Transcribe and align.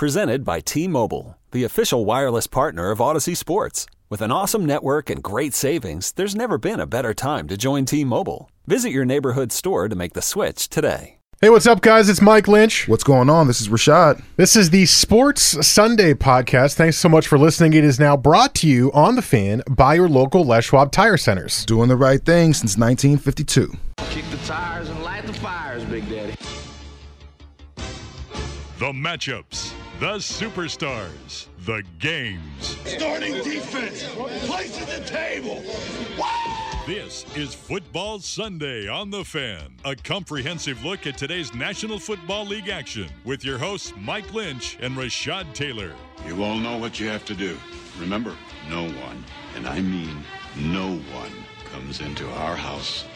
Presented 0.00 0.46
by 0.46 0.60
T 0.60 0.88
Mobile, 0.88 1.36
the 1.50 1.62
official 1.62 2.06
wireless 2.06 2.46
partner 2.46 2.90
of 2.90 3.00
Audacy 3.00 3.36
Sports. 3.36 3.84
With 4.08 4.22
an 4.22 4.32
awesome 4.32 4.64
network 4.64 5.10
and 5.10 5.22
great 5.22 5.52
savings, 5.52 6.12
there's 6.12 6.34
never 6.34 6.56
been 6.56 6.80
a 6.80 6.86
better 6.86 7.12
time 7.12 7.46
to 7.48 7.58
join 7.58 7.84
T 7.84 8.02
Mobile. 8.02 8.50
Visit 8.66 8.92
your 8.92 9.04
neighborhood 9.04 9.52
store 9.52 9.90
to 9.90 9.94
make 9.94 10.14
the 10.14 10.22
switch 10.22 10.70
today. 10.70 11.18
Hey, 11.42 11.50
what's 11.50 11.66
up, 11.66 11.82
guys? 11.82 12.08
It's 12.08 12.22
Mike 12.22 12.48
Lynch. 12.48 12.88
What's 12.88 13.04
going 13.04 13.28
on? 13.28 13.46
This 13.46 13.60
is 13.60 13.68
Rashad. 13.68 14.22
This 14.36 14.56
is 14.56 14.70
the 14.70 14.86
Sports 14.86 15.66
Sunday 15.68 16.14
podcast. 16.14 16.76
Thanks 16.76 16.96
so 16.96 17.10
much 17.10 17.28
for 17.28 17.38
listening. 17.38 17.74
It 17.74 17.84
is 17.84 18.00
now 18.00 18.16
brought 18.16 18.54
to 18.54 18.66
you 18.66 18.90
on 18.92 19.16
the 19.16 19.22
fan 19.22 19.62
by 19.68 19.96
your 19.96 20.08
local 20.08 20.44
Les 20.44 20.64
Schwab 20.64 20.92
Tire 20.92 21.18
Centers. 21.18 21.66
Doing 21.66 21.90
the 21.90 21.96
right 21.96 22.24
thing 22.24 22.54
since 22.54 22.78
1952. 22.78 23.70
Kick 24.08 24.24
the 24.30 24.38
tires 24.46 24.88
and 24.88 25.02
light 25.02 25.26
the 25.26 25.34
fires, 25.34 25.84
Big 25.84 26.04
Daddy. 26.04 26.09
The 28.80 28.92
matchups, 28.92 29.74
the 29.98 30.14
superstars, 30.16 31.48
the 31.66 31.82
games. 31.98 32.78
Starting 32.86 33.34
defense, 33.34 34.04
place 34.46 34.80
at 34.80 34.88
the 34.88 35.04
table. 35.04 35.62
This 36.86 37.26
is 37.36 37.54
Football 37.54 38.20
Sunday 38.20 38.88
on 38.88 39.10
The 39.10 39.22
Fan, 39.22 39.74
a 39.84 39.94
comprehensive 39.94 40.82
look 40.82 41.06
at 41.06 41.18
today's 41.18 41.52
National 41.52 41.98
Football 41.98 42.46
League 42.46 42.70
action 42.70 43.10
with 43.26 43.44
your 43.44 43.58
hosts 43.58 43.92
Mike 43.98 44.32
Lynch 44.32 44.78
and 44.80 44.96
Rashad 44.96 45.52
Taylor. 45.52 45.92
You 46.26 46.42
all 46.42 46.56
know 46.56 46.78
what 46.78 46.98
you 46.98 47.06
have 47.08 47.26
to 47.26 47.34
do. 47.34 47.58
Remember, 47.98 48.34
no 48.70 48.84
one, 48.84 49.22
and 49.56 49.68
I 49.68 49.82
mean 49.82 50.24
no 50.56 50.96
one, 51.12 51.32
comes 51.70 52.00
into 52.00 52.26
our 52.30 52.56
house 52.56 53.04
and 53.04 53.09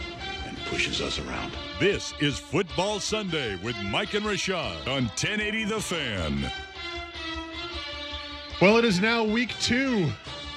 pushes 0.74 1.00
us 1.00 1.20
around. 1.20 1.52
This 1.78 2.14
is 2.18 2.36
Football 2.36 2.98
Sunday 2.98 3.54
with 3.62 3.76
Mike 3.92 4.14
and 4.14 4.26
Rashad 4.26 4.88
on 4.88 5.04
1080 5.04 5.66
The 5.66 5.80
Fan. 5.80 6.50
Well, 8.60 8.76
it 8.78 8.84
is 8.84 9.00
now 9.00 9.22
week 9.22 9.50
two 9.60 10.10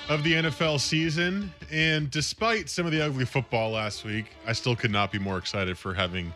of 0.10 0.24
the 0.24 0.34
NFL 0.34 0.80
season. 0.80 1.54
And 1.72 2.10
despite 2.10 2.68
some 2.68 2.88
of 2.88 2.92
the 2.92 3.06
ugly 3.06 3.26
football 3.26 3.70
last 3.70 4.06
week, 4.06 4.26
I 4.48 4.54
still 4.54 4.76
could 4.76 4.90
not 4.90 5.12
be 5.12 5.20
more 5.20 5.38
excited 5.38 5.78
for 5.78 5.94
having 5.94 6.34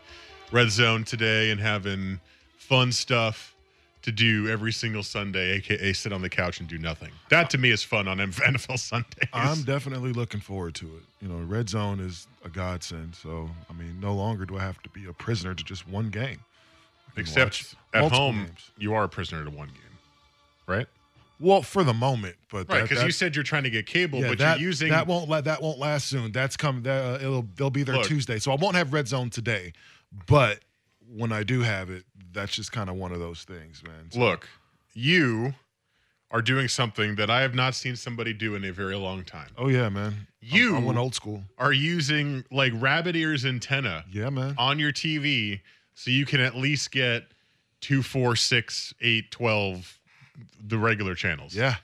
Red 0.52 0.70
Zone 0.70 1.04
today 1.04 1.50
and 1.50 1.60
having 1.60 2.20
fun 2.58 2.92
stuff 2.92 3.56
to 4.04 4.12
do 4.12 4.48
every 4.48 4.74
single 4.74 5.02
Sunday, 5.02 5.54
aka 5.54 5.92
sit 5.94 6.14
on 6.14 6.22
the 6.22 6.30
couch 6.30 6.60
and 6.60 6.70
do 6.70 6.78
nothing. 6.78 7.10
That 7.30 7.50
to 7.50 7.58
me 7.58 7.72
is 7.72 7.82
fun 7.82 8.08
on 8.08 8.20
NFL 8.20 8.78
Sundays. 8.80 9.30
I'm 9.34 9.64
definitely 9.64 10.14
looking 10.14 10.40
forward 10.40 10.76
to 10.76 10.86
it. 10.86 11.04
You 11.20 11.30
know, 11.30 11.44
red 11.44 11.68
zone 11.68 12.00
is 12.00 12.28
a 12.44 12.50
godsend. 12.50 13.16
So, 13.16 13.50
I 13.70 13.74
mean, 13.74 14.00
no 14.00 14.14
longer 14.16 14.46
do 14.46 14.58
I 14.58 14.62
have 14.62 14.82
to 14.84 14.90
be 14.90 15.06
a 15.06 15.14
prisoner 15.14 15.54
to 15.54 15.64
just 15.64 15.88
one 15.88 16.10
game. 16.10 16.40
Except 17.18 17.76
at 17.94 18.10
home, 18.12 18.46
games. 18.46 18.72
you 18.78 18.94
are 18.94 19.04
a 19.04 19.10
prisoner 19.10 19.44
to 19.44 19.50
one 19.50 19.68
game, 19.68 19.98
right? 20.66 20.88
Well, 21.42 21.62
for 21.62 21.84
the 21.84 21.94
moment, 21.94 22.36
but 22.50 22.70
Right, 22.70 22.80
that- 22.82 22.90
because 22.90 23.04
you 23.04 23.12
said 23.12 23.36
you're 23.36 23.44
trying 23.44 23.64
to 23.64 23.70
get 23.70 23.86
cable, 23.86 24.20
yeah, 24.22 24.30
but 24.30 24.38
that, 24.38 24.60
you're 24.60 24.70
using 24.70 24.90
that 24.92 25.08
won't 25.08 25.28
la- 25.28 25.42
that 25.42 25.62
won't 25.62 25.78
last 25.80 26.08
soon. 26.08 26.32
That's 26.32 26.56
coming. 26.56 26.84
That, 26.84 27.04
uh, 27.04 27.18
it'll 27.26 27.48
they'll 27.56 27.70
be 27.70 27.84
there 27.84 27.96
Look. 27.96 28.06
Tuesday, 28.08 28.40
so 28.40 28.52
I 28.52 28.56
won't 28.56 28.76
have 28.76 28.94
red 28.94 29.08
zone 29.10 29.30
today. 29.30 29.74
But 30.28 30.60
when 31.14 31.32
I 31.34 31.44
do 31.44 31.62
have 31.62 31.90
it, 31.90 32.06
that's 32.32 32.54
just 32.56 32.72
kind 32.72 32.90
of 32.90 32.96
one 32.96 33.12
of 33.12 33.20
those 33.20 33.44
things, 33.44 33.84
man. 33.84 34.10
So- 34.12 34.20
Look, 34.20 34.48
you 34.94 35.54
are 36.32 36.42
doing 36.42 36.68
something 36.68 37.16
that 37.16 37.30
I 37.30 37.42
have 37.42 37.54
not 37.54 37.76
seen 37.76 37.96
somebody 37.96 38.34
do 38.34 38.56
in 38.56 38.64
a 38.64 38.72
very 38.72 38.96
long 38.96 39.24
time. 39.24 39.50
Oh 39.58 39.68
yeah, 39.68 39.90
man. 39.90 40.28
You- 40.40 40.76
I 40.78 40.80
went 40.80 40.98
old 40.98 41.14
school. 41.14 41.44
Are 41.58 41.74
using 41.74 42.44
like 42.52 42.72
rabbit 42.76 43.16
ears 43.16 43.46
antenna 43.46 44.06
Yeah, 44.12 44.30
man. 44.30 44.56
on 44.58 44.80
your 44.80 44.92
TV 44.92 45.60
so 45.94 46.10
you 46.10 46.26
can 46.26 46.40
at 46.40 46.56
least 46.56 46.92
get 46.92 47.26
two, 47.82 48.02
four, 48.02 48.36
six, 48.36 48.94
eight, 49.02 49.30
twelve, 49.32 50.00
the 50.66 50.78
regular 50.78 51.16
channels. 51.16 51.54
Yeah. 51.54 51.76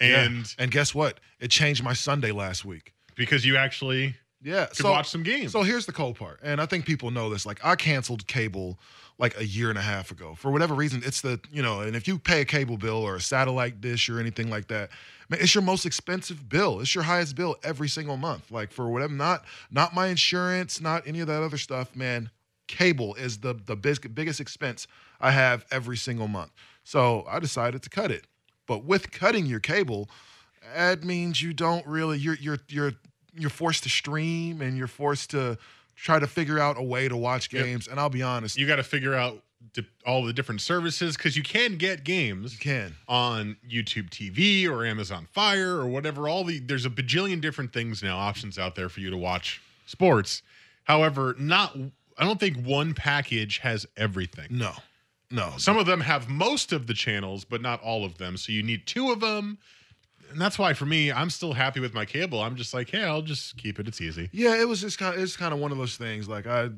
Yeah. 0.00 0.22
And 0.24 0.54
and 0.58 0.70
guess 0.70 0.94
what? 0.94 1.20
It 1.40 1.50
changed 1.50 1.82
my 1.82 1.92
Sunday 1.94 2.30
last 2.32 2.64
week. 2.64 2.92
because 3.16 3.44
you 3.46 3.56
actually 3.56 4.14
Yeah, 4.42 4.66
could 4.66 4.84
watch 4.84 5.08
some 5.08 5.22
games. 5.22 5.52
So 5.52 5.62
here's 5.62 5.86
the 5.86 5.92
cold 5.92 6.16
part, 6.16 6.40
and 6.42 6.60
I 6.60 6.66
think 6.66 6.84
people 6.84 7.10
know 7.10 7.30
this. 7.30 7.46
Like 7.46 7.64
I 7.64 7.74
canceled 7.74 8.26
cable 8.26 8.78
like 9.18 9.38
a 9.40 9.46
year 9.46 9.70
and 9.70 9.78
a 9.78 9.82
half 9.82 10.10
ago 10.10 10.34
for 10.34 10.50
whatever 10.50 10.74
reason. 10.74 11.02
It's 11.04 11.20
the 11.20 11.40
you 11.50 11.62
know, 11.62 11.80
and 11.80 11.96
if 11.96 12.06
you 12.06 12.18
pay 12.18 12.42
a 12.42 12.44
cable 12.44 12.76
bill 12.76 12.96
or 12.98 13.16
a 13.16 13.20
satellite 13.20 13.80
dish 13.80 14.08
or 14.08 14.20
anything 14.20 14.50
like 14.50 14.68
that, 14.68 14.90
man, 15.28 15.40
it's 15.40 15.54
your 15.54 15.62
most 15.62 15.86
expensive 15.86 16.48
bill. 16.48 16.80
It's 16.80 16.94
your 16.94 17.04
highest 17.04 17.34
bill 17.34 17.56
every 17.62 17.88
single 17.88 18.16
month. 18.16 18.50
Like 18.50 18.72
for 18.72 18.88
whatever, 18.88 19.14
not 19.14 19.44
not 19.70 19.94
my 19.94 20.08
insurance, 20.08 20.80
not 20.80 21.06
any 21.06 21.20
of 21.20 21.28
that 21.28 21.42
other 21.42 21.58
stuff, 21.58 21.96
man. 21.96 22.30
Cable 22.68 23.14
is 23.14 23.38
the 23.38 23.54
the 23.54 23.76
big, 23.76 24.14
biggest 24.14 24.40
expense 24.40 24.86
I 25.20 25.30
have 25.30 25.64
every 25.70 25.96
single 25.96 26.28
month. 26.28 26.50
So 26.84 27.24
I 27.28 27.38
decided 27.38 27.82
to 27.84 27.90
cut 27.90 28.10
it. 28.10 28.26
But 28.66 28.84
with 28.84 29.12
cutting 29.12 29.46
your 29.46 29.60
cable, 29.60 30.10
that 30.74 31.04
means 31.04 31.40
you 31.40 31.52
don't 31.54 31.86
really 31.86 32.18
you're 32.18 32.36
you're 32.40 32.58
you're 32.68 32.92
you're 33.36 33.50
forced 33.50 33.82
to 33.84 33.88
stream 33.88 34.60
and 34.60 34.76
you're 34.76 34.86
forced 34.86 35.30
to 35.30 35.58
try 35.94 36.18
to 36.18 36.26
figure 36.26 36.58
out 36.58 36.78
a 36.78 36.82
way 36.82 37.08
to 37.08 37.16
watch 37.16 37.52
Yep. 37.52 37.64
games. 37.64 37.88
And 37.88 37.98
I'll 38.00 38.08
be 38.10 38.22
honest, 38.22 38.56
you 38.58 38.66
got 38.66 38.76
to 38.76 38.82
figure 38.82 39.14
out 39.14 39.42
all 40.06 40.24
the 40.24 40.32
different 40.32 40.60
services 40.60 41.16
because 41.16 41.36
you 41.36 41.42
can 41.42 41.76
get 41.76 42.02
games 42.04 42.52
you 42.54 42.58
can. 42.58 42.94
on 43.08 43.56
YouTube 43.68 44.08
TV 44.10 44.66
or 44.68 44.86
Amazon 44.86 45.26
Fire 45.32 45.76
or 45.76 45.86
whatever. 45.86 46.28
All 46.28 46.44
the 46.44 46.58
there's 46.60 46.86
a 46.86 46.90
bajillion 46.90 47.40
different 47.40 47.72
things 47.72 48.02
now, 48.02 48.16
options 48.16 48.58
out 48.58 48.74
there 48.74 48.88
for 48.88 49.00
you 49.00 49.10
to 49.10 49.16
watch 49.16 49.60
sports. 49.86 50.42
However, 50.84 51.34
not 51.38 51.76
I 52.18 52.24
don't 52.24 52.40
think 52.40 52.56
one 52.64 52.94
package 52.94 53.58
has 53.58 53.86
everything. 53.96 54.46
No, 54.50 54.72
no. 55.30 55.54
Some 55.58 55.76
of 55.76 55.84
them 55.86 56.00
have 56.00 56.28
most 56.28 56.72
of 56.72 56.86
the 56.86 56.94
channels, 56.94 57.44
but 57.44 57.60
not 57.60 57.82
all 57.82 58.04
of 58.04 58.16
them. 58.18 58.36
So 58.38 58.52
you 58.52 58.62
need 58.62 58.86
two 58.86 59.10
of 59.10 59.20
them. 59.20 59.58
And 60.36 60.42
that's 60.42 60.58
why 60.58 60.74
for 60.74 60.84
me, 60.84 61.10
I'm 61.10 61.30
still 61.30 61.54
happy 61.54 61.80
with 61.80 61.94
my 61.94 62.04
cable. 62.04 62.42
I'm 62.42 62.56
just 62.56 62.74
like, 62.74 62.90
hey, 62.90 63.04
I'll 63.04 63.22
just 63.22 63.56
keep 63.56 63.80
it. 63.80 63.88
It's 63.88 64.02
easy. 64.02 64.28
Yeah, 64.32 64.60
it 64.60 64.68
was 64.68 64.82
just 64.82 64.98
kind 64.98 65.14
of 65.14 65.22
it's 65.22 65.34
kind 65.34 65.54
of 65.54 65.60
one 65.60 65.72
of 65.72 65.78
those 65.78 65.96
things. 65.96 66.28
Like 66.28 66.46
I 66.46 66.68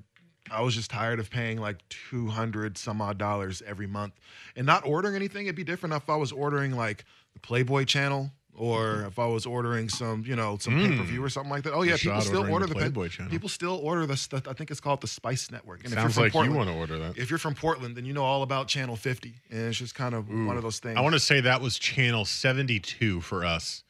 I 0.48 0.62
was 0.62 0.76
just 0.76 0.92
tired 0.92 1.18
of 1.18 1.28
paying 1.28 1.58
like 1.58 1.78
two 1.88 2.28
hundred 2.28 2.78
some 2.78 3.00
odd 3.00 3.18
dollars 3.18 3.60
every 3.66 3.88
month 3.88 4.14
and 4.54 4.64
not 4.64 4.86
ordering 4.86 5.16
anything. 5.16 5.46
It'd 5.46 5.56
be 5.56 5.64
different 5.64 5.92
if 5.96 6.08
I 6.08 6.14
was 6.14 6.30
ordering 6.30 6.76
like 6.76 7.04
the 7.32 7.40
Playboy 7.40 7.86
channel 7.86 8.30
or 8.58 9.04
if 9.06 9.18
I 9.18 9.26
was 9.26 9.46
ordering 9.46 9.88
some, 9.88 10.24
you 10.26 10.36
know, 10.36 10.58
some 10.60 10.74
pay 10.74 10.96
per 10.96 11.02
view 11.04 11.22
or 11.22 11.28
something 11.28 11.50
like 11.50 11.62
that. 11.64 11.72
Oh 11.72 11.82
yeah, 11.82 11.96
people 11.96 12.20
still 12.20 12.50
order 12.50 12.66
the 12.66 12.74
the, 12.74 12.74
pay- 12.74 12.80
Playboy 12.80 13.08
channel. 13.08 13.30
People 13.30 13.48
still 13.48 13.80
order 13.82 14.06
the 14.06 14.16
stuff. 14.16 14.48
I 14.48 14.52
think 14.52 14.70
it's 14.70 14.80
called 14.80 15.00
the 15.00 15.06
Spice 15.06 15.50
Network. 15.50 15.84
And 15.84 15.92
Sounds 15.92 16.12
if 16.12 16.16
you're 16.16 16.24
like 16.26 16.32
from 16.32 16.44
you 16.44 16.50
Portland, 16.52 16.76
want 16.78 16.88
to 16.88 16.94
order 16.94 17.06
that. 17.12 17.18
If 17.20 17.30
you're 17.30 17.38
from 17.38 17.54
Portland, 17.54 17.96
then 17.96 18.04
you 18.04 18.12
know 18.12 18.24
all 18.24 18.42
about 18.42 18.68
Channel 18.68 18.96
50, 18.96 19.34
and 19.50 19.60
it's 19.68 19.78
just 19.78 19.94
kind 19.94 20.14
of 20.14 20.28
one 20.28 20.56
of 20.56 20.62
those 20.62 20.78
things. 20.80 20.96
I 20.96 21.00
want 21.00 21.14
to 21.14 21.20
say 21.20 21.40
that 21.40 21.60
was 21.60 21.78
channel 21.78 22.24
72 22.24 23.20
for 23.20 23.44
us. 23.44 23.82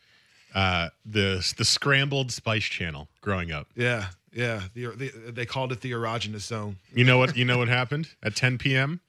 Uh, 0.54 0.88
the 1.04 1.52
the 1.56 1.64
scrambled 1.64 2.32
spice 2.32 2.64
channel 2.64 3.08
growing 3.20 3.52
up. 3.52 3.66
Yeah, 3.74 4.06
yeah. 4.32 4.62
The, 4.74 4.86
the, 4.86 5.08
they 5.30 5.46
called 5.46 5.72
it 5.72 5.80
the 5.82 5.92
erogenous 5.92 6.40
zone. 6.40 6.76
You 6.94 7.04
know 7.04 7.18
what? 7.18 7.36
You 7.36 7.44
know 7.44 7.58
what 7.58 7.68
happened 7.68 8.08
at 8.22 8.34
10 8.34 8.58
p.m. 8.58 9.00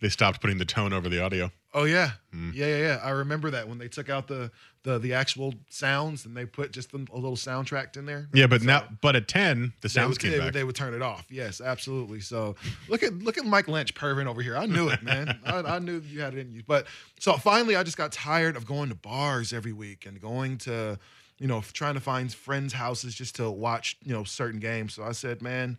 They 0.00 0.08
stopped 0.08 0.40
putting 0.40 0.58
the 0.58 0.64
tone 0.64 0.92
over 0.92 1.08
the 1.08 1.22
audio. 1.22 1.52
Oh 1.74 1.84
yeah, 1.84 2.12
Hmm. 2.32 2.50
yeah, 2.54 2.66
yeah, 2.66 2.76
yeah. 2.78 3.00
I 3.02 3.10
remember 3.10 3.50
that 3.50 3.66
when 3.68 3.78
they 3.78 3.88
took 3.88 4.10
out 4.10 4.28
the 4.28 4.50
the 4.82 4.98
the 4.98 5.14
actual 5.14 5.54
sounds 5.70 6.26
and 6.26 6.36
they 6.36 6.44
put 6.44 6.70
just 6.72 6.92
a, 6.92 6.96
a 6.96 7.16
little 7.16 7.36
soundtrack 7.36 7.96
in 7.96 8.04
there. 8.04 8.28
Yeah, 8.34 8.46
but 8.46 8.60
So 8.60 8.66
now, 8.66 8.88
but 9.00 9.16
at 9.16 9.26
10, 9.28 9.72
the 9.80 9.88
they 9.88 9.88
sounds 9.88 10.10
would, 10.10 10.20
came 10.20 10.32
they, 10.32 10.38
back. 10.38 10.52
they 10.52 10.64
would 10.64 10.74
turn 10.76 10.92
it 10.92 11.00
off. 11.02 11.24
Yes, 11.30 11.60
absolutely. 11.62 12.20
So 12.20 12.56
look 12.88 13.02
at 13.02 13.14
look 13.20 13.38
at 13.38 13.46
Mike 13.46 13.68
Lynch 13.68 13.94
perving 13.94 14.26
over 14.26 14.42
here. 14.42 14.56
I 14.56 14.66
knew 14.66 14.88
it, 14.88 15.02
man. 15.02 15.38
I, 15.46 15.58
I 15.60 15.78
knew 15.78 16.02
you 16.06 16.20
had 16.20 16.34
it 16.34 16.40
in 16.40 16.52
you. 16.52 16.62
But 16.66 16.86
so 17.18 17.34
finally, 17.38 17.74
I 17.76 17.82
just 17.84 17.96
got 17.96 18.12
tired 18.12 18.56
of 18.56 18.66
going 18.66 18.90
to 18.90 18.94
bars 18.94 19.52
every 19.54 19.72
week 19.72 20.04
and 20.04 20.20
going 20.20 20.58
to, 20.58 20.98
you 21.38 21.46
know, 21.46 21.62
trying 21.72 21.94
to 21.94 22.00
find 22.00 22.30
friends' 22.34 22.74
houses 22.74 23.14
just 23.14 23.36
to 23.36 23.50
watch, 23.50 23.96
you 24.04 24.12
know, 24.12 24.24
certain 24.24 24.60
games. 24.60 24.92
So 24.94 25.04
I 25.04 25.12
said, 25.12 25.40
man, 25.40 25.78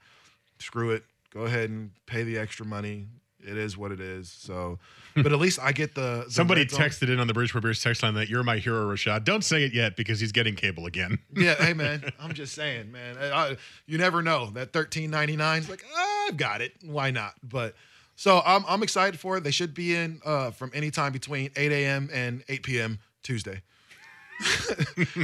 screw 0.58 0.90
it. 0.92 1.04
Go 1.31 1.42
ahead 1.42 1.70
and 1.70 1.92
pay 2.08 2.24
the 2.24 2.38
extra 2.38 2.66
money. 2.66 3.08
It 3.46 3.58
is 3.58 3.78
what 3.78 3.92
it 3.92 4.00
is. 4.00 4.30
So, 4.30 4.80
but 5.16 5.31
at 5.31 5.40
least 5.40 5.59
I 5.62 5.72
get 5.72 5.96
the, 5.96 6.24
the 6.26 6.30
Somebody 6.31 6.66
texted 6.66 7.09
in 7.09 7.20
on 7.20 7.28
the 7.28 7.34
Bridgeport 7.34 7.63
Beers 7.63 7.81
text 7.81 8.04
line 8.04 8.13
that 8.16 8.30
you're 8.30 8.44
my 8.44 8.57
hero, 8.57 8.86
Rashad. 8.86 9.24
Don't 9.24 9.44
say 9.44 9.63
it 9.63 9.74
yet 9.74 9.95
because 9.95 10.19
he's 10.19 10.31
getting 10.31 10.56
cable 10.56 10.86
again. 10.86 11.19
Yeah, 11.36 11.56
hey 11.56 11.74
man, 11.74 12.13
I'm 12.19 12.34
just 12.34 12.54
saying, 12.54 12.92
man. 12.92 13.18
I, 13.18 13.57
you 13.86 13.98
never 13.98 14.22
know. 14.22 14.51
That 14.51 14.72
13.99 14.72 15.60
is 15.60 15.69
like, 15.69 15.84
ah, 15.94 16.25
I've 16.28 16.38
got 16.38 16.62
it. 16.62 16.74
Why 16.86 17.12
not? 17.12 17.34
But 17.44 17.75
so 18.16 18.42
I'm 18.45 18.63
I'm 18.68 18.84
excited 18.84 19.19
for 19.19 19.38
it. 19.38 19.44
They 19.44 19.51
should 19.51 19.74
be 19.74 19.95
in 19.95 20.22
uh, 20.24 20.51
from 20.51 20.72
any 20.74 20.92
time 20.92 21.12
between 21.12 21.50
8 21.56 21.72
a.m. 21.72 22.10
and 22.13 22.44
8 22.48 22.63
p.m. 22.63 23.00
Tuesday. 23.24 23.62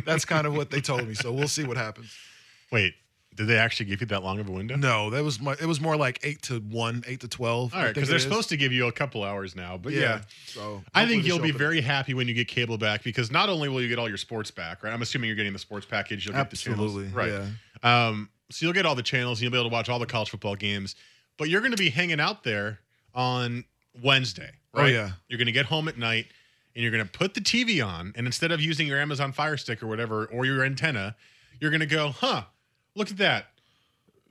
That's 0.05 0.25
kind 0.25 0.45
of 0.47 0.55
what 0.55 0.71
they 0.71 0.81
told 0.81 1.07
me. 1.07 1.13
So 1.13 1.31
we'll 1.31 1.47
see 1.47 1.63
what 1.63 1.77
happens. 1.77 2.13
Wait, 2.71 2.95
did 3.39 3.47
they 3.47 3.57
actually 3.57 3.85
give 3.85 4.01
you 4.01 4.07
that 4.07 4.21
long 4.21 4.37
of 4.41 4.49
a 4.49 4.51
window? 4.51 4.75
No, 4.75 5.09
that 5.11 5.23
was 5.23 5.39
my, 5.39 5.53
it 5.53 5.65
was 5.65 5.79
more 5.79 5.95
like 5.95 6.19
eight 6.23 6.41
to 6.41 6.59
one, 6.59 7.03
eight 7.07 7.21
to 7.21 7.29
twelve. 7.29 7.73
All 7.73 7.81
right, 7.81 7.93
because 7.95 8.09
they're 8.09 8.19
supposed 8.19 8.49
to 8.49 8.57
give 8.57 8.73
you 8.73 8.87
a 8.87 8.91
couple 8.91 9.23
hours 9.23 9.55
now. 9.55 9.77
But 9.77 9.93
yeah, 9.93 10.23
So 10.45 10.83
I 10.93 11.05
think 11.05 11.25
you'll 11.25 11.39
be 11.39 11.51
very 11.51 11.79
happy 11.79 12.13
when 12.13 12.27
you 12.27 12.33
get 12.33 12.49
cable 12.49 12.77
back 12.77 13.01
because 13.01 13.31
not 13.31 13.47
only 13.47 13.69
will 13.69 13.81
you 13.81 13.87
get 13.87 13.97
all 13.97 14.09
your 14.09 14.17
sports 14.17 14.51
back, 14.51 14.83
right? 14.83 14.91
I'm 14.91 15.01
assuming 15.01 15.27
you're 15.29 15.37
getting 15.37 15.53
the 15.53 15.59
sports 15.59 15.85
package. 15.85 16.25
You'll 16.25 16.35
get 16.35 16.49
the 16.49 16.55
Absolutely, 16.55 17.09
channels, 17.09 17.13
right? 17.13 17.31
yeah. 17.81 18.07
Um, 18.07 18.29
so 18.51 18.65
you'll 18.65 18.73
get 18.73 18.85
all 18.85 18.95
the 18.95 19.01
channels 19.03 19.39
and 19.39 19.43
you'll 19.43 19.51
be 19.53 19.57
able 19.57 19.69
to 19.69 19.73
watch 19.73 19.87
all 19.87 19.99
the 19.99 20.05
college 20.05 20.29
football 20.31 20.55
games. 20.55 20.95
But 21.37 21.47
you're 21.47 21.61
going 21.61 21.71
to 21.71 21.77
be 21.77 21.89
hanging 21.89 22.19
out 22.19 22.43
there 22.43 22.79
on 23.15 23.63
Wednesday, 24.03 24.51
Oh, 24.73 24.81
right? 24.81 24.91
yeah. 24.93 25.11
You're 25.29 25.37
going 25.37 25.45
to 25.45 25.53
get 25.53 25.67
home 25.67 25.87
at 25.87 25.97
night 25.97 26.25
and 26.75 26.83
you're 26.83 26.91
going 26.91 27.05
to 27.05 27.09
put 27.09 27.35
the 27.35 27.39
TV 27.41 27.81
on, 27.85 28.11
and 28.17 28.27
instead 28.27 28.51
of 28.51 28.59
using 28.59 28.85
your 28.85 28.99
Amazon 28.99 29.31
Fire 29.31 29.55
Stick 29.55 29.81
or 29.81 29.87
whatever, 29.87 30.25
or 30.25 30.43
your 30.45 30.63
antenna, 30.65 31.15
you're 31.61 31.71
going 31.71 31.79
to 31.79 31.85
go, 31.85 32.09
huh, 32.09 32.43
look 32.99 33.09
at 33.09 33.17
that. 33.17 33.47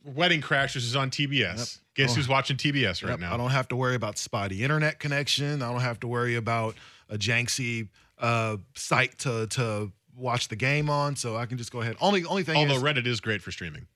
Wedding 0.04 0.40
Crashers 0.40 0.76
is 0.76 0.94
on 0.94 1.10
TBS. 1.10 1.80
Guess 1.94 2.12
Oh. 2.12 2.14
who's 2.14 2.28
watching 2.28 2.56
TBS 2.56 3.02
right 3.02 3.10
Yep, 3.10 3.20
now? 3.20 3.34
I 3.34 3.36
don't 3.36 3.50
have 3.50 3.66
to 3.68 3.76
worry 3.76 3.96
about 3.96 4.16
spotty 4.16 4.62
internet 4.62 5.00
connection. 5.00 5.60
I 5.62 5.72
don't 5.72 5.80
have 5.80 5.98
to 6.00 6.06
worry 6.06 6.36
about 6.36 6.76
a 7.08 7.18
janksy 7.18 7.88
uh, 8.18 8.58
site 8.74 9.18
to 9.20 9.46
to 9.48 9.90
watch 10.16 10.48
the 10.48 10.56
game 10.56 10.88
on. 10.88 11.16
So 11.16 11.36
I 11.36 11.46
can 11.46 11.58
just 11.58 11.72
go 11.72 11.80
ahead. 11.80 11.96
Only 12.00 12.24
only 12.24 12.44
thing 12.44 12.56
Although 12.56 12.76
is, 12.76 12.82
Reddit 12.82 13.06
is 13.06 13.20
great 13.20 13.42
for 13.42 13.50
streaming. 13.50 13.86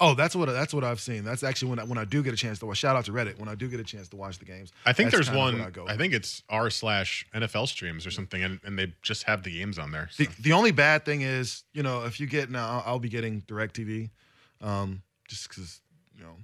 Oh, 0.00 0.14
that's 0.14 0.34
what 0.34 0.46
that's 0.46 0.72
what 0.74 0.82
I've 0.84 1.00
seen. 1.00 1.24
That's 1.24 1.42
actually 1.42 1.70
when 1.70 1.78
I, 1.78 1.84
when 1.84 1.98
I 1.98 2.04
do 2.04 2.22
get 2.22 2.32
a 2.32 2.36
chance 2.36 2.58
to 2.60 2.66
watch. 2.66 2.78
Shout 2.78 2.96
out 2.96 3.04
to 3.06 3.12
Reddit 3.12 3.38
when 3.38 3.48
I 3.48 3.54
do 3.54 3.68
get 3.68 3.78
a 3.80 3.84
chance 3.84 4.08
to 4.08 4.16
watch 4.16 4.38
the 4.38 4.44
games. 4.44 4.72
I 4.86 4.92
think 4.92 5.10
there's 5.10 5.30
one. 5.30 5.60
I. 5.60 5.70
I 5.92 5.96
think 5.96 6.14
it's 6.14 6.42
r 6.48 6.70
slash 6.70 7.26
NFL 7.34 7.68
streams 7.68 8.06
or 8.06 8.10
something, 8.10 8.42
and, 8.42 8.60
and 8.64 8.78
they 8.78 8.92
just 9.02 9.24
have 9.24 9.42
the 9.42 9.50
games 9.56 9.78
on 9.78 9.90
there. 9.92 10.08
so. 10.10 10.24
The, 10.24 10.30
the 10.42 10.52
only 10.52 10.72
bad 10.72 11.04
thing 11.04 11.20
is, 11.22 11.64
you 11.72 11.82
know, 11.82 12.04
if 12.04 12.18
you 12.20 12.26
get 12.26 12.50
now, 12.50 12.68
I'll, 12.68 12.82
I'll 12.94 12.98
be 12.98 13.08
getting 13.08 13.42
DirecTV, 13.42 14.10
um, 14.60 15.02
just 15.28 15.48
because, 15.48 15.80
you 16.16 16.22
know, 16.24 16.34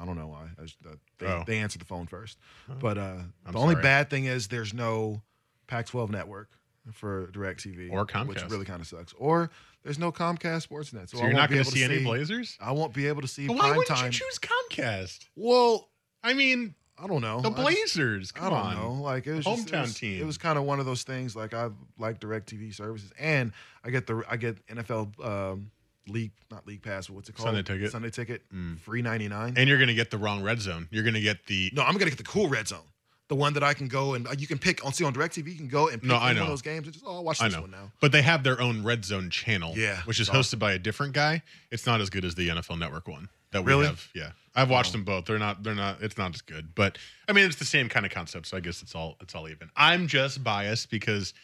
I 0.00 0.04
don't 0.04 0.16
know 0.16 0.28
why. 0.28 0.48
I 0.58 0.62
just, 0.64 0.76
uh, 0.86 0.90
they, 1.18 1.26
Oh. 1.26 1.44
they 1.46 1.58
answer 1.58 1.78
the 1.78 1.84
phone 1.86 2.06
first. 2.06 2.38
But 2.80 2.98
uh, 2.98 3.16
the 3.50 3.58
only 3.58 3.74
bad 3.76 4.10
thing 4.10 4.26
is 4.26 4.48
there's 4.48 4.74
no 4.74 5.22
Pac-12 5.68 6.10
network 6.10 6.50
for 6.92 7.28
DirecTV 7.28 7.90
Or 7.92 8.06
Comcast. 8.06 8.26
which 8.28 8.42
really 8.50 8.64
kind 8.66 8.80
of 8.80 8.86
sucks. 8.86 9.12
Or 9.18 9.50
there's 9.86 9.98
no 10.00 10.10
Comcast 10.10 10.66
Sportsnet, 10.68 11.08
so, 11.08 11.18
So 11.18 11.22
you're 11.24 11.32
not 11.32 11.48
going 11.48 11.62
to 11.64 11.70
see 11.70 11.84
any 11.84 12.02
Blazers. 12.02 12.58
I 12.60 12.72
won't 12.72 12.92
be 12.92 13.06
able 13.06 13.22
to 13.22 13.28
see 13.28 13.46
But 13.46 13.56
why 13.56 13.68
wouldn't 13.68 13.86
time. 13.86 14.06
you 14.06 14.10
choose 14.10 14.38
Comcast? 14.40 15.26
well, 15.36 15.88
I 16.24 16.34
mean, 16.34 16.74
I 16.98 17.06
don't 17.06 17.20
know. 17.20 17.40
the 17.40 17.50
I 17.50 17.52
just- 17.52 17.62
Blazers. 17.94 18.32
Come 18.32 18.46
I 18.46 18.50
don't 18.50 18.58
on. 18.58 18.74
know. 18.98 19.02
Like 19.02 19.26
it 19.28 19.34
was 19.34 19.44
just- 19.44 19.66
Hometown 19.68 19.72
it 19.78 19.80
was, 19.82 19.94
team. 19.94 20.20
It 20.20 20.26
was 20.26 20.38
kind 20.38 20.58
of 20.58 20.64
one 20.64 20.80
of 20.80 20.86
those 20.86 21.04
things. 21.04 21.36
Like 21.36 21.54
I 21.54 21.68
like 21.98 22.18
Directv 22.20 22.74
services, 22.74 23.12
and 23.18 23.52
I 23.84 23.90
get 23.90 24.06
the 24.08 24.24
I 24.28 24.36
get 24.36 24.66
NFL 24.66 25.24
um, 25.24 25.70
league 26.08 26.32
not 26.50 26.66
league 26.66 26.82
pass. 26.82 27.06
But 27.06 27.14
what's 27.14 27.28
it 27.28 27.36
called? 27.36 27.46
Sunday 27.48 27.62
Ticket. 27.62 27.92
Sunday 27.92 28.10
ticket. 28.10 28.42
Mm. 28.52 28.80
Free 28.80 29.02
ninety 29.02 29.28
nine. 29.28 29.54
And 29.56 29.68
you're 29.68 29.78
going 29.78 29.88
to 29.88 29.94
get 29.94 30.10
the 30.10 30.18
wrong 30.18 30.42
red 30.42 30.60
zone. 30.60 30.88
You're 30.90 31.04
going 31.04 31.14
to 31.14 31.20
get 31.20 31.46
the. 31.46 31.70
No, 31.74 31.82
I'm 31.82 31.92
gonna 31.92 32.06
get 32.10 32.18
the 32.18 32.24
cool 32.24 32.48
red 32.48 32.66
zone. 32.66 32.80
The 33.28 33.34
one 33.34 33.54
that 33.54 33.64
I 33.64 33.74
can 33.74 33.88
go 33.88 34.14
and 34.14 34.28
uh, 34.28 34.34
you 34.38 34.46
can 34.46 34.58
pick 34.58 34.84
on 34.86 34.92
see 34.92 35.04
on 35.04 35.12
Directv. 35.12 35.46
You 35.46 35.54
can 35.56 35.66
go 35.68 35.88
and 35.88 36.00
pick 36.00 36.08
No, 36.08 36.16
I 36.16 36.28
one 36.32 36.38
of 36.42 36.46
those 36.48 36.62
games 36.62 36.86
and 36.86 36.92
just 36.94 37.04
oh 37.06 37.16
I'll 37.16 37.24
watch 37.24 37.40
I 37.42 37.46
this 37.48 37.54
know, 37.56 37.62
one 37.62 37.70
now. 37.72 37.90
but 38.00 38.12
they 38.12 38.22
have 38.22 38.44
their 38.44 38.60
own 38.60 38.84
red 38.84 39.04
zone 39.04 39.30
channel. 39.30 39.72
Yeah, 39.76 40.00
which 40.04 40.20
is 40.20 40.28
it's 40.28 40.36
hosted 40.36 40.58
by 40.60 40.72
a 40.72 40.78
different 40.78 41.12
guy. 41.12 41.42
It's 41.70 41.86
not 41.86 42.00
as 42.00 42.08
good 42.10 42.24
as 42.24 42.34
the 42.36 42.48
NFL 42.48 42.78
Network 42.78 43.08
one 43.08 43.28
that 43.50 43.64
we 43.64 43.72
Really? 43.72 43.86
have. 43.86 44.06
Yeah, 44.14 44.30
I've 44.54 44.70
watched 44.70 44.92
them 44.92 45.02
both. 45.02 45.24
They're 45.24 45.38
not. 45.40 45.62
They're 45.64 45.74
not. 45.74 46.00
It's 46.02 46.16
not 46.16 46.34
as 46.34 46.40
good. 46.40 46.74
But 46.76 46.98
I 47.28 47.32
mean, 47.32 47.46
it's 47.46 47.56
the 47.56 47.64
same 47.64 47.88
kind 47.88 48.06
of 48.06 48.12
concept. 48.12 48.46
So 48.46 48.56
I 48.56 48.60
guess 48.60 48.80
it's 48.82 48.94
all. 48.94 49.16
It's 49.20 49.34
all 49.34 49.48
even. 49.48 49.70
I'm 49.76 50.06
just 50.06 50.44
biased 50.44 50.88
because 50.90 51.34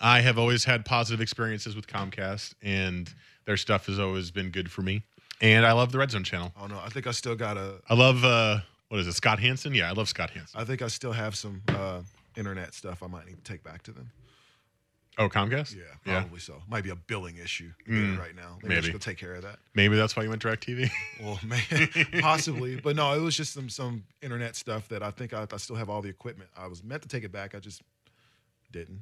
I 0.00 0.20
have 0.20 0.38
always 0.38 0.64
had 0.64 0.84
positive 0.84 1.20
experiences 1.22 1.74
with 1.74 1.86
Comcast, 1.86 2.52
and 2.62 3.10
their 3.46 3.56
stuff 3.56 3.86
has 3.86 3.98
always 3.98 4.30
been 4.30 4.50
good 4.50 4.70
for 4.70 4.82
me. 4.82 5.02
And 5.40 5.64
I 5.66 5.72
love 5.72 5.92
the 5.92 5.98
Red 5.98 6.10
Zone 6.10 6.24
channel. 6.24 6.52
Oh 6.60 6.66
no, 6.66 6.78
I 6.78 6.88
think 6.90 7.06
I 7.06 7.10
still 7.12 7.34
got 7.36 7.56
a. 7.56 7.76
I 7.88 7.94
love 7.94 8.22
uh 8.24 8.58
what 8.92 9.00
is 9.00 9.06
it, 9.06 9.14
Scott 9.14 9.38
Hansen? 9.38 9.72
Yeah, 9.74 9.88
I 9.88 9.92
love 9.92 10.06
Scott 10.06 10.28
Hansen. 10.28 10.60
I 10.60 10.64
think 10.64 10.82
I 10.82 10.88
still 10.88 11.12
have 11.12 11.34
some 11.34 11.62
uh, 11.68 12.02
internet 12.36 12.74
stuff 12.74 13.02
I 13.02 13.06
might 13.06 13.24
need 13.26 13.42
to 13.42 13.50
take 13.50 13.64
back 13.64 13.82
to 13.84 13.90
them. 13.92 14.10
Oh, 15.16 15.30
Comcast? 15.30 15.74
Yeah, 15.74 15.82
Yeah. 16.04 16.20
probably 16.20 16.40
so. 16.40 16.60
Might 16.68 16.84
be 16.84 16.90
a 16.90 16.94
billing 16.96 17.38
issue 17.38 17.70
Mm, 17.88 18.18
right 18.18 18.36
now. 18.36 18.58
Maybe, 18.62 18.74
I 18.74 18.76
maybe. 18.76 18.82
should 18.88 18.92
go 18.92 18.98
take 18.98 19.16
care 19.16 19.34
of 19.34 19.42
that. 19.44 19.58
Maybe 19.74 19.96
that's 19.96 20.14
why 20.14 20.24
you 20.24 20.28
went 20.28 20.42
direct 20.42 20.66
TV. 20.66 20.90
Well, 21.22 21.40
man, 21.42 21.60
possibly, 22.20 22.76
but 22.76 22.94
no, 22.94 23.14
it 23.14 23.20
was 23.20 23.34
just 23.34 23.54
some 23.54 23.70
some 23.70 24.04
internet 24.20 24.56
stuff 24.56 24.88
that 24.88 25.02
I 25.02 25.10
think 25.10 25.32
I, 25.32 25.46
I 25.50 25.56
still 25.56 25.76
have 25.76 25.88
all 25.88 26.02
the 26.02 26.10
equipment. 26.10 26.50
I 26.54 26.66
was 26.66 26.84
meant 26.84 27.00
to 27.00 27.08
take 27.08 27.24
it 27.24 27.32
back, 27.32 27.54
I 27.54 27.60
just 27.60 27.80
didn't. 28.72 29.00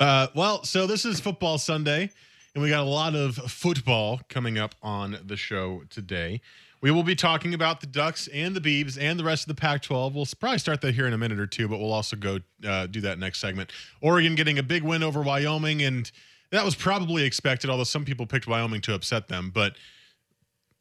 Uh, 0.00 0.26
well, 0.34 0.64
so 0.64 0.86
this 0.88 1.04
is 1.04 1.20
Football 1.20 1.58
Sunday, 1.58 2.10
and 2.54 2.62
we 2.64 2.70
got 2.70 2.80
a 2.82 2.90
lot 2.90 3.14
of 3.14 3.36
football 3.36 4.20
coming 4.28 4.58
up 4.58 4.74
on 4.82 5.18
the 5.24 5.36
show 5.36 5.82
today. 5.90 6.40
We 6.80 6.90
will 6.90 7.02
be 7.02 7.16
talking 7.16 7.54
about 7.54 7.80
the 7.80 7.86
Ducks 7.86 8.28
and 8.28 8.54
the 8.54 8.60
Beavs 8.60 8.98
and 9.00 9.18
the 9.18 9.24
rest 9.24 9.44
of 9.44 9.48
the 9.48 9.60
Pac 9.60 9.82
12. 9.82 10.14
We'll 10.14 10.26
probably 10.38 10.58
start 10.58 10.80
that 10.82 10.94
here 10.94 11.06
in 11.06 11.12
a 11.12 11.18
minute 11.18 11.40
or 11.40 11.46
two, 11.46 11.68
but 11.68 11.78
we'll 11.78 11.92
also 11.92 12.16
go 12.16 12.40
uh, 12.66 12.86
do 12.86 13.00
that 13.00 13.18
next 13.18 13.40
segment. 13.40 13.72
Oregon 14.00 14.34
getting 14.34 14.58
a 14.58 14.62
big 14.62 14.82
win 14.82 15.02
over 15.02 15.22
Wyoming, 15.22 15.82
and 15.82 16.10
that 16.50 16.64
was 16.64 16.74
probably 16.74 17.24
expected, 17.24 17.70
although 17.70 17.84
some 17.84 18.04
people 18.04 18.26
picked 18.26 18.46
Wyoming 18.46 18.82
to 18.82 18.94
upset 18.94 19.28
them. 19.28 19.50
But 19.52 19.76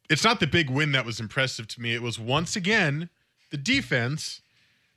it's 0.10 0.24
not 0.24 0.40
the 0.40 0.48
big 0.48 0.70
win 0.70 0.92
that 0.92 1.06
was 1.06 1.20
impressive 1.20 1.68
to 1.70 1.82
me. 1.82 1.94
It 1.94 2.02
was 2.02 2.20
once 2.20 2.56
again 2.56 3.10
the 3.52 3.58
defense 3.58 4.42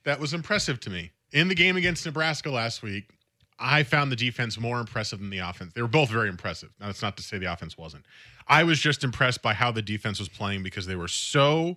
that 0.04 0.18
was 0.18 0.34
impressive 0.34 0.80
to 0.80 0.90
me. 0.90 1.12
In 1.32 1.48
the 1.48 1.54
game 1.54 1.76
against 1.76 2.06
Nebraska 2.06 2.50
last 2.50 2.82
week, 2.82 3.10
I 3.58 3.82
found 3.82 4.12
the 4.12 4.16
defense 4.16 4.58
more 4.58 4.78
impressive 4.80 5.18
than 5.18 5.30
the 5.30 5.38
offense. 5.38 5.72
They 5.74 5.82
were 5.82 5.88
both 5.88 6.10
very 6.10 6.28
impressive. 6.28 6.70
Now, 6.78 6.86
that's 6.86 7.02
not 7.02 7.16
to 7.16 7.22
say 7.22 7.38
the 7.38 7.52
offense 7.52 7.76
wasn't. 7.76 8.04
I 8.46 8.64
was 8.64 8.78
just 8.78 9.04
impressed 9.04 9.42
by 9.42 9.52
how 9.54 9.72
the 9.72 9.82
defense 9.82 10.18
was 10.18 10.28
playing 10.28 10.62
because 10.62 10.86
they 10.86 10.96
were 10.96 11.08
so 11.08 11.76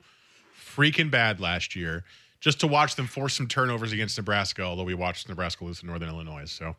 freaking 0.55 1.09
bad 1.11 1.39
last 1.39 1.75
year. 1.75 2.03
Just 2.39 2.59
to 2.61 2.67
watch 2.67 2.95
them 2.95 3.05
force 3.05 3.35
some 3.35 3.47
turnovers 3.47 3.93
against 3.93 4.17
Nebraska, 4.17 4.63
although 4.63 4.83
we 4.83 4.95
watched 4.95 5.29
Nebraska 5.29 5.63
lose 5.63 5.79
to 5.81 5.85
Northern 5.85 6.09
Illinois. 6.09 6.45
So 6.45 6.75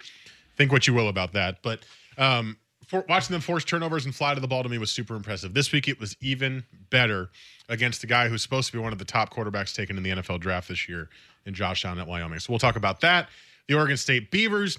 think 0.56 0.72
what 0.72 0.87
you 0.87 0.94
will 0.94 1.08
about 1.08 1.32
that. 1.34 1.62
But 1.62 1.84
um, 2.19 2.56
for, 2.87 3.05
watching 3.08 3.32
them 3.32 3.40
force 3.40 3.64
turnovers 3.64 4.05
and 4.05 4.14
fly 4.14 4.34
to 4.34 4.40
the 4.40 4.48
ball 4.48 4.62
to 4.62 4.69
me 4.69 4.78
was 4.78 4.90
super 4.90 5.14
impressive. 5.14 5.55
This 5.55 5.70
week 5.72 5.88
it 5.88 6.00
was 6.00 6.16
even 6.20 6.64
better 6.90 7.31
against 7.69 8.00
the 8.00 8.06
guy 8.06 8.28
who's 8.28 8.43
supposed 8.43 8.69
to 8.69 8.72
be 8.72 8.78
one 8.78 8.93
of 8.93 8.98
the 8.98 9.05
top 9.05 9.32
quarterbacks 9.32 9.75
taken 9.75 9.96
in 9.96 10.02
the 10.02 10.10
NFL 10.10 10.40
draft 10.40 10.69
this 10.69 10.88
year 10.88 11.08
in 11.46 11.55
Josh 11.55 11.84
Allen 11.84 11.98
at 11.98 12.06
Wyoming. 12.06 12.38
So 12.38 12.52
we'll 12.52 12.58
talk 12.58 12.76
about 12.76 13.00
that. 13.00 13.28
The 13.69 13.75
Oregon 13.75 13.96
State 13.96 14.31
Beavers, 14.31 14.78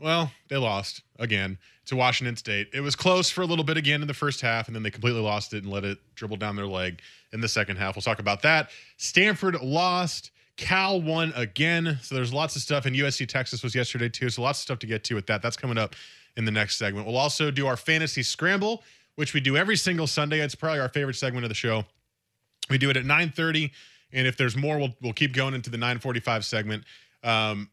well, 0.00 0.32
they 0.48 0.56
lost 0.56 1.02
again 1.18 1.58
to 1.86 1.96
Washington 1.96 2.36
State. 2.36 2.68
It 2.72 2.80
was 2.80 2.96
close 2.96 3.30
for 3.30 3.42
a 3.42 3.46
little 3.46 3.64
bit 3.64 3.76
again 3.76 4.02
in 4.02 4.08
the 4.08 4.14
first 4.14 4.40
half, 4.40 4.66
and 4.66 4.74
then 4.74 4.82
they 4.82 4.90
completely 4.90 5.20
lost 5.20 5.52
it 5.54 5.64
and 5.64 5.72
let 5.72 5.84
it 5.84 5.98
dribble 6.14 6.36
down 6.36 6.56
their 6.56 6.66
leg 6.66 7.00
in 7.32 7.40
the 7.40 7.48
second 7.48 7.76
half. 7.76 7.96
We'll 7.96 8.02
talk 8.02 8.18
about 8.18 8.42
that. 8.42 8.70
Stanford 8.96 9.60
lost. 9.60 10.30
Cal 10.56 11.00
won 11.00 11.32
again. 11.36 11.98
So 12.02 12.14
there's 12.14 12.34
lots 12.34 12.54
of 12.54 12.60
stuff. 12.60 12.84
And 12.84 12.94
USC 12.94 13.26
Texas 13.26 13.62
was 13.62 13.74
yesterday 13.74 14.10
too. 14.10 14.28
So 14.28 14.42
lots 14.42 14.58
of 14.58 14.62
stuff 14.62 14.78
to 14.80 14.86
get 14.86 15.02
to 15.04 15.14
with 15.14 15.26
that. 15.26 15.40
That's 15.40 15.56
coming 15.56 15.78
up 15.78 15.96
in 16.36 16.44
the 16.44 16.50
next 16.50 16.76
segment. 16.76 17.06
We'll 17.06 17.16
also 17.16 17.50
do 17.50 17.66
our 17.66 17.76
fantasy 17.76 18.22
scramble, 18.22 18.82
which 19.14 19.32
we 19.32 19.40
do 19.40 19.56
every 19.56 19.76
single 19.76 20.06
Sunday. 20.06 20.40
It's 20.40 20.54
probably 20.54 20.80
our 20.80 20.90
favorite 20.90 21.16
segment 21.16 21.44
of 21.44 21.48
the 21.48 21.54
show. 21.54 21.84
We 22.68 22.78
do 22.78 22.90
it 22.90 22.96
at 22.96 23.04
9:30, 23.04 23.70
and 24.12 24.26
if 24.26 24.36
there's 24.36 24.56
more, 24.56 24.78
we'll 24.78 24.94
we'll 25.00 25.12
keep 25.12 25.32
going 25.32 25.54
into 25.54 25.70
the 25.70 25.78
9:45 25.78 26.44
segment. 26.44 26.84
Um, 27.24 27.70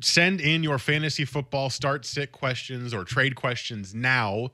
send 0.00 0.40
in 0.40 0.62
your 0.62 0.78
fantasy 0.78 1.24
football 1.24 1.70
start 1.70 2.04
sit 2.04 2.32
questions 2.32 2.92
or 2.92 3.04
trade 3.04 3.34
questions 3.34 3.94
now 3.94 4.50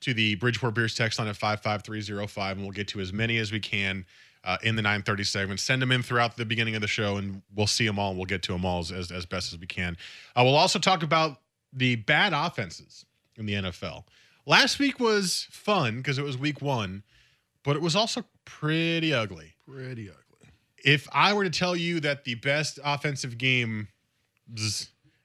to 0.00 0.12
the 0.12 0.34
Bridgeport 0.34 0.74
Beers 0.74 0.94
text 0.94 1.18
line 1.18 1.28
at 1.28 1.36
55305, 1.36 2.56
and 2.56 2.66
we'll 2.66 2.72
get 2.72 2.88
to 2.88 3.00
as 3.00 3.12
many 3.12 3.38
as 3.38 3.52
we 3.52 3.60
can 3.60 4.04
uh, 4.44 4.58
in 4.62 4.76
the 4.76 4.82
930 4.82 5.24
segment. 5.24 5.60
Send 5.60 5.80
them 5.80 5.92
in 5.92 6.02
throughout 6.02 6.36
the 6.36 6.44
beginning 6.44 6.74
of 6.74 6.80
the 6.80 6.88
show, 6.88 7.16
and 7.16 7.42
we'll 7.54 7.66
see 7.66 7.86
them 7.86 7.98
all, 7.98 8.10
and 8.10 8.18
we'll 8.18 8.26
get 8.26 8.42
to 8.42 8.52
them 8.52 8.64
all 8.64 8.80
as, 8.80 8.90
as, 8.90 9.10
as 9.10 9.26
best 9.26 9.52
as 9.52 9.58
we 9.58 9.66
can. 9.66 9.96
Uh, 10.36 10.42
we'll 10.44 10.56
also 10.56 10.78
talk 10.78 11.02
about 11.02 11.40
the 11.72 11.96
bad 11.96 12.32
offenses 12.32 13.06
in 13.36 13.46
the 13.46 13.54
NFL. 13.54 14.04
Last 14.44 14.78
week 14.78 14.98
was 14.98 15.46
fun 15.50 15.98
because 15.98 16.18
it 16.18 16.24
was 16.24 16.36
week 16.36 16.60
one, 16.60 17.04
but 17.62 17.76
it 17.76 17.82
was 17.82 17.94
also 17.94 18.24
pretty 18.44 19.14
ugly. 19.14 19.54
Pretty 19.66 20.10
ugly. 20.10 20.50
If 20.84 21.06
I 21.12 21.32
were 21.32 21.44
to 21.44 21.50
tell 21.50 21.76
you 21.76 22.00
that 22.00 22.24
the 22.24 22.34
best 22.34 22.80
offensive 22.84 23.38
game 23.38 23.86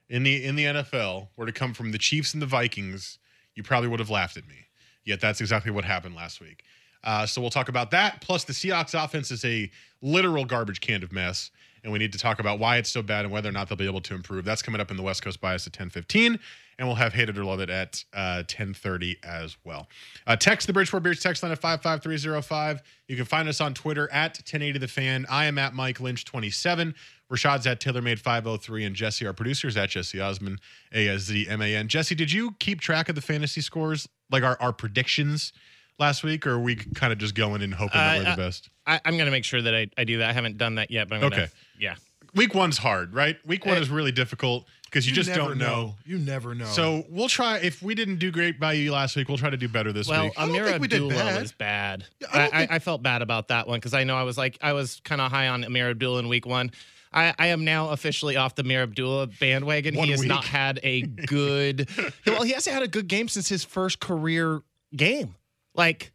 in 0.08 0.22
the 0.22 0.44
in 0.44 0.56
the 0.56 0.64
NFL 0.64 1.28
were 1.36 1.46
to 1.46 1.52
come 1.52 1.74
from 1.74 1.92
the 1.92 1.98
Chiefs 1.98 2.32
and 2.32 2.42
the 2.42 2.46
Vikings, 2.46 3.18
you 3.54 3.62
probably 3.62 3.88
would 3.88 4.00
have 4.00 4.10
laughed 4.10 4.36
at 4.36 4.46
me. 4.46 4.66
Yet 5.04 5.20
that's 5.20 5.40
exactly 5.40 5.70
what 5.70 5.84
happened 5.84 6.14
last 6.14 6.40
week. 6.40 6.64
Uh, 7.04 7.26
so 7.26 7.40
we'll 7.40 7.50
talk 7.50 7.68
about 7.68 7.90
that. 7.92 8.20
Plus, 8.20 8.44
the 8.44 8.52
Seahawks 8.52 8.92
offense 9.02 9.30
is 9.30 9.44
a 9.44 9.70
literal 10.02 10.44
garbage 10.44 10.80
can 10.80 11.02
of 11.02 11.12
mess, 11.12 11.50
and 11.82 11.92
we 11.92 11.98
need 11.98 12.12
to 12.12 12.18
talk 12.18 12.40
about 12.40 12.58
why 12.58 12.76
it's 12.76 12.90
so 12.90 13.02
bad 13.02 13.24
and 13.24 13.32
whether 13.32 13.48
or 13.48 13.52
not 13.52 13.68
they'll 13.68 13.76
be 13.76 13.86
able 13.86 14.00
to 14.00 14.14
improve. 14.14 14.44
That's 14.44 14.62
coming 14.62 14.80
up 14.80 14.90
in 14.90 14.96
the 14.96 15.02
West 15.02 15.22
Coast 15.22 15.40
Bias 15.40 15.66
at 15.66 15.72
10:15, 15.72 16.38
and 16.78 16.88
we'll 16.88 16.96
have 16.96 17.12
hate 17.12 17.28
it 17.28 17.38
or 17.38 17.44
love 17.44 17.60
it 17.60 17.70
at 17.70 18.04
uh, 18.12 18.42
10:30 18.46 19.16
as 19.24 19.56
well. 19.64 19.88
Uh, 20.26 20.36
text 20.36 20.66
the 20.66 20.72
Bridgeport 20.72 21.02
Beers 21.02 21.20
text 21.20 21.42
line 21.42 21.52
at 21.52 21.58
55305. 21.58 22.82
You 23.06 23.16
can 23.16 23.24
find 23.24 23.48
us 23.48 23.60
on 23.60 23.74
Twitter 23.74 24.10
at 24.12 24.32
1080 24.38 24.78
the 24.78 24.88
fan. 24.88 25.24
I 25.30 25.46
am 25.46 25.58
at 25.58 25.74
Mike 25.74 26.00
Lynch 26.00 26.24
27. 26.24 26.94
Rashad's 27.30 27.66
at 27.66 27.80
TaylorMade 27.80 28.18
503, 28.18 28.84
and 28.84 28.96
Jesse, 28.96 29.26
our 29.26 29.32
producer, 29.32 29.68
is 29.68 29.76
at 29.76 29.90
Jesse 29.90 30.18
Aszman, 30.18 30.58
A 30.92 31.08
S 31.08 31.20
Z 31.22 31.46
M 31.48 31.60
A 31.60 31.74
N. 31.76 31.88
Jesse, 31.88 32.14
did 32.14 32.32
you 32.32 32.52
keep 32.58 32.80
track 32.80 33.08
of 33.08 33.14
the 33.14 33.20
fantasy 33.20 33.60
scores, 33.60 34.08
like 34.30 34.42
our, 34.42 34.56
our 34.60 34.72
predictions 34.72 35.52
last 35.98 36.22
week, 36.24 36.46
or 36.46 36.52
are 36.52 36.58
we 36.60 36.76
kind 36.76 37.12
of 37.12 37.18
just 37.18 37.34
going 37.34 37.60
and 37.62 37.74
hoping 37.74 37.98
that 37.98 38.16
Uh, 38.16 38.22
we're 38.22 38.28
uh, 38.28 38.36
the 38.36 38.42
best? 38.42 38.70
I, 38.86 39.00
I'm 39.04 39.14
going 39.14 39.26
to 39.26 39.30
make 39.32 39.44
sure 39.44 39.60
that 39.60 39.74
I, 39.74 39.88
I 39.98 40.04
do 40.04 40.18
that. 40.18 40.30
I 40.30 40.32
haven't 40.32 40.56
done 40.56 40.76
that 40.76 40.90
yet, 40.90 41.08
but 41.08 41.16
I'm 41.16 41.20
going 41.22 41.32
to. 41.32 41.42
Okay. 41.42 41.52
Yeah. 41.78 41.96
Week 42.34 42.54
one's 42.54 42.78
hard, 42.78 43.14
right? 43.14 43.36
Week 43.46 43.64
one 43.66 43.76
Uh, 43.78 43.80
is 43.80 43.88
really 43.90 44.12
difficult 44.12 44.66
because 44.84 45.06
you, 45.08 45.14
just 45.14 45.32
don't 45.34 45.56
know. 45.58 45.96
You 46.04 46.18
never 46.18 46.54
know. 46.54 46.66
So 46.66 47.04
we'll 47.08 47.28
try. 47.28 47.56
If 47.58 47.82
we 47.82 47.94
didn't 47.94 48.16
do 48.18 48.30
great 48.30 48.60
by 48.60 48.74
you 48.74 48.92
last 48.92 49.16
week, 49.16 49.28
we'll 49.28 49.38
try 49.38 49.48
to 49.50 49.56
do 49.56 49.66
better 49.68 49.92
this 49.92 50.08
Well, 50.08 50.24
week. 50.24 50.32
I 50.36 50.46
don't 50.46 50.54
Ameer 50.54 50.64
think 50.66 50.80
we 50.82 50.88
did 50.88 51.02
Abdullah 51.02 51.24
bad. 51.24 51.42
was 51.42 51.52
bad. 51.52 52.04
I 52.22 52.26
I, 52.36 52.38
don't 52.42 52.54
I, 52.54 52.58
think- 52.60 52.72
I 52.72 52.78
felt 52.80 53.02
bad 53.02 53.22
about 53.22 53.48
that 53.48 53.66
one 53.66 53.78
because 53.78 53.94
I 53.94 54.04
know 54.04 54.14
I 54.16 54.22
was 54.24 54.36
like 54.38 54.58
I 54.60 54.72
was 54.74 55.00
kind 55.04 55.20
of 55.22 55.30
high 55.30 55.48
on 55.48 55.62
Ameer 55.64 55.88
Abdullah 55.90 56.20
in 56.20 56.28
week 56.28 56.46
one. 56.46 56.70
I, 57.12 57.34
I 57.38 57.46
am 57.48 57.64
now 57.64 57.90
officially 57.90 58.36
off 58.36 58.54
the 58.54 58.64
Mir 58.64 58.82
Abdullah 58.82 59.28
bandwagon. 59.40 59.94
One 59.96 60.06
he 60.06 60.10
has 60.12 60.20
week. 60.20 60.28
not 60.28 60.44
had 60.44 60.80
a 60.82 61.02
good. 61.02 61.88
well, 62.26 62.42
he 62.42 62.52
hasn't 62.52 62.74
had 62.74 62.82
a 62.82 62.88
good 62.88 63.08
game 63.08 63.28
since 63.28 63.48
his 63.48 63.64
first 63.64 64.00
career 64.00 64.62
game. 64.94 65.34
Like, 65.74 66.12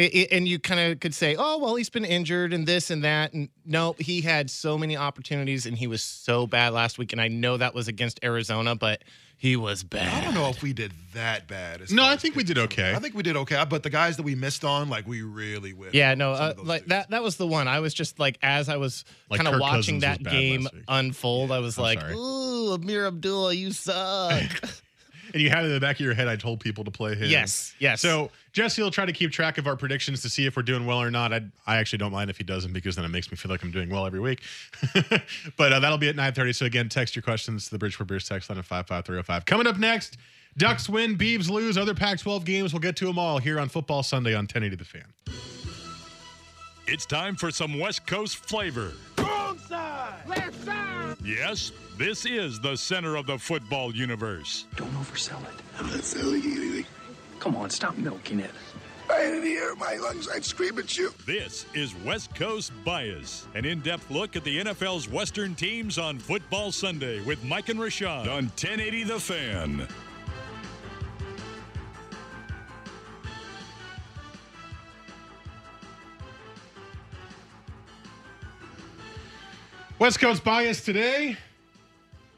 i- 0.00 0.10
i- 0.14 0.28
and 0.32 0.48
you 0.48 0.58
kind 0.58 0.80
of 0.80 1.00
could 1.00 1.14
say, 1.14 1.36
oh 1.38 1.58
well, 1.58 1.74
he's 1.76 1.90
been 1.90 2.04
injured 2.04 2.52
and 2.52 2.66
this 2.66 2.90
and 2.90 3.04
that. 3.04 3.32
And 3.32 3.48
no, 3.64 3.94
he 3.98 4.20
had 4.22 4.50
so 4.50 4.76
many 4.78 4.96
opportunities, 4.96 5.66
and 5.66 5.76
he 5.76 5.86
was 5.86 6.02
so 6.02 6.46
bad 6.46 6.72
last 6.72 6.98
week. 6.98 7.12
And 7.12 7.20
I 7.20 7.28
know 7.28 7.56
that 7.56 7.74
was 7.74 7.88
against 7.88 8.20
Arizona, 8.24 8.74
but 8.74 9.02
he 9.36 9.56
was 9.56 9.82
bad. 9.82 10.12
I 10.12 10.24
don't 10.24 10.34
know 10.34 10.50
if 10.50 10.62
we 10.62 10.74
did 10.74 10.92
that 11.14 11.48
bad. 11.48 11.90
No, 11.90 12.04
I 12.04 12.16
think 12.16 12.36
we 12.36 12.44
did 12.44 12.58
okay. 12.58 12.92
I 12.94 12.98
think 12.98 13.14
we 13.14 13.22
did 13.22 13.36
okay. 13.38 13.64
But 13.68 13.82
the 13.82 13.88
guys 13.90 14.18
that 14.18 14.22
we 14.22 14.34
missed 14.34 14.64
on, 14.64 14.90
like 14.90 15.06
we 15.08 15.22
really 15.22 15.70
whiffed. 15.70 15.94
Yeah, 15.94 16.14
no, 16.14 16.32
uh, 16.32 16.54
like 16.62 16.82
dudes. 16.82 16.88
that. 16.90 17.10
That 17.10 17.22
was 17.22 17.36
the 17.36 17.46
one. 17.46 17.66
I 17.68 17.80
was 17.80 17.94
just 17.94 18.18
like, 18.18 18.38
as 18.42 18.68
I 18.68 18.76
was 18.76 19.04
Like 19.30 19.40
kind 19.40 19.54
of 19.54 19.58
watching 19.60 20.00
Cousins 20.00 20.02
that 20.02 20.22
game 20.22 20.62
last 20.64 20.74
week. 20.74 20.84
unfold, 20.88 21.50
I 21.52 21.58
was 21.60 21.78
I'm 21.78 21.82
like, 21.84 22.00
sorry. 22.00 22.14
"Ooh, 22.14 22.74
Ameer 22.74 23.06
Abdullah, 23.06 23.54
you 23.54 23.72
suck." 23.72 24.42
And 25.32 25.40
you 25.40 25.48
had 25.48 25.62
it 25.62 25.68
in 25.68 25.74
the 25.74 25.78
back 25.80 25.94
of 25.94 26.00
your 26.00 26.12
head, 26.12 26.26
I 26.26 26.34
told 26.34 26.58
people 26.58 26.82
to 26.82 26.90
play 26.90 27.14
him. 27.14 27.30
yes, 27.30 27.72
yes. 27.78 28.00
So 28.00 28.32
Jesse 28.52 28.82
will 28.82 28.90
try 28.90 29.06
to 29.06 29.12
keep 29.12 29.30
track 29.30 29.58
of 29.58 29.66
our 29.66 29.76
predictions 29.76 30.22
to 30.22 30.28
see 30.28 30.46
if 30.46 30.56
we're 30.56 30.62
doing 30.62 30.86
well 30.86 31.00
or 31.00 31.10
not. 31.10 31.32
I, 31.32 31.42
I 31.66 31.76
actually 31.76 31.98
don't 31.98 32.12
mind 32.12 32.30
if 32.30 32.36
he 32.36 32.44
doesn't 32.44 32.72
because 32.72 32.96
then 32.96 33.04
it 33.04 33.08
makes 33.08 33.30
me 33.30 33.36
feel 33.36 33.50
like 33.50 33.62
I'm 33.62 33.70
doing 33.70 33.90
well 33.90 34.06
every 34.06 34.20
week. 34.20 34.42
but 35.56 35.72
uh, 35.72 35.80
that'll 35.80 35.98
be 35.98 36.08
at 36.08 36.16
9:30. 36.16 36.54
So 36.54 36.66
again, 36.66 36.88
text 36.88 37.14
your 37.14 37.22
questions 37.22 37.66
to 37.66 37.70
the 37.70 37.78
Bridgeport 37.78 38.08
Beers 38.08 38.28
text 38.28 38.50
line 38.50 38.58
at 38.58 38.64
55305. 38.64 39.44
Coming 39.44 39.66
up 39.66 39.78
next, 39.78 40.16
Ducks 40.56 40.88
win, 40.88 41.16
Beavs 41.16 41.48
lose, 41.48 41.78
other 41.78 41.94
Pac-12 41.94 42.44
games. 42.44 42.72
We'll 42.72 42.80
get 42.80 42.96
to 42.96 43.06
them 43.06 43.18
all 43.18 43.38
here 43.38 43.60
on 43.60 43.68
Football 43.68 44.02
Sunday 44.02 44.34
on 44.34 44.44
1080 44.44 44.76
The 44.76 44.84
Fan. 44.84 45.04
It's 46.86 47.06
time 47.06 47.36
for 47.36 47.52
some 47.52 47.78
West 47.78 48.04
Coast 48.06 48.36
flavor. 48.36 48.92
Wrong 49.16 49.56
side! 49.58 50.14
Left 50.26 50.64
side! 50.64 51.16
Yes, 51.24 51.70
this 51.96 52.26
is 52.26 52.58
the 52.58 52.76
center 52.76 53.14
of 53.14 53.26
the 53.26 53.38
football 53.38 53.94
universe. 53.94 54.64
Don't 54.74 54.92
oversell 54.94 55.40
it. 55.44 55.54
I'm 55.78 55.86
not 55.86 56.02
selling 56.02 56.42
anything. 56.42 56.86
Come 57.40 57.56
on, 57.56 57.70
stop 57.70 57.96
milking 57.96 58.38
it. 58.40 58.50
I 59.10 59.24
in 59.24 59.42
the 59.42 59.54
air, 59.54 59.74
my 59.74 59.96
lungs, 59.96 60.28
I'd 60.28 60.44
scream 60.44 60.78
at 60.78 60.98
you. 60.98 61.12
This 61.24 61.64
is 61.72 61.94
West 62.04 62.34
Coast 62.34 62.70
Bias, 62.84 63.46
an 63.54 63.64
in 63.64 63.80
depth 63.80 64.10
look 64.10 64.36
at 64.36 64.44
the 64.44 64.62
NFL's 64.62 65.08
Western 65.08 65.54
teams 65.54 65.98
on 65.98 66.18
Football 66.18 66.70
Sunday 66.70 67.20
with 67.22 67.42
Mike 67.42 67.70
and 67.70 67.80
Rashad 67.80 68.26
on 68.26 68.44
1080 68.44 69.04
The 69.04 69.18
Fan. 69.18 69.88
West 79.98 80.20
Coast 80.20 80.44
bias 80.44 80.84
today 80.84 81.38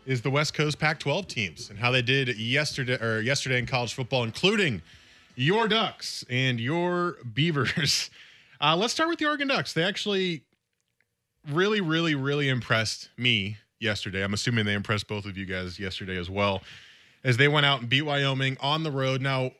is 0.06 0.22
the 0.22 0.30
West 0.30 0.54
Coast 0.54 0.78
Pac-12 0.78 1.28
teams 1.28 1.70
and 1.70 1.78
how 1.78 1.90
they 1.90 2.02
did 2.02 2.36
yesterday 2.38 3.00
or 3.02 3.20
yesterday 3.20 3.58
in 3.58 3.66
college 3.66 3.94
football, 3.94 4.24
including 4.24 4.82
your 5.36 5.68
Ducks 5.68 6.24
and 6.28 6.60
your 6.60 7.16
Beavers. 7.32 8.10
Uh, 8.64 8.76
let's 8.76 8.92
start 8.92 9.08
with 9.08 9.18
the 9.18 9.26
Oregon 9.26 9.48
Ducks. 9.48 9.72
They 9.72 9.82
actually 9.82 10.44
really, 11.50 11.80
really, 11.80 12.14
really 12.14 12.48
impressed 12.48 13.10
me 13.16 13.56
yesterday. 13.80 14.22
I'm 14.22 14.34
assuming 14.34 14.64
they 14.66 14.74
impressed 14.74 15.08
both 15.08 15.24
of 15.24 15.36
you 15.36 15.46
guys 15.46 15.80
yesterday 15.80 16.16
as 16.16 16.30
well, 16.30 16.62
as 17.24 17.38
they 17.38 17.48
went 17.48 17.66
out 17.66 17.80
and 17.80 17.88
beat 17.88 18.02
Wyoming 18.02 18.56
on 18.60 18.84
the 18.84 18.92
road. 18.92 19.20
Now 19.20 19.50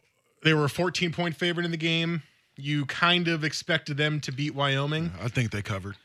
they 0.44 0.54
were 0.54 0.66
a 0.66 0.70
14 0.70 1.12
point 1.12 1.34
favorite 1.34 1.64
in 1.64 1.72
the 1.72 1.76
game. 1.76 2.22
You 2.56 2.86
kind 2.86 3.26
of 3.26 3.42
expected 3.42 3.96
them 3.96 4.20
to 4.20 4.30
beat 4.30 4.54
Wyoming. 4.54 5.10
I 5.20 5.26
think 5.26 5.50
they 5.50 5.62
covered. 5.62 5.96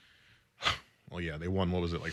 Well, 1.10 1.22
yeah, 1.22 1.38
they 1.38 1.48
won. 1.48 1.72
What 1.72 1.82
was 1.82 1.94
it 1.94 2.02
like, 2.02 2.12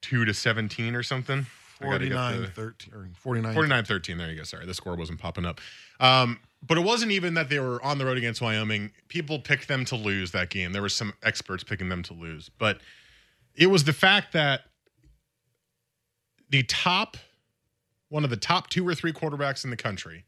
forty-two 0.00 0.24
to 0.24 0.34
seventeen 0.34 0.94
or 0.94 1.02
something? 1.02 1.46
I 1.80 1.84
gotta 1.84 1.98
49 1.98 2.40
the- 2.42 2.48
13 2.48 2.94
or 2.94 3.08
49 3.14 3.54
49 3.54 3.84
13. 3.84 4.18
There 4.18 4.30
you 4.30 4.36
go. 4.36 4.42
Sorry, 4.42 4.66
the 4.66 4.74
score 4.74 4.96
wasn't 4.96 5.20
popping 5.20 5.44
up. 5.44 5.60
Um, 6.00 6.40
but 6.66 6.76
it 6.76 6.80
wasn't 6.80 7.12
even 7.12 7.34
that 7.34 7.48
they 7.48 7.60
were 7.60 7.82
on 7.84 7.98
the 7.98 8.04
road 8.04 8.18
against 8.18 8.40
Wyoming. 8.40 8.90
People 9.06 9.38
picked 9.38 9.68
them 9.68 9.84
to 9.86 9.96
lose 9.96 10.32
that 10.32 10.50
game. 10.50 10.72
There 10.72 10.82
were 10.82 10.88
some 10.88 11.12
experts 11.22 11.62
picking 11.62 11.88
them 11.88 12.02
to 12.04 12.14
lose, 12.14 12.48
but 12.58 12.80
it 13.54 13.68
was 13.68 13.84
the 13.84 13.92
fact 13.92 14.32
that 14.32 14.62
the 16.50 16.64
top, 16.64 17.16
one 18.08 18.24
of 18.24 18.30
the 18.30 18.36
top 18.36 18.70
two 18.70 18.86
or 18.86 18.94
three 18.94 19.12
quarterbacks 19.12 19.62
in 19.62 19.70
the 19.70 19.76
country, 19.76 20.24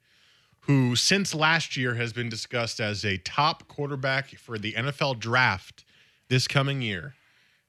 who 0.60 0.94
since 0.94 1.34
last 1.34 1.76
year 1.76 1.94
has 1.94 2.12
been 2.12 2.28
discussed 2.28 2.78
as 2.78 3.04
a 3.04 3.16
top 3.18 3.66
quarterback 3.66 4.28
for 4.38 4.56
the 4.56 4.74
NFL 4.74 5.18
draft 5.18 5.84
this 6.28 6.46
coming 6.46 6.80
year. 6.80 7.14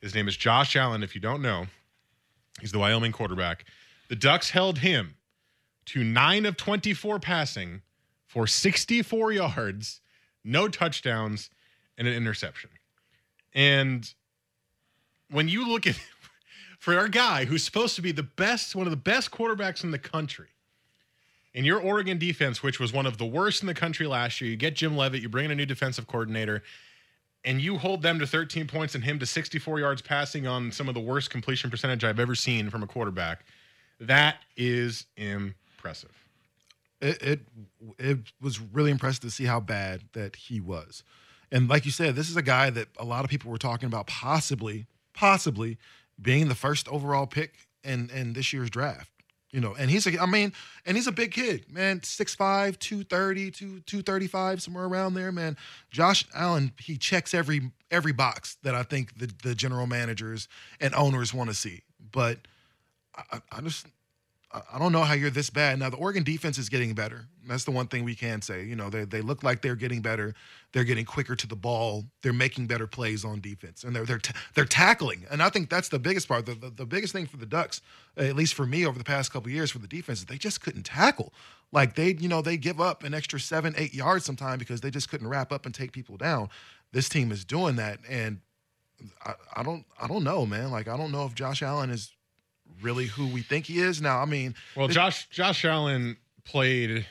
His 0.01 0.13
name 0.13 0.27
is 0.27 0.37
Josh 0.37 0.75
Allen. 0.75 1.01
If 1.01 1.15
you 1.15 1.21
don't 1.21 1.41
know, 1.41 1.65
he's 2.59 2.71
the 2.71 2.79
Wyoming 2.79 3.11
quarterback. 3.11 3.65
The 4.09 4.15
Ducks 4.15 4.49
held 4.49 4.79
him 4.79 5.15
to 5.85 6.03
nine 6.03 6.45
of 6.45 6.57
24 6.57 7.19
passing 7.19 7.81
for 8.27 8.47
64 8.47 9.31
yards, 9.31 10.01
no 10.43 10.67
touchdowns, 10.67 11.49
and 11.97 12.07
an 12.07 12.13
interception. 12.13 12.69
And 13.53 14.11
when 15.29 15.47
you 15.47 15.67
look 15.67 15.87
at 15.87 15.99
for 16.79 16.97
our 16.97 17.07
guy 17.07 17.45
who's 17.45 17.63
supposed 17.63 17.95
to 17.95 18.01
be 18.01 18.11
the 18.11 18.23
best, 18.23 18.75
one 18.75 18.87
of 18.87 18.91
the 18.91 18.97
best 18.97 19.31
quarterbacks 19.31 19.83
in 19.83 19.91
the 19.91 19.99
country, 19.99 20.47
in 21.53 21.65
your 21.65 21.79
Oregon 21.79 22.17
defense, 22.17 22.63
which 22.63 22.79
was 22.79 22.93
one 22.93 23.05
of 23.05 23.17
the 23.17 23.25
worst 23.25 23.61
in 23.61 23.67
the 23.67 23.73
country 23.73 24.07
last 24.07 24.39
year, 24.39 24.49
you 24.49 24.57
get 24.57 24.75
Jim 24.75 24.95
Leavitt, 24.95 25.21
you 25.21 25.29
bring 25.29 25.45
in 25.45 25.51
a 25.51 25.55
new 25.55 25.65
defensive 25.65 26.07
coordinator, 26.07 26.63
and 27.43 27.61
you 27.61 27.77
hold 27.77 28.01
them 28.01 28.19
to 28.19 28.27
13 28.27 28.67
points 28.67 28.95
and 28.95 29.03
him 29.03 29.19
to 29.19 29.25
64 29.25 29.79
yards 29.79 30.01
passing 30.01 30.47
on 30.47 30.71
some 30.71 30.87
of 30.87 30.93
the 30.93 30.99
worst 31.01 31.29
completion 31.29 31.69
percentage 31.69 32.03
I've 32.03 32.19
ever 32.19 32.35
seen 32.35 32.69
from 32.69 32.83
a 32.83 32.87
quarterback. 32.87 33.45
That 33.99 34.37
is 34.57 35.05
impressive. 35.17 36.15
it, 37.01 37.21
it 37.21 37.39
it 37.97 38.17
was 38.41 38.59
really 38.59 38.91
impressive 38.91 39.21
to 39.21 39.31
see 39.31 39.45
how 39.45 39.59
bad 39.59 40.01
that 40.13 40.35
he 40.35 40.59
was. 40.59 41.03
And 41.51 41.67
like 41.67 41.85
you 41.85 41.91
said, 41.91 42.15
this 42.15 42.29
is 42.29 42.37
a 42.37 42.41
guy 42.41 42.69
that 42.69 42.87
a 42.97 43.05
lot 43.05 43.23
of 43.23 43.29
people 43.29 43.51
were 43.51 43.57
talking 43.57 43.87
about 43.87 44.07
possibly, 44.07 44.85
possibly 45.13 45.77
being 46.21 46.47
the 46.47 46.55
first 46.55 46.87
overall 46.87 47.27
pick 47.27 47.67
in 47.83 48.09
in 48.11 48.33
this 48.33 48.53
year's 48.53 48.69
draft. 48.69 49.11
You 49.51 49.59
know, 49.59 49.75
and 49.77 49.91
he's 49.91 50.07
a 50.07 50.21
I 50.21 50.25
mean, 50.25 50.53
and 50.85 50.95
he's 50.95 51.07
a 51.07 51.11
big 51.11 51.31
kid, 51.31 51.65
man, 51.69 51.99
6'5, 51.99 52.79
230, 52.79 53.51
2, 53.51 53.79
235, 53.81 54.61
somewhere 54.61 54.85
around 54.85 55.13
there, 55.13 55.31
man. 55.31 55.57
Josh 55.89 56.25
Allen, 56.33 56.71
he 56.79 56.97
checks 56.97 57.33
every 57.33 57.71
every 57.89 58.13
box 58.13 58.55
that 58.63 58.75
I 58.75 58.83
think 58.83 59.17
the, 59.17 59.29
the 59.43 59.53
general 59.53 59.87
managers 59.87 60.47
and 60.79 60.95
owners 60.95 61.33
want 61.33 61.49
to 61.49 61.53
see. 61.53 61.81
But 62.11 62.39
I, 63.15 63.41
I 63.51 63.61
just 63.61 63.87
I- 64.53 64.79
don't 64.79 64.91
know 64.91 65.03
how 65.03 65.13
you're 65.13 65.29
this 65.29 65.49
bad. 65.49 65.79
Now 65.79 65.89
the 65.89 65.97
Oregon 65.97 66.23
defense 66.23 66.57
is 66.57 66.69
getting 66.69 66.93
better. 66.93 67.25
That's 67.47 67.63
the 67.63 67.71
one 67.71 67.87
thing 67.87 68.03
we 68.03 68.15
can 68.15 68.41
say. 68.41 68.63
You 68.65 68.75
know, 68.75 68.89
they 68.89 69.05
they 69.05 69.21
look 69.21 69.43
like 69.43 69.61
they're 69.61 69.75
getting 69.75 70.01
better. 70.01 70.33
They're 70.73 70.83
getting 70.83 71.05
quicker 71.05 71.35
to 71.35 71.47
the 71.47 71.55
ball. 71.55 72.05
They're 72.21 72.33
making 72.33 72.67
better 72.67 72.87
plays 72.87 73.23
on 73.25 73.41
defense, 73.41 73.83
and 73.83 73.95
they're 73.95 74.05
they're 74.05 74.19
ta- 74.19 74.37
they're 74.53 74.65
tackling. 74.65 75.25
And 75.31 75.41
I 75.41 75.49
think 75.49 75.69
that's 75.69 75.89
the 75.89 75.99
biggest 75.99 76.27
part. 76.27 76.45
The, 76.45 76.53
the 76.55 76.69
the 76.69 76.85
biggest 76.85 77.13
thing 77.13 77.25
for 77.25 77.37
the 77.37 77.45
Ducks, 77.45 77.81
at 78.17 78.35
least 78.35 78.53
for 78.53 78.65
me 78.65 78.85
over 78.85 78.97
the 78.97 79.03
past 79.03 79.31
couple 79.31 79.49
years 79.51 79.71
for 79.71 79.79
the 79.79 79.87
defense, 79.87 80.19
is 80.19 80.25
they 80.25 80.37
just 80.37 80.61
couldn't 80.61 80.83
tackle. 80.83 81.33
Like 81.71 81.95
they, 81.95 82.13
you 82.13 82.27
know, 82.27 82.41
they 82.41 82.57
give 82.57 82.81
up 82.81 83.03
an 83.03 83.13
extra 83.13 83.39
seven, 83.39 83.73
eight 83.77 83.93
yards 83.93 84.25
sometime 84.25 84.59
because 84.59 84.81
they 84.81 84.91
just 84.91 85.09
couldn't 85.09 85.27
wrap 85.27 85.51
up 85.51 85.65
and 85.65 85.73
take 85.73 85.91
people 85.93 86.17
down. 86.17 86.49
This 86.91 87.07
team 87.09 87.31
is 87.31 87.45
doing 87.45 87.77
that, 87.77 87.99
and 88.09 88.39
I, 89.25 89.33
I 89.55 89.63
don't 89.63 89.85
I 90.01 90.07
don't 90.07 90.23
know, 90.23 90.45
man. 90.45 90.71
Like 90.71 90.87
I 90.87 90.97
don't 90.97 91.11
know 91.11 91.25
if 91.25 91.33
Josh 91.35 91.61
Allen 91.61 91.89
is 91.89 92.11
really 92.81 93.05
who 93.05 93.27
we 93.27 93.41
think 93.41 93.65
he 93.65 93.79
is. 93.79 94.01
Now, 94.01 94.19
I 94.19 94.25
mean, 94.25 94.55
Well, 94.75 94.87
Josh 94.87 95.27
Josh 95.29 95.63
Allen 95.65 96.17
played 96.43 97.05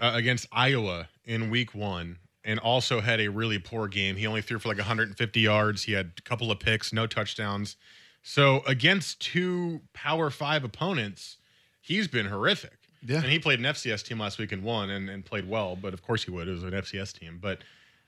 uh, 0.00 0.12
against 0.14 0.46
Iowa 0.52 1.08
in 1.24 1.50
Week 1.50 1.74
One, 1.74 2.18
and 2.44 2.58
also 2.58 3.00
had 3.00 3.20
a 3.20 3.28
really 3.28 3.58
poor 3.58 3.88
game. 3.88 4.16
He 4.16 4.26
only 4.26 4.42
threw 4.42 4.58
for 4.58 4.68
like 4.68 4.78
150 4.78 5.40
yards. 5.40 5.84
He 5.84 5.92
had 5.92 6.12
a 6.18 6.22
couple 6.22 6.50
of 6.50 6.58
picks, 6.60 6.92
no 6.92 7.06
touchdowns. 7.06 7.76
So 8.22 8.62
against 8.66 9.20
two 9.20 9.82
Power 9.92 10.30
Five 10.30 10.64
opponents, 10.64 11.36
he's 11.80 12.08
been 12.08 12.26
horrific. 12.26 12.72
Yeah. 13.06 13.16
and 13.18 13.26
he 13.26 13.38
played 13.38 13.58
an 13.58 13.66
FCS 13.66 14.02
team 14.02 14.18
last 14.18 14.38
week 14.38 14.50
and 14.50 14.62
won, 14.62 14.88
and, 14.88 15.10
and 15.10 15.22
played 15.24 15.46
well. 15.46 15.76
But 15.76 15.92
of 15.92 16.02
course 16.02 16.24
he 16.24 16.30
would. 16.30 16.48
It 16.48 16.52
was 16.52 16.62
an 16.62 16.70
FCS 16.70 17.12
team. 17.18 17.38
But 17.40 17.58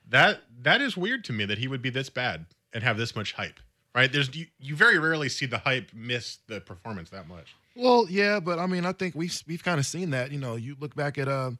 that 0.08 0.40
that 0.62 0.80
is 0.80 0.96
weird 0.96 1.22
to 1.24 1.32
me 1.34 1.44
that 1.44 1.58
he 1.58 1.68
would 1.68 1.82
be 1.82 1.90
this 1.90 2.08
bad 2.08 2.46
and 2.72 2.82
have 2.82 2.96
this 2.96 3.14
much 3.14 3.32
hype. 3.34 3.60
Right? 3.96 4.12
There's 4.12 4.32
you, 4.36 4.44
you 4.60 4.76
very 4.76 4.98
rarely 4.98 5.30
see 5.30 5.46
the 5.46 5.56
hype 5.56 5.90
miss 5.94 6.36
the 6.48 6.60
performance 6.60 7.08
that 7.10 7.26
much. 7.26 7.56
Well, 7.74 8.06
yeah, 8.10 8.40
but 8.40 8.58
I 8.58 8.66
mean, 8.66 8.84
I 8.84 8.92
think 8.92 9.14
we've 9.14 9.34
we've 9.46 9.64
kind 9.64 9.80
of 9.80 9.86
seen 9.86 10.10
that. 10.10 10.30
You 10.30 10.38
know, 10.38 10.56
you 10.56 10.76
look 10.78 10.94
back 10.94 11.16
at 11.16 11.28
uh, 11.28 11.52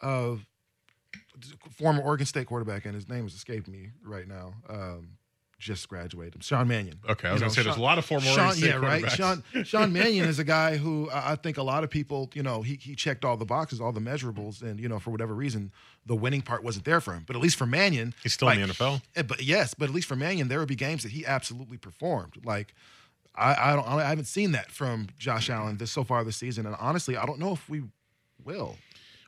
uh, 0.00 0.36
former 1.70 2.00
Oregon 2.00 2.24
State 2.24 2.46
quarterback, 2.46 2.86
and 2.86 2.94
his 2.94 3.10
name 3.10 3.26
is 3.26 3.34
escaping 3.34 3.74
me 3.74 3.90
right 4.02 4.26
now. 4.26 4.54
Um, 4.70 5.15
just 5.58 5.88
graduated, 5.88 6.44
Sean 6.44 6.68
Mannion. 6.68 6.98
Okay, 7.08 7.28
I 7.28 7.32
was 7.32 7.40
You 7.40 7.44
gonna 7.46 7.54
say 7.54 7.62
there's 7.62 7.76
a 7.76 7.80
lot 7.80 7.96
of 7.98 8.04
former 8.04 8.26
Sean, 8.26 8.38
Oregon 8.40 8.56
State 8.56 8.68
yeah, 8.68 8.76
right. 8.76 9.10
Sean 9.10 9.42
Sean 9.64 9.92
Mannion 9.94 10.28
is 10.28 10.38
a 10.38 10.44
guy 10.44 10.76
who 10.76 11.08
I 11.10 11.32
I 11.32 11.36
think 11.36 11.56
a 11.56 11.62
lot 11.62 11.82
of 11.84 11.90
people, 11.90 12.30
you 12.34 12.42
know, 12.42 12.62
he 12.62 12.74
he 12.74 12.94
checked 12.94 13.24
all 13.24 13.36
the 13.36 13.46
boxes, 13.46 13.80
all 13.80 13.92
the 13.92 14.00
measurables, 14.00 14.60
and 14.62 14.78
you 14.78 14.88
know, 14.88 14.98
for 14.98 15.10
whatever 15.10 15.34
reason, 15.34 15.72
the 16.04 16.14
winning 16.14 16.42
part 16.42 16.62
wasn't 16.62 16.84
there 16.84 17.00
for 17.00 17.14
him. 17.14 17.24
But 17.26 17.36
at 17.36 17.42
least 17.42 17.56
for 17.56 17.66
Mannion, 17.66 18.12
He's 18.22 18.34
still 18.34 18.48
in 18.50 18.60
the 18.60 18.66
NFL? 18.74 19.00
eh, 19.16 19.22
But 19.22 19.42
yes, 19.42 19.72
but 19.74 19.88
at 19.88 19.94
least 19.94 20.08
for 20.08 20.16
Mannion, 20.16 20.48
there 20.48 20.58
would 20.58 20.68
be 20.68 20.76
games 20.76 21.02
that 21.04 21.12
he 21.12 21.24
absolutely 21.24 21.78
performed. 21.78 22.34
Like 22.44 22.74
I, 23.34 23.72
I 23.72 23.76
don't. 23.76 23.86
I 23.88 24.08
haven't 24.08 24.26
seen 24.26 24.52
that 24.52 24.70
from 24.70 25.08
Josh 25.18 25.48
Allen 25.50 25.78
this 25.78 25.90
so 25.90 26.04
far 26.04 26.22
this 26.24 26.36
season, 26.36 26.66
and 26.66 26.76
honestly, 26.78 27.16
I 27.16 27.24
don't 27.26 27.38
know 27.38 27.52
if 27.52 27.68
we 27.68 27.82
will. 28.44 28.76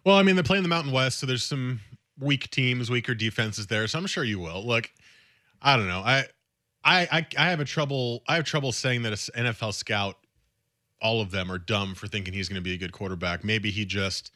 Well, 0.04 0.16
I 0.16 0.22
mean, 0.22 0.36
they're 0.36 0.42
playing 0.44 0.62
the 0.62 0.68
Mountain 0.68 0.92
West, 0.92 1.18
so 1.18 1.26
there's 1.26 1.44
some 1.44 1.80
weak 2.18 2.50
teams, 2.50 2.90
weaker 2.90 3.14
defenses 3.14 3.66
there. 3.66 3.86
So 3.86 3.98
I'm 3.98 4.06
sure 4.06 4.24
you 4.24 4.38
will. 4.38 4.64
Look, 4.66 4.90
I 5.60 5.76
don't 5.76 5.88
know. 5.88 6.00
I, 6.00 6.24
I, 6.84 7.08
I, 7.10 7.26
I 7.36 7.50
have 7.50 7.60
a 7.60 7.64
trouble. 7.64 8.22
I 8.28 8.36
have 8.36 8.44
trouble 8.44 8.72
saying 8.72 9.02
that 9.02 9.12
an 9.34 9.46
NFL 9.46 9.74
scout, 9.74 10.16
all 11.00 11.20
of 11.20 11.30
them 11.30 11.50
are 11.50 11.58
dumb 11.58 11.94
for 11.94 12.06
thinking 12.06 12.34
he's 12.34 12.48
going 12.48 12.60
to 12.60 12.62
be 12.62 12.74
a 12.74 12.78
good 12.78 12.92
quarterback. 12.92 13.44
Maybe 13.44 13.70
he 13.70 13.84
just. 13.84 14.32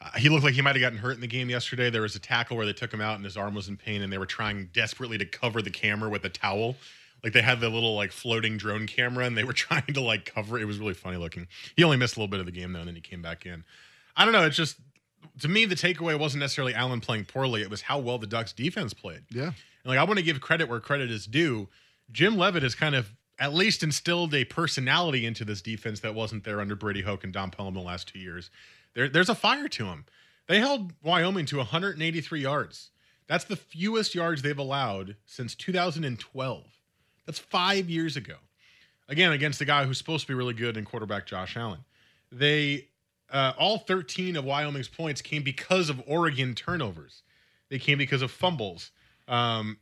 Uh, 0.00 0.10
he 0.18 0.28
looked 0.28 0.44
like 0.44 0.54
he 0.54 0.62
might 0.62 0.74
have 0.74 0.80
gotten 0.80 0.98
hurt 0.98 1.14
in 1.14 1.20
the 1.20 1.26
game 1.26 1.48
yesterday. 1.48 1.88
There 1.88 2.02
was 2.02 2.16
a 2.16 2.20
tackle 2.20 2.56
where 2.56 2.66
they 2.66 2.72
took 2.72 2.92
him 2.92 3.00
out 3.00 3.16
and 3.16 3.24
his 3.24 3.36
arm 3.36 3.54
was 3.54 3.68
in 3.68 3.76
pain, 3.76 4.02
and 4.02 4.12
they 4.12 4.18
were 4.18 4.26
trying 4.26 4.70
desperately 4.72 5.18
to 5.18 5.24
cover 5.24 5.62
the 5.62 5.70
camera 5.70 6.10
with 6.10 6.24
a 6.24 6.28
towel. 6.28 6.76
Like 7.22 7.32
they 7.32 7.42
had 7.42 7.60
the 7.60 7.70
little 7.70 7.94
like 7.94 8.12
floating 8.12 8.56
drone 8.56 8.86
camera, 8.86 9.24
and 9.24 9.36
they 9.36 9.44
were 9.44 9.52
trying 9.54 9.86
to 9.94 10.00
like 10.00 10.26
cover 10.26 10.58
it. 10.58 10.62
It 10.62 10.66
was 10.66 10.78
really 10.78 10.94
funny 10.94 11.16
looking. 11.16 11.46
He 11.76 11.84
only 11.84 11.96
missed 11.96 12.16
a 12.16 12.18
little 12.18 12.30
bit 12.30 12.40
of 12.40 12.46
the 12.46 12.52
game 12.52 12.72
though, 12.72 12.80
and 12.80 12.88
then 12.88 12.94
he 12.96 13.00
came 13.00 13.22
back 13.22 13.46
in. 13.46 13.64
I 14.16 14.24
don't 14.24 14.32
know. 14.32 14.44
It's 14.44 14.56
just 14.56 14.76
to 15.40 15.48
me, 15.48 15.64
the 15.64 15.74
takeaway 15.74 16.18
wasn't 16.18 16.40
necessarily 16.40 16.74
Allen 16.74 17.00
playing 17.00 17.24
poorly. 17.24 17.62
It 17.62 17.70
was 17.70 17.82
how 17.82 17.98
well 17.98 18.18
the 18.18 18.26
Ducks 18.26 18.52
defense 18.52 18.92
played. 18.92 19.22
Yeah. 19.30 19.52
And 19.84 19.90
like 19.90 19.98
I 19.98 20.04
want 20.04 20.18
to 20.18 20.24
give 20.24 20.40
credit 20.40 20.68
where 20.68 20.80
credit 20.80 21.10
is 21.10 21.26
due. 21.26 21.68
Jim 22.10 22.36
Leavitt 22.36 22.62
has 22.62 22.74
kind 22.74 22.94
of 22.94 23.12
at 23.38 23.52
least 23.52 23.82
instilled 23.82 24.34
a 24.34 24.44
personality 24.44 25.26
into 25.26 25.44
this 25.44 25.60
defense 25.60 26.00
that 26.00 26.14
wasn't 26.14 26.44
there 26.44 26.60
under 26.60 26.76
Brady 26.76 27.02
Hoke 27.02 27.24
and 27.24 27.32
Don 27.32 27.50
Pellum 27.50 27.74
the 27.74 27.80
last 27.80 28.08
two 28.08 28.18
years. 28.18 28.50
There, 28.94 29.08
there's 29.08 29.28
a 29.28 29.34
fire 29.34 29.68
to 29.68 29.86
him. 29.86 30.04
They 30.46 30.60
held 30.60 30.92
Wyoming 31.02 31.46
to 31.46 31.58
183 31.58 32.40
yards. 32.40 32.90
That's 33.26 33.44
the 33.44 33.56
fewest 33.56 34.14
yards 34.14 34.42
they've 34.42 34.56
allowed 34.58 35.16
since 35.26 35.54
2012. 35.54 36.64
That's 37.26 37.38
five 37.38 37.88
years 37.88 38.16
ago. 38.16 38.34
Again, 39.08 39.32
against 39.32 39.58
the 39.58 39.64
guy 39.64 39.84
who's 39.84 39.98
supposed 39.98 40.26
to 40.26 40.28
be 40.28 40.34
really 40.34 40.54
good 40.54 40.76
in 40.76 40.84
quarterback 40.84 41.26
Josh 41.26 41.56
Allen. 41.56 41.80
They 42.30 42.88
uh, 43.30 43.52
all 43.58 43.78
13 43.78 44.36
of 44.36 44.44
Wyoming's 44.44 44.88
points 44.88 45.22
came 45.22 45.42
because 45.42 45.90
of 45.90 46.02
Oregon 46.06 46.54
turnovers. 46.54 47.22
They 47.68 47.78
came 47.78 47.98
because 47.98 48.22
of 48.22 48.30
fumbles 48.30 48.90
um, 49.28 49.78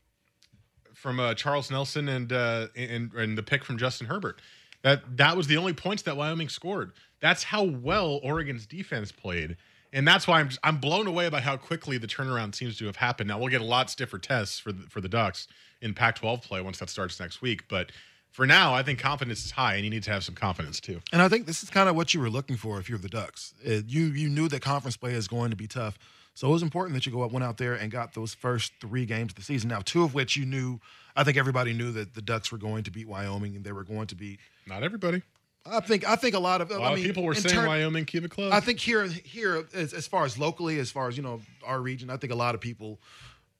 from 0.95 1.21
uh, 1.21 1.35
Charles 1.35 1.71
Nelson 1.71 2.09
and, 2.09 2.33
uh, 2.33 2.69
and 2.77 3.13
and 3.13 3.37
the 3.37 3.43
pick 3.43 3.65
from 3.65 3.79
Justin 3.79 4.07
Herbert. 4.07 4.41
That 4.83 5.17
that 5.17 5.37
was 5.37 5.47
the 5.47 5.57
only 5.57 5.73
points 5.73 6.03
that 6.03 6.17
Wyoming 6.17 6.49
scored. 6.49 6.93
That's 7.21 7.45
how 7.45 7.63
well 7.63 8.21
Oregon's 8.23 8.67
defense 8.67 9.13
played, 9.13 9.57
and 9.93 10.07
that's 10.07 10.27
why 10.27 10.41
I'm 10.41 10.49
just, 10.49 10.61
I'm 10.65 10.79
blown 10.79 11.07
away 11.07 11.29
by 11.29 11.41
how 11.41 11.57
quickly 11.57 11.99
the 11.99 12.09
turnaround 12.09 12.55
seems 12.55 12.77
to 12.79 12.87
have 12.87 12.97
happened. 12.97 13.29
Now 13.29 13.39
we'll 13.39 13.49
get 13.49 13.61
a 13.61 13.65
lot 13.65 13.91
stiffer 13.91 14.19
tests 14.19 14.59
for 14.59 14.73
the, 14.73 14.83
for 14.89 15.01
the 15.01 15.09
Ducks 15.09 15.47
in 15.81 15.95
Pac-12 15.95 16.43
play 16.43 16.61
once 16.61 16.79
that 16.79 16.91
starts 16.91 17.19
next 17.21 17.43
week, 17.43 17.69
but 17.69 17.91
for 18.33 18.47
now, 18.47 18.73
I 18.73 18.83
think 18.83 18.99
confidence 18.99 19.45
is 19.45 19.51
high, 19.51 19.75
and 19.75 19.85
you 19.85 19.91
need 19.91 20.03
to 20.05 20.11
have 20.11 20.25
some 20.25 20.35
confidence 20.35 20.81
too. 20.81 21.01
And 21.13 21.21
I 21.21 21.29
think 21.29 21.47
this 21.47 21.63
is 21.63 21.69
kind 21.69 21.89
of 21.89 21.95
what 21.95 22.15
you 22.15 22.21
were 22.21 22.31
looking 22.31 22.57
for 22.57 22.81
if 22.81 22.89
you're 22.89 22.99
the 22.99 23.09
Ducks. 23.09 23.53
You 23.63 24.07
you 24.07 24.29
knew 24.29 24.49
that 24.49 24.63
conference 24.63 24.97
play 24.97 25.13
is 25.13 25.29
going 25.29 25.51
to 25.51 25.57
be 25.57 25.67
tough, 25.67 25.99
so 26.35 26.49
it 26.49 26.53
was 26.53 26.63
important 26.63 26.95
that 26.95 27.05
you 27.07 27.13
go 27.13 27.23
up, 27.23 27.33
went 27.33 27.45
out 27.45 27.59
there 27.59 27.75
and 27.75 27.91
got 27.91 28.15
those 28.15 28.35
first 28.35 28.73
three 28.81 29.05
games 29.07 29.33
of 29.33 29.37
the 29.37 29.43
season. 29.43 29.69
Now, 29.69 29.81
two 29.85 30.03
of 30.03 30.15
which 30.15 30.37
you 30.37 30.47
knew. 30.47 30.81
I 31.15 31.25
think 31.25 31.37
everybody 31.37 31.73
knew 31.75 31.93
that 31.93 32.15
the 32.15 32.23
Ducks 32.23 32.51
were 32.51 32.59
going 32.59 32.85
to 32.85 32.91
beat 32.91 33.07
Wyoming, 33.07 33.55
and 33.55 33.65
they 33.65 33.73
were 33.73 33.85
going 33.85 34.07
to 34.07 34.15
beat. 34.15 34.41
Not 34.67 34.83
everybody. 34.83 35.23
I 35.65 35.81
think 35.81 36.09
I 36.09 36.17
think 36.17 36.35
a 36.35 36.39
lot 36.41 36.61
of 36.61 36.71
A 36.71 36.79
lot 36.79 36.93
I 36.93 36.95
mean, 36.97 37.05
of 37.05 37.07
people 37.09 37.23
were 37.23 37.35
in 37.35 37.41
saying 37.41 37.55
turn- 37.55 37.67
Wyoming 37.69 38.05
keep 38.05 38.25
it 38.25 38.31
close. 38.31 38.53
I 38.53 38.61
think 38.61 38.81
here, 38.81 39.07
here 39.07 39.65
as, 39.75 39.93
as 39.93 40.07
far 40.07 40.25
as 40.25 40.39
locally, 40.39 40.79
as 40.79 40.91
far 40.91 41.09
as 41.09 41.17
you 41.17 41.23
know, 41.23 41.41
our 41.65 41.81
region, 41.81 42.11
I 42.11 42.17
think 42.17 42.33
a 42.33 42.37
lot 42.37 42.55
of 42.55 42.61
people 42.61 42.99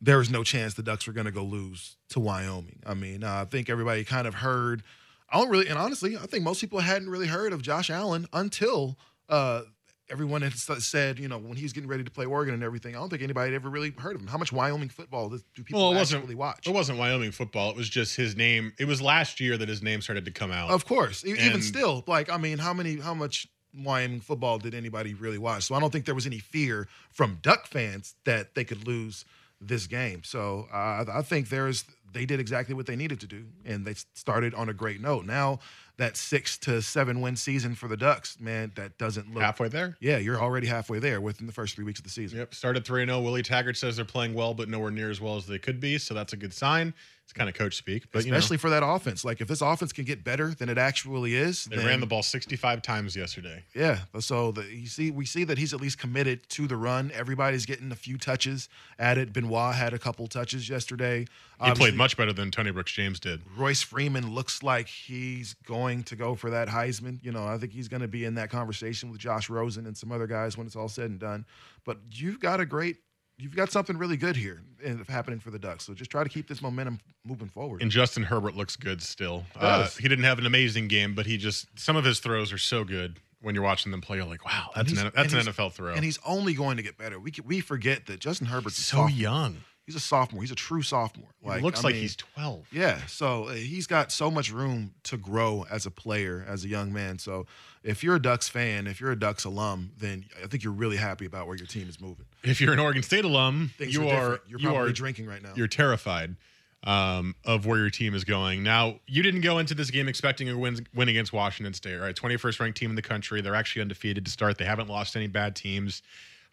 there 0.01 0.19
was 0.19 0.31
no 0.31 0.43
chance 0.43 0.75
the 0.75 0.83
Ducks 0.83 1.07
were 1.07 1.13
going 1.13 1.27
to 1.27 1.31
go 1.33 1.45
lose 1.45 1.97
to 2.09 2.19
Wyoming. 2.19 2.81
I 2.85 2.95
mean, 2.95 3.23
uh, 3.23 3.43
I 3.43 3.45
think 3.45 3.71
everybody 3.71 4.03
kind 4.03 4.27
of 4.27 4.35
heard. 4.35 4.83
I 5.31 5.39
don't 5.39 5.49
really, 5.49 5.69
and 5.69 5.79
honestly, 5.79 6.17
I 6.17 6.27
think 6.27 6.43
most 6.43 6.61
people 6.61 6.81
hadn't 6.81 7.09
really 7.09 7.29
heard 7.29 7.53
of 7.53 7.63
Josh 7.63 7.89
Allen 7.89 8.27
until 8.33 8.99
uh, 9.29 9.63
everyone 10.11 10.43
had 10.43 10.53
said, 10.55 11.19
you 11.19 11.29
know, 11.29 11.39
when 11.39 11.57
he's 11.57 11.73
getting 11.73 11.89
ready 11.89 12.05
to 12.05 12.11
play 12.11 12.27
Oregon 12.27 12.55
and 12.55 12.63
everything. 12.63 12.95
I 12.95 12.99
don't 12.99 13.09
think 13.09 13.23
anybody 13.23 13.53
had 13.53 13.57
ever 13.57 13.71
really 13.71 13.91
heard 13.97 14.15
of 14.15 14.21
him. 14.21 14.27
How 14.27 14.39
much 14.39 14.53
Wyoming 14.53 14.89
football 14.89 15.31
do 15.31 15.41
people 15.63 15.81
well, 15.81 15.93
it 15.93 16.01
actually 16.01 16.21
wasn't 16.21 16.39
watch? 16.39 16.67
It 16.67 16.73
wasn't 16.73 16.99
Wyoming 16.99 17.33
football. 17.33 17.71
It 17.71 17.77
was 17.77 17.89
just 17.89 18.17
his 18.17 18.37
name. 18.37 18.73
It 18.79 18.87
was 18.87 19.01
last 19.01 19.41
year 19.41 19.57
that 19.57 19.69
his 19.69 19.83
name 19.83 20.03
started 20.03 20.25
to 20.27 20.31
come 20.31 20.53
out. 20.53 20.71
Of 20.71 20.87
course, 20.87 21.25
E- 21.25 21.33
even 21.33 21.63
still, 21.63 22.05
like 22.07 22.31
I 22.31 22.37
mean, 22.37 22.59
how 22.59 22.75
many, 22.75 22.99
how 22.99 23.15
much 23.15 23.47
Wyoming 23.75 24.21
football 24.21 24.59
did 24.59 24.75
anybody 24.75 25.15
really 25.15 25.39
watch? 25.39 25.65
So 25.65 25.75
I 25.75 25.81
don't 25.81 25.91
think 25.91 26.05
there 26.05 26.15
was 26.15 26.27
any 26.27 26.39
fear 26.39 26.89
from 27.11 27.39
Duck 27.43 27.67
fans 27.67 28.15
that 28.25 28.55
they 28.55 28.65
could 28.65 28.87
lose 28.87 29.25
this 29.61 29.87
game. 29.87 30.23
So 30.25 30.69
uh, 30.73 30.77
I 30.77 31.19
I 31.19 31.23
think 31.23 31.49
there's 31.49 31.85
they 32.13 32.27
did 32.27 32.41
exactly 32.41 32.75
what 32.75 32.87
they 32.87 32.97
needed 32.97 33.21
to 33.21 33.27
do, 33.27 33.47
and 33.65 33.87
they 33.87 33.95
started 34.15 34.55
on 34.55 34.69
a 34.69 34.75
great 34.75 35.01
note. 35.01 35.25
Now 35.25 35.61
that 35.99 36.17
six 36.17 36.57
to 36.59 36.81
seven 36.83 37.21
win 37.21 37.37
season 37.37 37.75
for 37.75 37.89
the 37.89 37.97
Ducks, 37.97 38.41
man, 38.41 38.73
that 38.77 38.99
doesn't 38.99 39.33
look 39.33 39.43
halfway 39.43 39.69
there. 39.69 39.97
Yeah, 40.01 40.19
you're 40.19 40.41
already 40.41 40.67
halfway 40.67 40.99
there 40.99 41.21
within 41.21 41.47
the 41.47 41.53
first 41.53 41.77
three 41.77 41.85
weeks 41.85 42.01
of 42.01 42.05
the 42.05 42.11
season. 42.11 42.39
Yep, 42.39 42.55
started 42.55 42.85
3 42.85 43.07
0. 43.07 43.21
Willie 43.21 43.43
Taggart 43.43 43.77
says 43.77 43.97
they're 43.97 44.05
playing 44.05 44.35
well, 44.35 44.55
but 44.55 44.69
nowhere 44.69 44.91
near 44.91 45.11
as 45.11 45.21
well 45.21 45.37
as 45.37 45.47
they 45.47 45.59
could 45.59 45.81
be. 45.81 45.99
So 45.99 46.15
that's 46.15 46.33
a 46.33 46.37
good 46.37 46.53
sign. 46.53 46.95
It's 47.33 47.39
kind 47.39 47.49
of 47.49 47.55
coach 47.55 47.77
speak. 47.77 48.13
But, 48.13 48.27
Especially 48.27 48.57
you 48.57 48.59
for 48.59 48.69
that 48.69 48.83
offense. 48.85 49.25
Like 49.25 49.41
if 49.41 49.49
this 49.49 49.63
offense 49.63 49.91
can 49.91 50.05
get 50.05 50.23
better 50.23 50.49
than 50.49 50.69
it 50.69 50.77
actually 50.77 51.35
is, 51.35 51.67
know, 51.71 51.79
they 51.79 51.87
ran 51.87 52.01
the 52.01 52.07
ball 52.07 52.23
65 52.23 52.83
times 52.83 53.17
yesterday. 53.17 53.65
Yeah, 53.75 54.01
so 54.21 54.53
the, 54.53 54.65
you 54.65 54.87
see, 54.87 55.11
we 55.11 55.25
see 55.25 55.45
that 55.45 55.57
he's 55.57 55.73
at 55.73 55.81
least 55.81 55.99
committed 55.99 56.47
to 56.51 56.67
the 56.67 56.77
run. 56.77 57.11
Everybody's 57.15 57.65
getting 57.65 57.91
a 57.91 57.97
few 57.97 58.19
touches 58.19 58.69
at 58.99 59.17
it. 59.17 59.33
Benoit 59.33 59.75
had 59.75 59.95
a 59.95 59.99
couple 59.99 60.27
touches 60.27 60.69
yesterday. 60.69 61.21
He 61.21 61.27
Obviously, 61.59 61.93
played 61.93 61.97
much 61.97 62.19
better 62.19 62.35
than 62.35 62.51
Tony 62.51 62.71
Brooks 62.71 62.93
James 62.93 63.19
did. 63.19 63.41
Royce 63.57 63.81
Freeman 63.81 64.35
looks 64.35 64.63
like 64.63 64.89
he's 64.89 65.55
going 65.65 66.03
to 66.03 66.17
go 66.17 66.35
for 66.35 66.51
that 66.51 66.69
Heisman. 66.69 67.19
You 67.25 67.33
know, 67.33 67.47
I 67.47 67.57
think 67.57 67.73
he's 67.73 67.89
going 67.89 68.03
to 68.03 68.09
be 68.09 68.27
in 68.27 68.35
that 68.35 68.51
conversation 68.51 69.11
with 69.11 69.21
Josh 69.21 69.49
Rosen 69.49 69.87
and 69.87 69.97
some 69.97 70.13
other 70.13 70.27
guys 70.27 70.59
when 70.59 70.67
it's 70.67 70.77
all 70.77 70.89
said 70.89 71.09
and 71.09 71.19
done. 71.19 71.47
But 71.87 71.97
you've 72.11 72.41
got 72.41 72.61
a 72.61 72.67
great, 72.67 72.99
you've 73.39 73.57
got 73.57 73.71
something 73.73 73.97
really 73.97 74.17
good 74.17 74.37
here 74.37 74.63
in, 74.83 75.05
happening 75.09 75.41
for 75.41 75.51
the 75.51 75.59
Ducks. 75.59 75.85
So 75.85 75.95
just 75.95 76.11
try 76.11 76.23
to 76.23 76.29
keep 76.29 76.49
this 76.49 76.63
momentum 76.63 77.01
moving 77.25 77.49
forward. 77.49 77.83
And 77.83 77.91
Justin 77.91 78.23
Herbert 78.23 78.55
looks 78.57 78.77
good 78.77 79.03
still. 79.03 79.45
Uh, 79.57 79.89
he 80.01 80.09
didn't 80.09 80.25
have 80.25 80.39
an 80.39 80.47
amazing 80.47 80.89
game, 80.89 81.15
but 81.15 81.27
he 81.27 81.37
just, 81.37 81.67
some 81.79 81.97
of 81.97 82.05
his 82.05 82.21
throws 82.21 82.53
are 82.53 82.59
so 82.59 82.85
good 82.85 83.19
when 83.41 83.55
you're 83.55 83.65
watching 83.65 83.91
them 83.93 84.01
play. 84.01 84.19
You're 84.19 84.27
like, 84.27 84.45
wow, 84.45 84.71
that's, 84.75 84.93
an, 84.93 85.11
that's 85.15 85.33
an 85.33 85.41
NFL 85.41 85.73
throw. 85.73 85.93
And 85.93 86.05
he's 86.05 86.19
only 86.25 86.55
going 86.55 86.77
to 86.77 86.83
get 86.83 86.97
better. 86.97 87.19
We 87.19 87.33
we 87.45 87.61
forget 87.61 88.07
that 88.07 88.21
Justin 88.21 88.47
Herbert's 88.47 88.77
so 88.77 89.07
young. 89.09 89.59
He's 89.87 89.97
a 89.97 90.01
sophomore. 90.01 90.43
He's 90.43 90.53
a 90.53 90.57
true 90.57 90.83
sophomore. 90.83 91.29
He 91.43 91.61
looks 91.61 91.81
I 91.81 91.89
like 91.89 91.95
mean, 91.95 92.03
he's 92.03 92.15
12. 92.15 92.69
Yeah, 92.71 93.05
so 93.07 93.45
uh, 93.45 93.55
he's 93.55 93.89
got 93.89 94.13
so 94.13 94.31
much 94.31 94.53
room 94.53 94.95
to 95.05 95.17
grow 95.17 95.67
as 95.69 95.87
a 95.87 95.91
player, 95.91 96.45
as 96.47 96.65
a 96.65 96.69
young 96.69 96.93
man. 96.93 97.19
So 97.19 97.47
if 97.83 98.05
you're 98.05 98.15
a 98.15 98.23
Ducks 98.23 98.49
fan, 98.49 98.87
if 98.87 99.01
you're 99.01 99.11
a 99.11 99.19
Ducks 99.19 99.45
alum, 99.45 99.91
then 99.99 100.27
I 100.43 100.47
think 100.47 100.63
you're 100.63 100.73
really 100.73 100.99
happy 100.99 101.27
about 101.27 101.49
where 101.49 101.57
your 101.57 101.67
team 101.67 101.89
is 101.89 102.01
moving. 102.01 102.27
If 102.45 102.61
you're 102.61 102.73
an 102.73 102.79
Oregon 102.79 103.03
State 103.03 103.25
alum, 103.25 103.73
Things 103.77 103.93
you 103.93 104.09
are 104.09 104.35
are. 104.35 104.41
You're 104.47 104.61
you 104.61 104.75
are 104.75 104.93
drinking 104.93 105.27
right 105.27 105.43
now. 105.43 105.53
You're 105.57 105.69
terrified 105.69 106.37
um, 106.85 107.35
of 107.45 107.67
where 107.67 107.79
your 107.79 107.91
team 107.91 108.15
is 108.15 108.25
going. 108.25 108.63
Now, 108.63 109.01
you 109.07 109.23
didn't 109.23 109.43
go 109.43 109.59
into 109.59 109.75
this 109.75 109.91
game 109.91 110.09
expecting 110.09 110.49
a 110.49 110.57
win, 110.57 110.87
win 110.95 111.09
against 111.09 111.33
Washington 111.33 111.75
State, 111.75 111.97
right? 111.97 112.15
21st 112.15 112.61
ranked 112.61 112.79
team 112.79 112.91
in 112.91 112.97
the 112.97 113.03
country. 113.03 113.41
They're 113.41 113.55
actually 113.55 113.83
undefeated 113.83 114.25
to 114.25 114.31
start. 114.31 114.59
They 114.59 114.65
haven't 114.65 114.89
lost 114.89 115.17
any 115.17 115.29
bad 115.29 115.55
teams. 115.55 116.03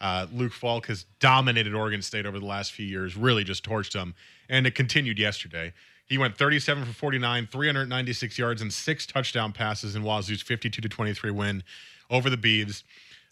Uh, 0.01 0.27
Luke 0.31 0.53
Falk 0.53 0.87
has 0.87 1.05
dominated 1.19 1.73
Oregon 1.73 2.01
State 2.01 2.25
over 2.25 2.39
the 2.39 2.45
last 2.45 2.71
few 2.71 2.85
years, 2.85 3.15
really 3.15 3.43
just 3.43 3.65
torched 3.65 3.93
them. 3.93 4.15
And 4.47 4.65
it 4.65 4.75
continued 4.75 5.19
yesterday. 5.19 5.73
He 6.05 6.17
went 6.17 6.37
37 6.37 6.85
for 6.85 6.93
49, 6.93 7.47
396 7.51 8.37
yards, 8.37 8.61
and 8.61 8.73
six 8.73 9.05
touchdown 9.05 9.51
passes 9.51 9.95
in 9.95 10.03
Wazzu's 10.03 10.41
52 10.41 10.81
to 10.81 10.89
23 10.89 11.31
win 11.31 11.63
over 12.09 12.29
the 12.29 12.37
Beavs. 12.37 12.83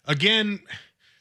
Again, 0.04 0.60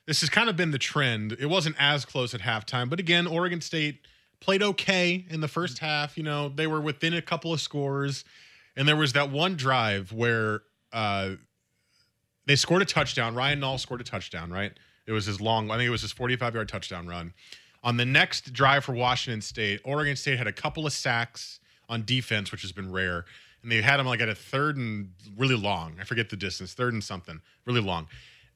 this 0.05 0.21
has 0.21 0.29
kind 0.29 0.49
of 0.49 0.55
been 0.55 0.71
the 0.71 0.77
trend. 0.77 1.36
It 1.39 1.47
wasn't 1.47 1.75
as 1.79 2.05
close 2.05 2.33
at 2.33 2.41
halftime, 2.41 2.89
but 2.89 2.99
again, 2.99 3.25
Oregon 3.25 3.62
State 3.62 4.01
played 4.39 4.62
okay 4.62 5.25
in 5.29 5.41
the 5.41 5.47
first 5.47 5.79
half. 5.79 6.15
You 6.17 6.23
know, 6.23 6.49
they 6.49 6.67
were 6.67 6.79
within 6.79 7.13
a 7.13 7.21
couple 7.21 7.51
of 7.51 7.60
scores, 7.60 8.23
and 8.75 8.88
there 8.88 8.95
was 8.95 9.13
that 9.13 9.31
one 9.31 9.55
drive 9.55 10.12
where 10.12 10.62
uh, 10.93 11.31
they 12.45 12.55
scored 12.55 12.83
a 12.83 12.86
touchdown. 12.86 13.33
Ryan 13.33 13.62
Nall 13.62 13.79
scored 13.79 14.01
a 14.01 14.03
touchdown, 14.03 14.51
right? 14.51 14.73
It 15.07 15.13
was 15.13 15.25
his 15.25 15.41
long, 15.41 15.71
I 15.71 15.77
think 15.77 15.87
it 15.87 15.91
was 15.91 16.01
his 16.01 16.11
45 16.11 16.53
yard 16.53 16.69
touchdown 16.69 17.07
run. 17.07 17.33
On 17.83 17.95
the 17.95 18.05
next 18.05 18.51
drive 18.51 18.83
for 18.83 18.93
Washington 18.93 19.41
State, 19.41 19.79
Oregon 19.85 20.15
State 20.15 20.37
had 20.37 20.47
a 20.47 20.51
couple 20.51 20.85
of 20.85 20.91
sacks 20.91 21.59
on 21.87 22.03
defense, 22.03 22.51
which 22.51 22.61
has 22.61 22.73
been 22.73 22.91
rare. 22.91 23.25
And 23.63 23.71
they 23.71 23.81
had 23.81 23.99
him 23.99 24.05
like 24.05 24.19
at 24.19 24.29
a 24.29 24.35
third 24.35 24.75
and 24.75 25.11
really 25.37 25.55
long. 25.55 25.95
I 25.99 26.03
forget 26.03 26.29
the 26.29 26.35
distance, 26.35 26.73
third 26.73 26.93
and 26.93 27.03
something, 27.03 27.41
really 27.65 27.81
long. 27.81 28.07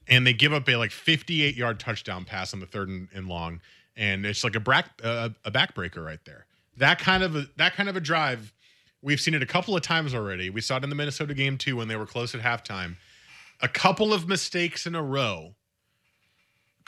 And 0.07 0.27
they 0.27 0.33
give 0.33 0.51
up 0.51 0.67
a 0.67 0.75
like 0.75 0.91
58 0.91 1.55
yard 1.55 1.79
touchdown 1.79 2.25
pass 2.25 2.53
on 2.53 2.59
the 2.59 2.65
third 2.65 2.89
and, 2.89 3.07
and 3.13 3.27
long. 3.27 3.61
And 3.95 4.25
it's 4.25 4.43
like 4.43 4.55
a 4.55 4.59
back, 4.59 4.89
uh, 5.03 5.29
a 5.45 5.51
backbreaker 5.51 6.03
right 6.03 6.23
there. 6.25 6.45
That 6.77 6.99
kind 6.99 7.23
of 7.23 7.35
a, 7.35 7.45
that 7.57 7.73
kind 7.73 7.87
of 7.87 7.95
a 7.95 8.01
drive, 8.01 8.53
we've 9.01 9.21
seen 9.21 9.33
it 9.33 9.43
a 9.43 9.45
couple 9.47 9.75
of 9.75 9.81
times 9.81 10.13
already. 10.13 10.49
We 10.49 10.61
saw 10.61 10.77
it 10.77 10.83
in 10.83 10.89
the 10.89 10.95
Minnesota 10.95 11.33
game 11.33 11.57
too 11.57 11.77
when 11.77 11.87
they 11.87 11.95
were 11.95 12.05
close 12.05 12.35
at 12.35 12.41
halftime. 12.41 12.97
A 13.61 13.67
couple 13.67 14.13
of 14.13 14.27
mistakes 14.27 14.85
in 14.85 14.95
a 14.95 15.03
row 15.03 15.55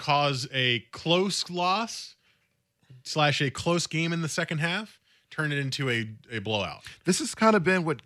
cause 0.04 0.50
a 0.54 0.80
close 0.92 1.50
loss 1.50 2.16
slash 3.04 3.42
a 3.42 3.50
close 3.50 3.88
game 3.88 4.12
in 4.12 4.22
the 4.22 4.28
second 4.28 4.58
half, 4.58 5.00
turn 5.32 5.54
it 5.54 5.58
into 5.58 5.90
a, 5.90 6.10
a 6.30 6.40
blowout. 6.40 6.84
this 7.06 7.20
has 7.20 7.34
kind 7.34 7.56
of 7.56 7.64
been 7.64 7.86
what 7.86 8.02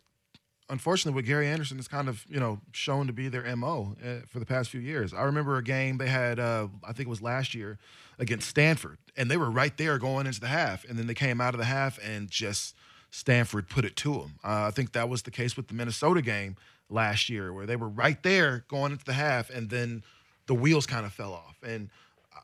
unfortunately, 0.70 1.16
what 1.16 1.26
Gary 1.26 1.48
Anderson 1.48 1.78
has 1.78 1.88
kind 1.88 2.08
of 2.08 2.24
you 2.30 2.40
know 2.40 2.60
shown 2.72 3.08
to 3.08 3.14
be 3.14 3.30
their 3.30 3.56
mo 3.56 3.96
uh, 4.06 4.26
for 4.28 4.38
the 4.38 4.46
past 4.46 4.70
few 4.70 4.80
years. 4.80 5.12
I 5.12 5.24
remember 5.24 5.58
a 5.58 5.64
game 5.64 5.98
they 5.98 6.10
had, 6.10 6.40
uh, 6.40 6.68
I 6.84 6.94
think 6.94 7.08
it 7.08 7.10
was 7.10 7.22
last 7.22 7.56
year, 7.56 7.80
against 8.20 8.48
Stanford, 8.48 9.00
and 9.16 9.32
they 9.32 9.38
were 9.38 9.50
right 9.50 9.76
there 9.76 9.98
going 9.98 10.28
into 10.28 10.40
the 10.40 10.48
half, 10.48 10.88
and 10.88 11.00
then 11.00 11.08
they 11.08 11.16
came 11.16 11.42
out 11.42 11.56
of 11.56 11.58
the 11.58 11.66
half 11.66 11.98
and 12.04 12.30
just 12.30 12.76
Stanford 13.10 13.70
put 13.70 13.86
it 13.86 13.96
to 13.96 14.14
them. 14.14 14.34
Uh, 14.44 14.68
I 14.68 14.72
think 14.72 14.92
that 14.92 15.10
was 15.10 15.24
the 15.24 15.32
case 15.32 15.58
with 15.58 15.68
the 15.68 15.74
Minnesota 15.74 16.22
game 16.22 16.58
last 16.90 17.28
year, 17.28 17.52
where 17.52 17.66
they 17.66 17.76
were 17.76 17.90
right 17.90 18.22
there 18.22 18.66
going 18.68 18.92
into 18.92 19.06
the 19.06 19.14
half, 19.14 19.50
and 19.50 19.72
then 19.72 20.04
the 20.48 20.56
wheels 20.56 20.86
kind 20.86 21.06
of 21.06 21.14
fell 21.14 21.34
off. 21.34 21.58
And 21.64 21.90
uh, 22.36 22.40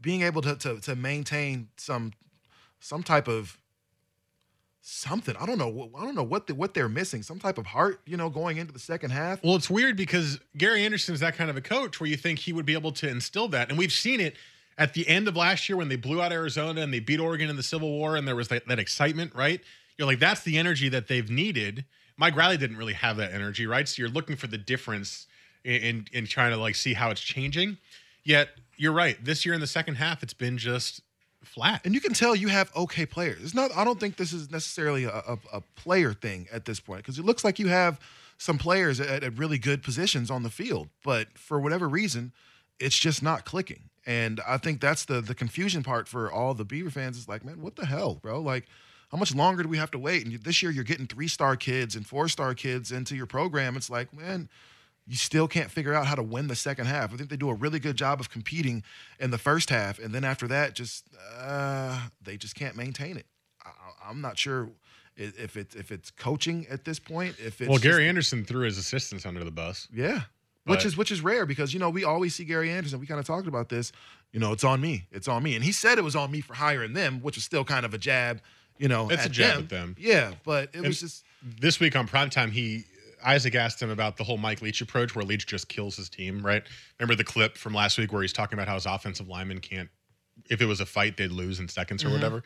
being 0.00 0.22
able 0.22 0.42
to, 0.42 0.56
to 0.56 0.80
to 0.80 0.96
maintain 0.96 1.68
some 1.76 2.12
some 2.80 3.02
type 3.02 3.28
of 3.28 3.58
something. 4.80 5.34
I 5.40 5.46
don't 5.46 5.58
know. 5.58 5.90
I 5.98 6.04
don't 6.04 6.14
know 6.14 6.22
what 6.22 6.46
the, 6.46 6.54
what 6.54 6.74
they're 6.74 6.88
missing. 6.88 7.22
Some 7.22 7.40
type 7.40 7.58
of 7.58 7.66
heart, 7.66 8.00
you 8.06 8.16
know, 8.16 8.30
going 8.30 8.56
into 8.58 8.72
the 8.72 8.78
second 8.78 9.10
half. 9.10 9.42
Well, 9.42 9.56
it's 9.56 9.68
weird 9.68 9.96
because 9.96 10.38
Gary 10.56 10.84
Anderson 10.84 11.12
is 11.12 11.20
that 11.20 11.34
kind 11.34 11.50
of 11.50 11.56
a 11.56 11.60
coach 11.60 11.98
where 12.00 12.08
you 12.08 12.16
think 12.16 12.38
he 12.38 12.52
would 12.52 12.66
be 12.66 12.74
able 12.74 12.92
to 12.92 13.08
instill 13.08 13.48
that, 13.48 13.68
and 13.68 13.78
we've 13.78 13.92
seen 13.92 14.20
it 14.20 14.36
at 14.78 14.94
the 14.94 15.08
end 15.08 15.26
of 15.26 15.36
last 15.36 15.68
year 15.68 15.76
when 15.76 15.88
they 15.88 15.96
blew 15.96 16.20
out 16.22 16.32
Arizona 16.32 16.82
and 16.82 16.92
they 16.92 17.00
beat 17.00 17.18
Oregon 17.18 17.50
in 17.50 17.56
the 17.56 17.62
Civil 17.62 17.90
War, 17.90 18.16
and 18.16 18.28
there 18.28 18.36
was 18.36 18.48
that, 18.48 18.68
that 18.68 18.78
excitement, 18.78 19.34
right? 19.34 19.60
You're 19.98 20.06
like, 20.06 20.18
that's 20.18 20.42
the 20.42 20.58
energy 20.58 20.88
that 20.90 21.08
they've 21.08 21.30
needed. 21.30 21.84
Mike 22.16 22.36
Riley 22.36 22.56
didn't 22.56 22.76
really 22.76 22.92
have 22.92 23.16
that 23.16 23.32
energy, 23.32 23.66
right? 23.66 23.88
So 23.88 24.02
you're 24.02 24.10
looking 24.10 24.36
for 24.36 24.46
the 24.46 24.58
difference 24.58 25.26
in, 25.74 26.06
in 26.12 26.26
trying 26.26 26.52
to 26.52 26.56
like 26.56 26.74
see 26.74 26.94
how 26.94 27.10
it's 27.10 27.20
changing. 27.20 27.78
Yet 28.24 28.50
you're 28.76 28.92
right. 28.92 29.22
This 29.24 29.44
year 29.44 29.54
in 29.54 29.60
the 29.60 29.66
second 29.66 29.96
half, 29.96 30.22
it's 30.22 30.34
been 30.34 30.58
just 30.58 31.00
flat. 31.42 31.80
And 31.84 31.94
you 31.94 32.00
can 32.00 32.12
tell 32.12 32.34
you 32.34 32.48
have 32.48 32.70
okay 32.74 33.06
players. 33.06 33.42
It's 33.42 33.54
not. 33.54 33.70
I 33.76 33.84
don't 33.84 34.00
think 34.00 34.16
this 34.16 34.32
is 34.32 34.50
necessarily 34.50 35.04
a, 35.04 35.10
a, 35.10 35.38
a 35.52 35.60
player 35.76 36.12
thing 36.12 36.46
at 36.52 36.64
this 36.64 36.80
point 36.80 37.02
because 37.02 37.18
it 37.18 37.24
looks 37.24 37.44
like 37.44 37.58
you 37.58 37.68
have 37.68 38.00
some 38.38 38.58
players 38.58 39.00
at, 39.00 39.22
at 39.22 39.38
really 39.38 39.58
good 39.58 39.82
positions 39.82 40.30
on 40.30 40.42
the 40.42 40.50
field, 40.50 40.88
but 41.02 41.38
for 41.38 41.58
whatever 41.58 41.88
reason, 41.88 42.32
it's 42.78 42.98
just 42.98 43.22
not 43.22 43.44
clicking. 43.44 43.84
And 44.06 44.40
I 44.46 44.58
think 44.58 44.80
that's 44.80 45.04
the 45.04 45.20
the 45.20 45.34
confusion 45.34 45.82
part 45.82 46.06
for 46.06 46.30
all 46.30 46.54
the 46.54 46.64
Beaver 46.64 46.90
fans. 46.90 47.16
Is 47.16 47.28
like, 47.28 47.44
man, 47.44 47.60
what 47.62 47.76
the 47.76 47.86
hell, 47.86 48.14
bro? 48.14 48.40
Like, 48.40 48.66
how 49.10 49.18
much 49.18 49.34
longer 49.34 49.62
do 49.62 49.68
we 49.68 49.78
have 49.78 49.90
to 49.92 49.98
wait? 49.98 50.24
And 50.24 50.34
this 50.44 50.62
year, 50.62 50.70
you're 50.70 50.84
getting 50.84 51.06
three 51.06 51.28
star 51.28 51.56
kids 51.56 51.96
and 51.96 52.06
four 52.06 52.28
star 52.28 52.54
kids 52.54 52.92
into 52.92 53.16
your 53.16 53.26
program. 53.26 53.76
It's 53.76 53.90
like, 53.90 54.12
man, 54.12 54.48
you 55.06 55.16
still 55.16 55.46
can't 55.46 55.70
figure 55.70 55.94
out 55.94 56.06
how 56.06 56.14
to 56.14 56.22
win 56.22 56.48
the 56.48 56.56
second 56.56 56.86
half. 56.86 57.12
I 57.12 57.16
think 57.16 57.30
they 57.30 57.36
do 57.36 57.48
a 57.48 57.54
really 57.54 57.78
good 57.78 57.96
job 57.96 58.20
of 58.20 58.30
competing 58.30 58.82
in 59.20 59.30
the 59.30 59.38
first 59.38 59.70
half, 59.70 59.98
and 59.98 60.14
then 60.14 60.24
after 60.24 60.48
that, 60.48 60.74
just 60.74 61.04
uh, 61.38 62.08
they 62.22 62.36
just 62.36 62.54
can't 62.54 62.76
maintain 62.76 63.16
it. 63.16 63.26
I, 63.64 64.10
am 64.10 64.20
not 64.20 64.38
sure 64.38 64.68
if 65.16 65.56
it's 65.56 65.74
if 65.74 65.92
it's 65.92 66.10
coaching 66.10 66.66
at 66.68 66.84
this 66.84 66.98
point. 66.98 67.36
If 67.38 67.60
it's 67.60 67.68
well, 67.68 67.78
Gary 67.78 68.02
just, 68.02 68.08
Anderson 68.08 68.44
threw 68.44 68.64
his 68.64 68.78
assistants 68.78 69.24
under 69.24 69.44
the 69.44 69.50
bus. 69.50 69.88
Yeah. 69.92 70.22
Which 70.64 70.84
is 70.84 70.96
which 70.96 71.12
is 71.12 71.20
rare 71.20 71.46
because 71.46 71.72
you 71.72 71.78
know 71.78 71.90
we 71.90 72.02
always 72.02 72.34
see 72.34 72.44
Gary 72.44 72.72
Anderson. 72.72 72.98
We 72.98 73.06
kind 73.06 73.20
of 73.20 73.26
talked 73.26 73.46
about 73.46 73.68
this. 73.68 73.92
You 74.32 74.40
know, 74.40 74.50
it's 74.50 74.64
on 74.64 74.80
me. 74.80 75.06
It's 75.12 75.28
on 75.28 75.44
me. 75.44 75.54
And 75.54 75.62
he 75.62 75.70
said 75.70 75.96
it 75.96 76.02
was 76.02 76.16
on 76.16 76.28
me 76.32 76.40
for 76.40 76.54
hiring 76.54 76.92
them, 76.92 77.20
which 77.20 77.36
was 77.36 77.44
still 77.44 77.62
kind 77.62 77.86
of 77.86 77.94
a 77.94 77.98
jab. 77.98 78.40
You 78.76 78.88
know, 78.88 79.08
it's 79.08 79.24
a 79.24 79.28
jab 79.28 79.54
them. 79.54 79.62
at 79.62 79.68
them. 79.68 79.96
Yeah, 79.96 80.32
but 80.44 80.70
it 80.72 80.78
And 80.78 80.86
was 80.88 81.00
just 81.00 81.24
this 81.42 81.78
week 81.78 81.94
on 81.94 82.08
primetime, 82.08 82.50
he 82.50 82.84
Isaac 83.24 83.54
asked 83.54 83.80
him 83.80 83.90
about 83.90 84.16
the 84.16 84.24
whole 84.24 84.38
Mike 84.38 84.62
Leach 84.62 84.80
approach, 84.80 85.14
where 85.14 85.24
Leach 85.24 85.46
just 85.46 85.68
kills 85.68 85.96
his 85.96 86.08
team. 86.08 86.44
Right? 86.44 86.62
Remember 86.98 87.14
the 87.14 87.24
clip 87.24 87.56
from 87.56 87.74
last 87.74 87.98
week 87.98 88.12
where 88.12 88.22
he's 88.22 88.32
talking 88.32 88.58
about 88.58 88.68
how 88.68 88.74
his 88.74 88.86
offensive 88.86 89.28
lineman 89.28 89.60
can't, 89.60 89.88
if 90.50 90.60
it 90.60 90.66
was 90.66 90.80
a 90.80 90.86
fight, 90.86 91.16
they'd 91.16 91.32
lose 91.32 91.60
in 91.60 91.68
seconds 91.68 92.04
or 92.04 92.10
whatever. 92.10 92.42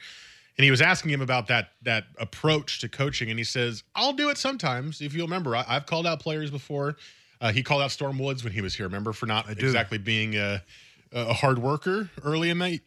And 0.56 0.64
he 0.64 0.70
was 0.70 0.82
asking 0.82 1.12
him 1.12 1.22
about 1.22 1.46
that 1.48 1.70
that 1.82 2.04
approach 2.18 2.80
to 2.80 2.88
coaching, 2.88 3.30
and 3.30 3.38
he 3.38 3.44
says, 3.44 3.82
"I'll 3.94 4.12
do 4.12 4.28
it 4.28 4.36
sometimes. 4.36 5.00
If 5.00 5.14
you 5.14 5.22
remember, 5.22 5.56
I, 5.56 5.64
I've 5.66 5.86
called 5.86 6.06
out 6.06 6.20
players 6.20 6.50
before. 6.50 6.96
Uh, 7.40 7.52
he 7.52 7.62
called 7.62 7.80
out 7.80 7.90
Storm 7.90 8.18
Woods 8.18 8.44
when 8.44 8.52
he 8.52 8.60
was 8.60 8.74
here. 8.74 8.86
Remember 8.86 9.12
for 9.12 9.26
not 9.26 9.48
exactly 9.48 9.96
being 9.96 10.36
a, 10.36 10.62
a 11.12 11.32
hard 11.32 11.58
worker 11.58 12.10
early 12.22 12.50
in 12.50 12.58
that 12.58 12.80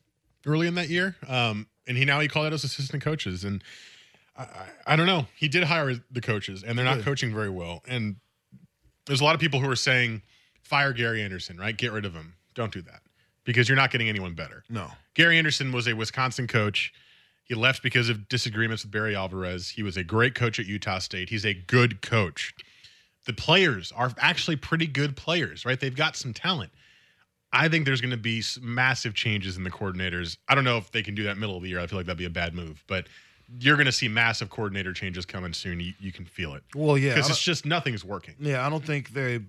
early 0.45 0.67
in 0.67 0.75
that 0.75 0.89
year. 0.89 1.15
Um, 1.27 1.67
and 1.87 1.97
he 1.97 2.05
now 2.05 2.19
he 2.19 2.27
called 2.27 2.45
out 2.45 2.51
his 2.51 2.63
assistant 2.63 3.01
coaches, 3.01 3.43
and 3.43 3.63
I, 4.35 4.43
I, 4.43 4.67
I 4.87 4.95
don't 4.95 5.05
know. 5.07 5.27
He 5.35 5.47
did 5.47 5.63
hire 5.63 5.93
the 6.11 6.21
coaches, 6.21 6.63
and 6.63 6.77
they're 6.77 6.85
not 6.85 6.97
Good. 6.97 7.05
coaching 7.05 7.33
very 7.33 7.49
well. 7.49 7.81
And 7.87 8.15
there's 9.05 9.21
a 9.21 9.23
lot 9.23 9.35
of 9.35 9.41
people 9.41 9.59
who 9.59 9.69
are 9.69 9.75
saying, 9.75 10.21
fire 10.61 10.93
Gary 10.93 11.21
Anderson, 11.21 11.57
right? 11.57 11.75
Get 11.75 11.91
rid 11.91 12.05
of 12.05 12.13
him. 12.13 12.35
Don't 12.55 12.71
do 12.71 12.81
that 12.83 13.01
because 13.45 13.67
you're 13.67 13.75
not 13.75 13.91
getting 13.91 14.09
anyone 14.09 14.33
better. 14.33 14.63
no. 14.69 14.87
Gary 15.15 15.37
Anderson 15.37 15.71
was 15.71 15.87
a 15.87 15.93
Wisconsin 15.93 16.47
coach. 16.47 16.91
He 17.43 17.53
left 17.53 17.83
because 17.83 18.09
of 18.09 18.27
disagreements 18.29 18.83
with 18.83 18.91
Barry 18.91 19.15
Alvarez. 19.15 19.69
He 19.69 19.83
was 19.83 19.95
a 19.97 20.03
great 20.03 20.33
coach 20.33 20.59
at 20.59 20.65
Utah 20.65 20.97
State. 20.99 21.29
He's 21.29 21.45
a 21.45 21.53
good 21.53 22.01
coach. 22.01 22.53
The 23.27 23.33
players 23.33 23.91
are 23.91 24.11
actually 24.17 24.55
pretty 24.55 24.87
good 24.87 25.15
players, 25.15 25.65
right? 25.65 25.79
They've 25.79 25.95
got 25.95 26.15
some 26.15 26.33
talent. 26.33 26.71
I 27.51 27.69
think 27.69 27.85
there's 27.85 28.01
going 28.01 28.09
to 28.11 28.17
be 28.17 28.41
massive 28.61 29.13
changes 29.13 29.55
in 29.57 29.63
the 29.63 29.69
coordinators. 29.69 30.37
I 30.49 30.55
don't 30.55 30.63
know 30.63 30.77
if 30.77 30.91
they 30.91 31.03
can 31.03 31.13
do 31.13 31.23
that 31.25 31.37
middle 31.37 31.55
of 31.57 31.61
the 31.61 31.69
year. 31.69 31.79
I 31.79 31.85
feel 31.85 31.99
like 31.99 32.07
that'd 32.07 32.17
be 32.17 32.25
a 32.25 32.29
bad 32.31 32.55
move, 32.55 32.83
but 32.87 33.05
you're 33.59 33.75
going 33.75 33.85
to 33.85 33.91
see 33.91 34.07
massive 34.07 34.49
coordinator 34.49 34.93
changes 34.93 35.25
coming 35.25 35.53
soon. 35.53 35.79
You, 35.79 35.93
you 35.99 36.11
can 36.11 36.25
feel 36.25 36.53
it 36.55 36.63
Well, 36.75 36.97
yeah. 36.97 37.13
Because 37.13 37.29
it's 37.29 37.43
just 37.43 37.65
nothing's 37.65 38.03
working. 38.03 38.35
Yeah, 38.39 38.65
I 38.65 38.69
don't 38.69 38.85
think 38.85 39.13
they. 39.13 39.41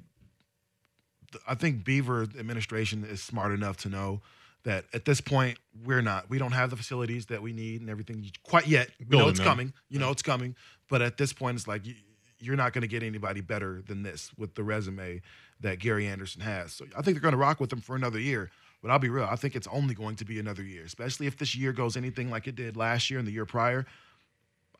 I 1.49 1.55
think 1.57 1.85
Beaver 1.85 2.29
administration 2.38 3.05
is 3.05 3.21
smart 3.21 3.53
enough 3.53 3.79
to 3.79 3.88
know 3.88 4.21
that 4.62 4.85
at 4.93 5.05
this 5.05 5.21
point 5.21 5.59
we're 5.85 6.03
not. 6.03 6.31
We 6.31 6.38
don't 6.38 6.53
have 6.53 6.71
the 6.71 6.77
facilities 6.77 7.27
that 7.27 7.43
we 7.43 7.53
need 7.53 7.81
and 7.81 7.90
everything 7.90 8.31
quite 8.45 8.67
yet. 8.67 8.90
We 9.09 9.17
know 9.17 9.29
it's 9.29 9.38
them. 9.38 9.49
coming. 9.49 9.73
You 9.88 9.99
know 9.99 10.11
it's 10.11 10.23
coming. 10.23 10.55
But 10.88 11.03
at 11.03 11.17
this 11.17 11.33
point, 11.33 11.57
it's 11.57 11.67
like 11.67 11.87
you, 11.87 11.95
you're 12.38 12.57
not 12.57 12.73
going 12.73 12.83
to 12.83 12.88
get 12.88 13.03
anybody 13.03 13.40
better 13.40 13.83
than 13.87 14.03
this 14.03 14.31
with 14.37 14.55
the 14.55 14.62
resume 14.62 15.23
that 15.61 15.79
Gary 15.79 16.07
Anderson 16.07 16.43
has. 16.43 16.73
So 16.73 16.85
I 16.97 17.03
think 17.03 17.17
they're 17.17 17.23
going 17.23 17.33
to 17.33 17.38
rock 17.38 17.61
with 17.61 17.73
him 17.73 17.81
for 17.81 17.97
another 17.97 18.21
year. 18.21 18.51
But 18.85 18.90
I'll 18.90 18.99
be 18.99 19.09
real. 19.09 19.25
I 19.25 19.37
think 19.37 19.57
it's 19.57 19.66
only 19.68 19.94
going 19.94 20.16
to 20.16 20.27
be 20.27 20.38
another 20.38 20.62
year, 20.62 20.85
especially 20.85 21.27
if 21.27 21.38
this 21.38 21.57
year 21.57 21.73
goes 21.73 21.97
anything 21.97 22.29
like 22.29 22.47
it 22.47 22.55
did 22.55 22.77
last 22.77 23.09
year 23.09 23.18
and 23.18 23.27
the 23.27 23.33
year 23.33 23.47
prior. 23.47 23.87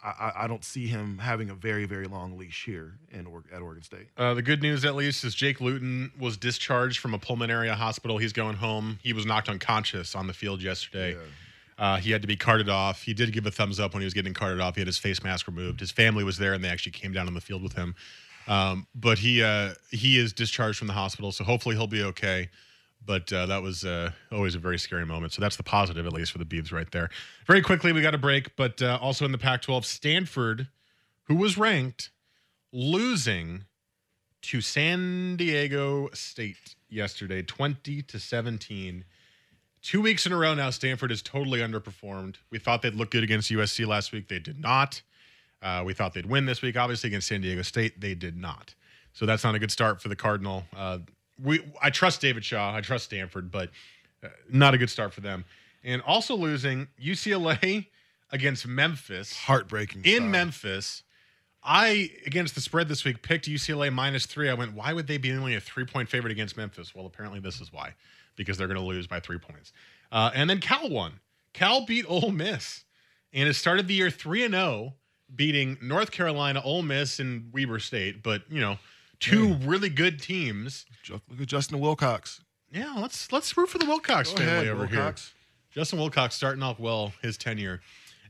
I, 0.05 0.33
I, 0.41 0.47
don't 0.47 0.63
see 0.63 0.87
him 0.87 1.17
having 1.17 1.49
a 1.49 1.55
very, 1.55 1.87
very 1.87 2.07
long 2.07 2.37
leash 2.37 2.67
here 2.67 2.99
in 3.11 3.27
at 3.51 3.63
Oregon 3.63 3.83
State. 3.83 4.09
Uh, 4.19 4.35
the 4.35 4.43
good 4.43 4.61
news, 4.61 4.85
at 4.85 4.95
least, 4.95 5.25
is 5.25 5.35
Jake 5.35 5.59
Luton 5.63 6.13
was 6.19 6.37
discharged 6.37 6.99
from 6.99 7.15
a 7.15 7.19
pulmonary 7.19 7.71
hospital. 7.71 8.19
He's 8.19 8.35
going 8.35 8.57
home. 8.57 8.99
He 9.03 9.15
was 9.15 9.25
knocked 9.25 9.49
unconscious 9.49 10.15
on 10.15 10.27
the 10.27 10.35
field 10.35 10.61
yesterday. 10.61 11.17
Uh, 11.79 11.97
he 11.97 12.11
had 12.11 12.21
to 12.21 12.29
be 12.29 12.37
carted 12.37 12.69
off. 12.69 13.01
He 13.01 13.15
did 13.15 13.33
give 13.33 13.47
a 13.47 13.51
thumbs 13.51 13.81
up 13.81 13.95
when 13.95 14.03
he 14.03 14.05
was 14.05 14.13
getting 14.13 14.35
carted 14.35 14.61
off. 14.61 14.75
He 14.75 14.83
had 14.83 14.87
his 14.87 14.99
face 14.99 15.25
mask 15.25 15.47
removed. 15.47 15.81
His 15.81 15.91
family 15.91 16.25
was 16.25 16.37
there, 16.37 16.53
and 16.53 16.63
they 16.63 16.69
actually 16.69 16.93
came 16.93 17.13
down 17.15 17.27
on 17.27 17.33
the 17.33 17.41
field 17.41 17.63
with 17.63 17.73
him. 17.73 17.95
Um, 18.49 18.87
but 18.95 19.17
he 19.17 19.43
uh, 19.43 19.73
he 19.91 20.19
is 20.19 20.35
discharged 20.35 20.77
from 20.77 20.89
the 20.89 20.93
hospital, 20.93 21.33
so 21.33 21.43
hopefully 21.45 21.75
he'll 21.75 21.87
be 21.87 22.03
okay. 22.03 22.51
But 23.07 23.33
uh, 23.33 23.47
that 23.47 23.63
was 23.63 23.85
uh, 23.85 24.13
always 24.33 24.55
a 24.55 24.59
very 24.59 24.79
scary 24.79 25.05
moment. 25.05 25.33
So 25.33 25.43
that's 25.43 25.57
the 25.57 25.63
positive, 25.63 26.07
at 26.07 26.13
least 26.13 26.33
for 26.33 26.39
the 26.39 26.45
Beavs 26.45 26.73
right 26.73 26.91
there. 26.91 27.11
Very 27.47 27.61
quickly, 27.61 27.93
we 27.93 28.01
got 28.01 28.15
a 28.15 28.19
break, 28.19 28.57
but 28.57 28.81
uh, 28.81 28.99
also 29.01 29.25
in 29.25 29.33
the 29.33 29.39
Pac-12, 29.39 29.85
Stanford, 29.85 30.69
who 31.25 31.37
was 31.37 31.59
ranked, 31.59 32.11
losing 32.73 33.65
to 34.43 34.61
San 34.61 35.37
Diego 35.37 36.09
State 36.13 36.77
yesterday, 36.89 37.43
20 37.43 38.03
to 38.03 38.19
17. 38.19 39.05
Two 39.83 40.01
weeks 40.01 40.25
in 40.25 40.33
a 40.33 40.37
row 40.37 40.55
now, 40.55 40.71
Stanford 40.71 41.11
has 41.11 41.21
totally 41.23 41.61
underperformed. 41.61 42.37
We 42.51 42.59
thought 42.59 42.83
they'd 42.83 42.95
look 42.95 43.11
good 43.11 43.23
against 43.25 43.51
USC 43.51 43.87
last 43.87 44.13
week. 44.13 44.29
They 44.29 44.39
did 44.39 44.61
not. 44.61 45.03
Uh, 45.63 45.83
we 45.85 45.95
thought 45.95 46.15
they'd 46.15 46.27
win 46.27 46.47
this 46.47 46.63
week, 46.63 46.77
obviously, 46.77 47.09
against 47.09 47.29
San 47.29 47.41
Diego 47.41 47.63
State. 47.63 48.01
They 48.01 48.15
did 48.15 48.37
not. 48.37 48.75
So 49.15 49.25
that's 49.25 49.45
not 49.45 49.55
a 49.55 49.59
good 49.59 49.71
start 49.71 50.03
for 50.03 50.09
the 50.09 50.17
Cardinal. 50.17 50.65
Uh, 50.77 50.99
we 51.43 51.61
I 51.83 51.91
trust 51.91 52.21
David 52.21 52.45
Shaw. 52.45 52.75
I 52.75 52.81
trust 52.81 53.05
Stanford, 53.07 53.51
but 53.51 53.71
uh, 54.23 54.29
not 54.51 54.75
a 54.75 54.79
good 54.79 54.91
start 54.91 55.13
for 55.13 55.21
them. 55.21 55.45
And 55.83 56.01
also 56.03 56.35
losing 56.35 56.89
UCLA 57.03 57.87
against 58.31 58.67
Memphis 58.67 59.37
Heartbreaking. 59.37 60.03
in 60.05 60.17
style. 60.17 60.29
Memphis. 60.29 61.03
I 61.67 62.11
against 62.27 62.55
the 62.55 62.61
spread 62.61 62.89
this 62.89 63.05
week 63.05 63.23
picked 63.23 63.49
UCLA 63.49 63.91
minus 63.93 64.27
three. 64.27 64.51
I 64.51 64.55
went, 64.55 64.75
why 64.75 64.93
would 64.93 65.07
they 65.07 65.17
be 65.17 65.33
only 65.33 65.55
a 65.55 65.61
three 65.61 65.87
point 65.87 66.09
favorite 66.09 66.31
against 66.31 66.57
Memphis? 66.57 66.95
Well, 66.95 67.07
apparently 67.07 67.41
this 67.41 67.61
is 67.61 67.73
why, 67.73 67.95
because 68.37 68.59
they're 68.59 68.67
going 68.67 68.81
to 68.81 68.85
lose 68.85 69.07
by 69.07 69.21
three 69.21 69.39
points. 69.39 69.73
Uh, 70.13 70.31
and 70.35 70.49
then 70.51 70.61
Cal 70.61 70.91
won. 70.91 71.21
Cal 71.55 71.87
beat 71.87 72.05
Ole 72.09 72.33
Miss, 72.33 72.85
and 73.33 73.49
it 73.49 73.55
started 73.55 73.89
the 73.89 73.95
year 73.95 74.11
three 74.11 74.45
and 74.45 74.53
zero, 74.53 74.95
beating 75.35 75.79
North 75.81 76.11
Carolina, 76.11 76.61
Ole 76.63 76.83
Miss, 76.83 77.19
and 77.19 77.51
Weber 77.53 77.79
State. 77.79 78.23
But 78.23 78.43
you 78.51 78.61
know, 78.61 78.79
two 79.31 79.55
really 79.55 79.89
good 79.89 80.21
teams. 80.21 80.87
Look 81.11 81.23
at 81.41 81.47
Justin 81.47 81.81
Wilcox. 81.81 82.41
Yeah, 82.73 82.95
let's 82.99 83.31
let's 83.33 83.57
root 83.57 83.69
for 83.69 83.79
the 83.79 83.87
Wilcox 83.87 84.31
Go 84.31 84.39
family 84.39 84.53
ahead, 84.53 84.69
over 84.69 84.87
Wilcox. 84.87 85.33
here. 85.73 85.81
Justin 85.83 85.99
Wilcox 85.99 86.35
starting 86.35 86.63
off 86.63 86.79
well 86.79 87.13
his 87.23 87.37
tenure 87.37 87.81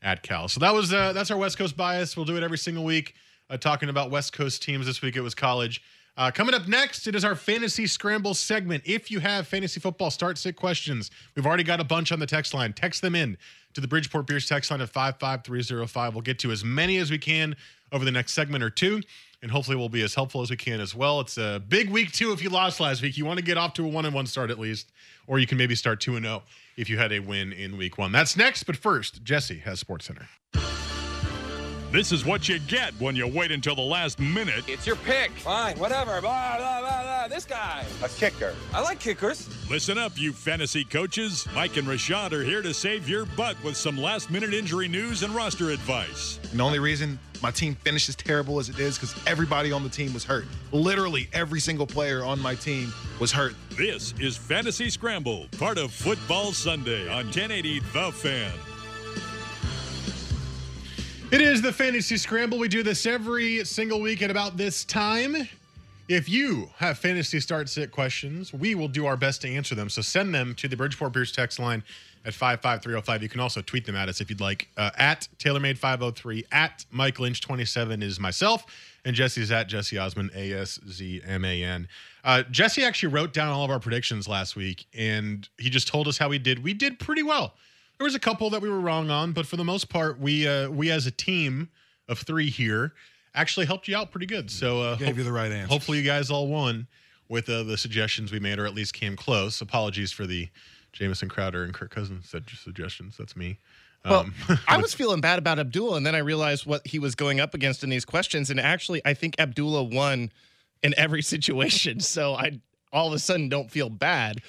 at 0.02 0.22
Cal. 0.22 0.48
So 0.48 0.60
that 0.60 0.74
was 0.74 0.92
uh, 0.92 1.12
that's 1.12 1.30
our 1.30 1.38
West 1.38 1.56
Coast 1.58 1.76
bias. 1.76 2.16
We'll 2.16 2.26
do 2.26 2.36
it 2.36 2.42
every 2.42 2.58
single 2.58 2.84
week, 2.84 3.14
uh, 3.50 3.56
talking 3.56 3.88
about 3.88 4.10
West 4.10 4.32
Coast 4.32 4.62
teams. 4.62 4.86
This 4.86 5.00
week 5.02 5.16
it 5.16 5.22
was 5.22 5.34
college. 5.34 5.82
Uh, 6.16 6.30
coming 6.30 6.54
up 6.54 6.68
next, 6.68 7.08
it 7.08 7.16
is 7.16 7.24
our 7.24 7.34
fantasy 7.34 7.88
scramble 7.88 8.34
segment. 8.34 8.84
If 8.86 9.10
you 9.10 9.18
have 9.18 9.48
fantasy 9.48 9.80
football 9.80 10.10
start 10.12 10.38
sit 10.38 10.54
questions, 10.54 11.10
we've 11.34 11.44
already 11.44 11.64
got 11.64 11.80
a 11.80 11.84
bunch 11.84 12.12
on 12.12 12.20
the 12.20 12.26
text 12.26 12.54
line. 12.54 12.72
Text 12.72 13.02
them 13.02 13.16
in 13.16 13.36
to 13.72 13.80
the 13.80 13.88
Bridgeport 13.88 14.26
Beers 14.28 14.46
text 14.46 14.70
line 14.70 14.80
at 14.80 14.90
55305. 14.90 16.14
We'll 16.14 16.22
get 16.22 16.38
to 16.40 16.52
as 16.52 16.64
many 16.64 16.98
as 16.98 17.10
we 17.10 17.18
can 17.18 17.56
over 17.90 18.04
the 18.04 18.12
next 18.12 18.32
segment 18.34 18.62
or 18.62 18.70
two. 18.70 19.02
And 19.44 19.52
hopefully 19.52 19.76
we'll 19.76 19.90
be 19.90 20.00
as 20.02 20.14
helpful 20.14 20.40
as 20.40 20.50
we 20.50 20.56
can 20.56 20.80
as 20.80 20.94
well. 20.94 21.20
It's 21.20 21.36
a 21.36 21.62
big 21.68 21.90
week 21.90 22.12
too. 22.12 22.32
If 22.32 22.42
you 22.42 22.48
lost 22.48 22.80
last 22.80 23.02
week, 23.02 23.18
you 23.18 23.26
want 23.26 23.38
to 23.38 23.44
get 23.44 23.58
off 23.58 23.74
to 23.74 23.84
a 23.84 23.88
one 23.88 24.06
and 24.06 24.14
one 24.14 24.26
start 24.26 24.50
at 24.50 24.58
least, 24.58 24.90
or 25.26 25.38
you 25.38 25.46
can 25.46 25.58
maybe 25.58 25.74
start 25.74 26.00
two 26.00 26.16
and 26.16 26.24
zero 26.24 26.42
if 26.78 26.88
you 26.88 26.96
had 26.96 27.12
a 27.12 27.18
win 27.18 27.52
in 27.52 27.76
week 27.76 27.98
one. 27.98 28.10
That's 28.10 28.38
next, 28.38 28.62
but 28.64 28.74
first, 28.74 29.22
Jesse 29.22 29.58
has 29.58 29.78
Sports 29.78 30.06
Center. 30.06 30.26
This 31.92 32.10
is 32.10 32.24
what 32.24 32.48
you 32.48 32.58
get 32.58 32.94
when 32.94 33.14
you 33.14 33.28
wait 33.28 33.52
until 33.52 33.76
the 33.76 33.82
last 33.82 34.18
minute. 34.18 34.64
It's 34.66 34.86
your 34.86 34.96
pick. 34.96 35.30
Fine, 35.32 35.78
whatever. 35.78 36.22
Blah, 36.22 36.56
blah, 36.56 36.80
blah, 36.80 37.03
blah. 37.28 37.34
This 37.34 37.44
guy. 37.44 37.84
A 38.02 38.08
kicker. 38.08 38.54
I 38.72 38.80
like 38.82 39.00
kickers. 39.00 39.48
Listen 39.70 39.98
up, 39.98 40.12
you 40.16 40.32
fantasy 40.32 40.84
coaches. 40.84 41.46
Mike 41.54 41.76
and 41.76 41.86
Rashad 41.86 42.32
are 42.32 42.42
here 42.42 42.62
to 42.62 42.74
save 42.74 43.08
your 43.08 43.24
butt 43.24 43.56
with 43.64 43.76
some 43.76 43.96
last 43.96 44.30
minute 44.30 44.54
injury 44.54 44.88
news 44.88 45.22
and 45.22 45.34
roster 45.34 45.70
advice. 45.70 46.38
And 46.50 46.60
the 46.60 46.64
only 46.64 46.78
reason 46.78 47.18
my 47.42 47.50
team 47.50 47.74
finished 47.76 48.08
as 48.08 48.16
terrible 48.16 48.58
as 48.58 48.68
it 48.68 48.78
is 48.78 48.98
because 48.98 49.14
everybody 49.26 49.72
on 49.72 49.82
the 49.82 49.88
team 49.88 50.14
was 50.14 50.24
hurt. 50.24 50.46
Literally 50.72 51.28
every 51.32 51.60
single 51.60 51.86
player 51.86 52.24
on 52.24 52.40
my 52.40 52.54
team 52.54 52.92
was 53.18 53.32
hurt. 53.32 53.54
This 53.76 54.14
is 54.20 54.36
Fantasy 54.36 54.90
Scramble, 54.90 55.46
part 55.58 55.78
of 55.78 55.92
Football 55.92 56.52
Sunday 56.52 57.08
on 57.08 57.26
1080 57.26 57.80
The 57.92 58.12
Fan. 58.12 58.52
It 61.32 61.40
is 61.40 61.60
the 61.60 61.72
Fantasy 61.72 62.16
Scramble. 62.16 62.58
We 62.58 62.68
do 62.68 62.82
this 62.84 63.06
every 63.06 63.64
single 63.64 64.00
week 64.00 64.22
at 64.22 64.30
about 64.30 64.56
this 64.56 64.84
time. 64.84 65.48
If 66.08 66.28
you 66.28 66.68
have 66.76 66.98
fantasy 66.98 67.40
start 67.40 67.70
sit 67.70 67.90
questions, 67.90 68.52
we 68.52 68.74
will 68.74 68.88
do 68.88 69.06
our 69.06 69.16
best 69.16 69.40
to 69.42 69.48
answer 69.48 69.74
them. 69.74 69.88
So 69.88 70.02
send 70.02 70.34
them 70.34 70.54
to 70.56 70.68
the 70.68 70.76
Bridgeport 70.76 71.14
Beers 71.14 71.32
text 71.32 71.58
line 71.58 71.82
at 72.26 72.34
55305. 72.34 73.22
You 73.22 73.28
can 73.30 73.40
also 73.40 73.62
tweet 73.62 73.86
them 73.86 73.96
at 73.96 74.10
us 74.10 74.20
if 74.20 74.28
you'd 74.28 74.40
like. 74.40 74.68
Uh, 74.76 74.90
at 74.98 75.26
TaylorMade503, 75.38 76.44
at 76.52 76.84
Mike 76.90 77.16
Lynch27 77.16 78.02
is 78.02 78.20
myself, 78.20 78.66
and 79.06 79.16
Jesse's 79.16 79.50
at 79.50 79.66
Jesse 79.66 79.96
Aszman, 79.96 80.34
A 80.36 80.52
S 80.52 80.78
Z 80.90 81.22
M 81.24 81.42
A 81.42 81.64
N. 81.64 81.88
Uh, 82.22 82.42
Jesse 82.50 82.84
actually 82.84 83.12
wrote 83.12 83.32
down 83.32 83.48
all 83.48 83.64
of 83.64 83.70
our 83.70 83.80
predictions 83.80 84.28
last 84.28 84.56
week, 84.56 84.86
and 84.92 85.48
he 85.58 85.70
just 85.70 85.88
told 85.88 86.06
us 86.06 86.18
how 86.18 86.28
we 86.28 86.38
did. 86.38 86.62
We 86.62 86.74
did 86.74 86.98
pretty 86.98 87.22
well. 87.22 87.54
There 87.98 88.04
was 88.04 88.14
a 88.14 88.20
couple 88.20 88.50
that 88.50 88.60
we 88.60 88.68
were 88.68 88.80
wrong 88.80 89.08
on, 89.08 89.32
but 89.32 89.46
for 89.46 89.56
the 89.56 89.64
most 89.64 89.88
part, 89.88 90.20
we 90.20 90.46
uh, 90.46 90.68
we 90.68 90.90
as 90.90 91.06
a 91.06 91.10
team 91.10 91.70
of 92.08 92.18
three 92.18 92.50
here 92.50 92.92
actually 93.34 93.66
helped 93.66 93.88
you 93.88 93.96
out 93.96 94.10
pretty 94.10 94.26
good. 94.26 94.50
So 94.50 94.80
uh, 94.80 94.96
Gave 94.96 95.18
you 95.18 95.24
the 95.24 95.32
right 95.32 95.50
answer. 95.50 95.68
Hopefully, 95.68 95.98
you 95.98 96.04
guys 96.04 96.30
all 96.30 96.48
won 96.48 96.86
with 97.28 97.48
uh, 97.48 97.62
the 97.62 97.76
suggestions 97.76 98.32
we 98.32 98.38
made, 98.40 98.58
or 98.58 98.66
at 98.66 98.74
least 98.74 98.94
came 98.94 99.16
close. 99.16 99.60
Apologies 99.60 100.12
for 100.12 100.26
the 100.26 100.48
Jamison 100.92 101.28
Crowder 101.28 101.64
and 101.64 101.74
Kirk 101.74 101.90
Cousins 101.90 102.32
suggestions. 102.62 103.16
That's 103.16 103.36
me. 103.36 103.58
Well, 104.04 104.20
Um, 104.20 104.34
I 104.68 104.76
was 104.76 104.94
feeling 104.94 105.20
bad 105.20 105.38
about 105.38 105.58
Abdullah, 105.58 105.96
and 105.96 106.06
then 106.06 106.14
I 106.14 106.18
realized 106.18 106.66
what 106.66 106.86
he 106.86 106.98
was 106.98 107.14
going 107.14 107.40
up 107.40 107.54
against 107.54 107.82
in 107.82 107.90
these 107.90 108.04
questions. 108.04 108.50
And 108.50 108.60
actually, 108.60 109.00
I 109.04 109.14
think 109.14 109.34
Abdullah 109.38 109.84
won 109.84 110.30
in 110.82 110.94
every 110.96 111.22
situation. 111.34 112.00
So 112.00 112.34
I 112.34 112.60
all 112.92 113.08
of 113.08 113.12
a 113.14 113.18
sudden 113.18 113.48
don't 113.48 113.70
feel 113.70 113.90
bad. 113.90 114.40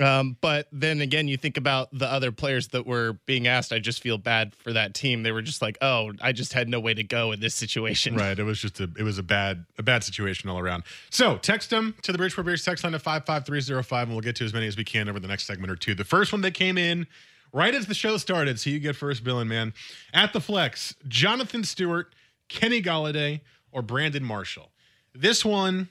Um, 0.00 0.36
but 0.40 0.66
then 0.72 1.00
again, 1.00 1.28
you 1.28 1.36
think 1.36 1.56
about 1.56 1.88
the 1.92 2.06
other 2.06 2.32
players 2.32 2.68
that 2.68 2.86
were 2.86 3.18
being 3.26 3.46
asked. 3.46 3.72
I 3.72 3.78
just 3.78 4.02
feel 4.02 4.18
bad 4.18 4.54
for 4.54 4.72
that 4.72 4.94
team. 4.94 5.22
They 5.22 5.32
were 5.32 5.42
just 5.42 5.60
like, 5.60 5.76
"Oh, 5.82 6.12
I 6.22 6.32
just 6.32 6.52
had 6.52 6.68
no 6.68 6.80
way 6.80 6.94
to 6.94 7.02
go 7.02 7.32
in 7.32 7.40
this 7.40 7.54
situation." 7.54 8.16
Right. 8.16 8.38
It 8.38 8.44
was 8.44 8.60
just 8.60 8.80
a 8.80 8.90
it 8.98 9.02
was 9.02 9.18
a 9.18 9.22
bad 9.22 9.66
a 9.78 9.82
bad 9.82 10.02
situation 10.02 10.48
all 10.48 10.58
around. 10.58 10.84
So 11.10 11.36
text 11.36 11.70
them 11.70 11.94
to 12.02 12.12
the 12.12 12.18
Bridgeport 12.18 12.46
Beers 12.46 12.64
text 12.64 12.82
line 12.84 12.94
at 12.94 13.02
five 13.02 13.26
five 13.26 13.44
three 13.44 13.60
zero 13.60 13.82
five, 13.82 14.08
and 14.08 14.16
we'll 14.16 14.22
get 14.22 14.36
to 14.36 14.44
as 14.44 14.54
many 14.54 14.66
as 14.66 14.76
we 14.76 14.84
can 14.84 15.08
over 15.08 15.20
the 15.20 15.28
next 15.28 15.46
segment 15.46 15.70
or 15.70 15.76
two. 15.76 15.94
The 15.94 16.04
first 16.04 16.32
one 16.32 16.40
that 16.42 16.54
came 16.54 16.78
in 16.78 17.06
right 17.52 17.74
as 17.74 17.86
the 17.86 17.94
show 17.94 18.16
started, 18.16 18.58
so 18.58 18.70
you 18.70 18.78
get 18.78 18.96
first 18.96 19.24
billing, 19.24 19.48
man. 19.48 19.74
At 20.14 20.32
the 20.32 20.40
flex, 20.40 20.94
Jonathan 21.08 21.64
Stewart, 21.64 22.14
Kenny 22.48 22.82
Golladay, 22.82 23.40
or 23.72 23.82
Brandon 23.82 24.24
Marshall. 24.24 24.70
This 25.14 25.44
one 25.44 25.88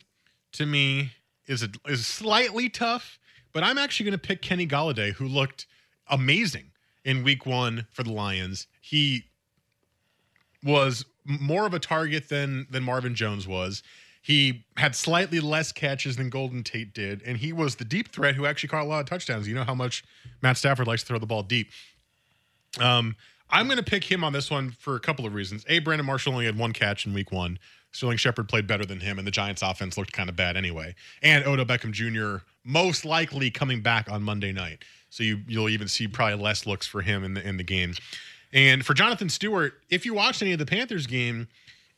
to 0.54 0.66
me 0.66 1.12
is 1.48 1.64
a, 1.64 1.70
is 1.88 2.06
slightly 2.06 2.70
tough, 2.70 3.20
but 3.54 3.64
I'm 3.64 3.78
actually 3.78 4.06
going 4.06 4.20
to 4.20 4.28
pick 4.28 4.42
Kenny 4.42 4.68
Golladay, 4.68 5.14
who 5.14 5.28
looked 5.28 5.66
amazing 6.08 6.72
in 7.04 7.24
Week 7.24 7.46
One 7.46 7.88
for 7.92 8.04
the 8.04 8.12
Lions. 8.12 8.68
He 8.82 9.26
was 10.64 11.06
more 11.26 11.66
of 11.66 11.74
a 11.74 11.80
target 11.80 12.30
than 12.30 12.68
than 12.70 12.84
Marvin 12.84 13.16
Jones 13.16 13.48
was. 13.48 13.84
He 14.22 14.66
had 14.78 14.96
slightly 14.96 15.40
less 15.40 15.72
catches 15.72 16.18
than 16.18 16.30
Golden 16.30 16.64
Tate 16.64 16.94
did, 16.94 17.22
and 17.26 17.38
he 17.38 17.54
was 17.54 17.78
the 17.78 17.86
deep 17.86 18.10
threat 18.12 18.36
who 18.36 18.46
actually 18.46 18.70
caught 18.70 18.84
a 18.84 18.88
lot 18.88 19.00
of 19.00 19.06
touchdowns. 19.06 19.48
You 19.48 19.56
know 19.56 19.64
how 19.64 19.76
much 19.76 20.04
Matt 20.42 20.58
Stafford 20.58 20.88
likes 20.88 21.04
to 21.04 21.08
throw 21.08 21.20
the 21.20 21.26
ball 21.26 21.44
deep. 21.44 21.72
Um, 22.80 23.16
I'm 23.50 23.66
going 23.66 23.78
to 23.78 23.84
pick 23.84 24.04
him 24.04 24.24
on 24.24 24.34
this 24.34 24.52
one 24.52 24.72
for 24.72 24.96
a 24.96 25.00
couple 25.00 25.26
of 25.26 25.34
reasons. 25.34 25.66
A, 25.68 25.80
Brandon 25.80 26.06
Marshall 26.06 26.34
only 26.34 26.46
had 26.46 26.58
one 26.58 26.74
catch 26.74 27.06
in 27.06 27.14
Week 27.14 27.32
One. 27.32 27.58
Sterling 27.92 28.18
Shepard 28.18 28.48
played 28.48 28.68
better 28.68 28.86
than 28.86 29.00
him, 29.00 29.18
and 29.18 29.26
the 29.26 29.32
Giants' 29.32 29.62
offense 29.62 29.98
looked 29.98 30.14
kind 30.14 30.30
of 30.30 30.36
bad 30.36 30.56
anyway. 30.56 30.96
And 31.22 31.46
Odell 31.46 31.66
Beckham 31.66 31.92
Jr. 31.92 32.44
most 32.64 33.04
likely 33.04 33.50
coming 33.50 33.82
back 33.82 34.10
on 34.10 34.22
Monday 34.22 34.52
night, 34.52 34.84
so 35.10 35.24
you 35.24 35.40
you'll 35.48 35.70
even 35.70 35.88
see 35.88 36.08
probably 36.08 36.36
less 36.42 36.66
looks 36.66 36.86
for 36.86 37.02
him 37.02 37.24
in 37.24 37.34
the 37.34 37.48
in 37.48 37.58
the 37.58 37.64
game. 37.64 37.94
And 38.52 38.86
for 38.86 38.94
Jonathan 38.94 39.30
Stewart, 39.30 39.82
if 39.90 40.06
you 40.06 40.14
watched 40.14 40.42
any 40.42 40.54
of 40.54 40.60
the 40.60 40.66
Panthers 40.66 41.08
game, 41.08 41.48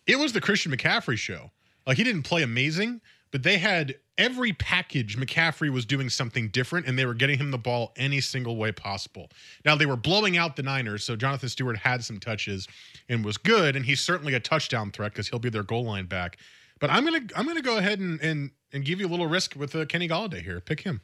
it 0.06 0.18
was 0.18 0.34
the 0.34 0.42
Christian 0.42 0.72
McCaffrey 0.72 1.18
show. 1.18 1.52
Like 1.86 1.98
he 1.98 2.04
didn't 2.04 2.24
play 2.24 2.44
amazing, 2.44 3.02
but 3.32 3.44
they 3.44 3.58
had 3.58 3.96
every 4.18 4.54
package 4.54 5.18
McCaffrey 5.18 5.70
was 5.70 5.86
doing 5.86 6.10
something 6.10 6.50
different 6.50 6.86
and 6.86 7.00
they 7.00 7.06
were 7.06 7.14
getting 7.14 7.40
him 7.40 7.50
the 7.50 7.58
ball 7.58 7.92
any 7.96 8.22
single 8.22 8.58
way 8.58 8.72
possible. 8.72 9.30
Now 9.66 9.76
they 9.76 9.86
were 9.86 9.96
blowing 9.96 10.38
out 10.38 10.56
the 10.56 10.64
Niners, 10.64 11.04
so 11.04 11.16
Jonathan 11.16 11.50
Stewart 11.50 11.78
had 11.78 12.04
some 12.04 12.20
touches 12.20 12.68
and 13.12 13.26
was 13.26 13.38
good 13.38 13.76
and 13.76 13.86
he's 13.86 14.00
certainly 14.00 14.34
a 14.34 14.40
touchdown 14.40 14.92
threat 14.92 15.14
cuz 15.14 15.30
he'll 15.30 15.40
be 15.40 15.50
their 15.50 15.64
goal 15.64 15.86
line 15.86 16.06
back. 16.06 16.38
But 16.80 16.90
I'm 16.90 17.06
to 17.06 17.38
I'm 17.38 17.48
to 17.54 17.62
go 17.62 17.78
ahead 17.78 18.00
and 18.00 18.20
and 18.22 18.52
and 18.74 18.86
give 18.86 19.00
you 19.00 19.08
a 19.08 19.10
little 19.10 19.28
risk 19.28 19.56
with 19.56 19.76
uh, 19.76 19.86
Kenny 19.86 20.08
Golladay 20.08 20.42
here. 20.42 20.60
Pick 20.60 20.82
him. 20.82 21.02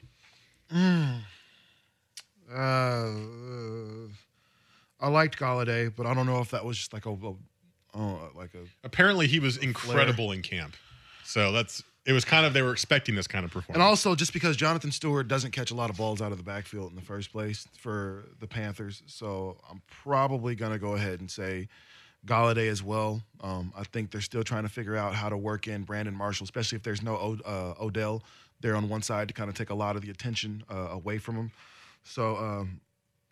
Uh, 2.50 3.12
I 5.00 5.10
liked 5.10 5.38
Golladay, 5.38 5.94
but 5.96 6.06
I 6.06 6.14
don't 6.14 6.26
know 6.26 6.40
if 6.40 6.52
that 6.52 6.64
was 6.64 6.78
just 6.78 6.94
like 6.94 7.06
a, 7.06 7.12
a 7.12 7.36
oh, 7.94 8.30
like 8.36 8.54
a 8.54 8.64
Apparently 8.84 9.28
he 9.28 9.40
was 9.40 9.58
incredible 9.58 10.32
in 10.32 10.42
camp. 10.42 10.76
So 11.24 11.52
that's 11.52 11.84
it 12.06 12.14
was 12.14 12.24
kind 12.24 12.46
of 12.46 12.54
they 12.54 12.62
were 12.62 12.72
expecting 12.72 13.16
this 13.16 13.28
kind 13.28 13.44
of 13.44 13.52
performance. 13.52 13.76
And 13.76 13.84
also, 13.84 14.16
just 14.16 14.32
because 14.32 14.56
Jonathan 14.56 14.92
Stewart 14.92 15.28
doesn't 15.28 15.52
catch 15.52 15.72
a 15.72 15.76
lot 15.76 15.90
of 15.90 15.98
balls 15.98 16.22
out 16.22 16.32
of 16.32 16.38
the 16.38 16.44
backfield 16.44 16.90
in 16.92 16.96
the 16.96 17.02
first 17.02 17.34
place 17.34 17.68
for 17.78 18.24
the 18.40 18.48
Panthers, 18.48 19.04
so 19.08 19.58
I'm 19.70 19.82
probably 19.88 20.56
going 20.56 20.72
to 20.72 20.80
go 20.80 20.94
ahead 20.94 21.20
and 21.20 21.30
say 21.30 21.68
Golladay 22.26 22.70
as 22.70 22.84
well. 22.84 23.22
Um, 23.42 23.72
I 23.78 23.84
think 23.84 24.12
they're 24.12 24.22
still 24.22 24.44
trying 24.44 24.64
to 24.64 24.70
figure 24.70 24.96
out 24.96 25.14
how 25.14 25.30
to 25.30 25.38
work 25.38 25.68
in 25.68 25.84
Brandon 25.84 26.14
Marshall, 26.14 26.46
especially 26.46 26.76
if 26.78 26.84
there's 26.84 27.02
no 27.02 27.16
o- 27.16 27.40
uh, 27.46 27.84
Odell 27.84 28.24
there 28.60 28.76
on 28.76 28.90
one 28.90 29.02
side 29.02 29.28
to 29.28 29.34
kind 29.34 29.50
of 29.50 29.56
take 29.56 29.70
a 29.70 29.76
lot 29.76 29.96
of 29.96 30.02
the 30.02 30.10
attention 30.10 30.64
uh, 30.70 30.90
away 30.92 31.20
from 31.20 31.36
him. 31.36 31.52
So 32.04 32.36
um, 32.38 32.82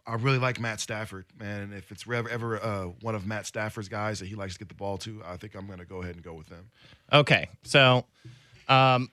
I 0.06 0.15
really 0.15 0.38
like 0.38 0.60
Matt 0.60 0.80
Stafford, 0.80 1.26
man. 1.39 1.62
And 1.62 1.74
if 1.74 1.91
it's 1.91 2.06
ever, 2.08 2.30
ever 2.30 2.63
uh, 2.63 2.84
one 3.02 3.15
of 3.15 3.26
Matt 3.26 3.48
Stafford's 3.48 3.89
guys 3.89 4.19
that 4.19 4.28
he 4.28 4.36
likes 4.36 4.54
to 4.54 4.60
get 4.60 4.67
the 4.69 4.76
ball 4.76 4.98
to, 5.00 5.21
I 5.26 5.38
think 5.38 5.56
I'm 5.56 5.65
going 5.65 5.80
to 5.80 5.86
go 5.86 6.02
ahead 6.04 6.15
and 6.15 6.24
go 6.24 6.34
with 6.34 6.48
them. 6.48 6.69
Okay, 7.12 7.48
so 7.63 8.06
um, 8.67 9.10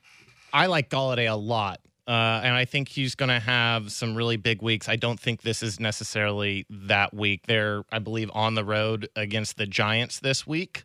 I 0.53 0.67
like 0.67 0.91
Golladay 0.91 1.31
a 1.31 1.35
lot, 1.35 1.81
uh, 2.09 2.41
and 2.43 2.55
I 2.55 2.65
think 2.65 2.89
he's 2.89 3.15
going 3.15 3.29
to 3.29 3.39
have 3.39 3.93
some 3.93 4.15
really 4.15 4.37
big 4.37 4.61
weeks. 4.61 4.89
I 4.89 4.97
don't 4.97 5.21
think 5.21 5.43
this 5.43 5.63
is 5.63 5.79
necessarily 5.79 6.67
that 6.69 7.15
week. 7.15 7.47
They're, 7.47 7.85
I 7.93 8.01
believe, 8.01 8.31
on 8.35 8.55
the 8.55 8.65
road 8.65 9.09
against 9.15 9.57
the 9.57 9.67
Giants 9.67 10.19
this 10.21 10.47
week. 10.47 10.85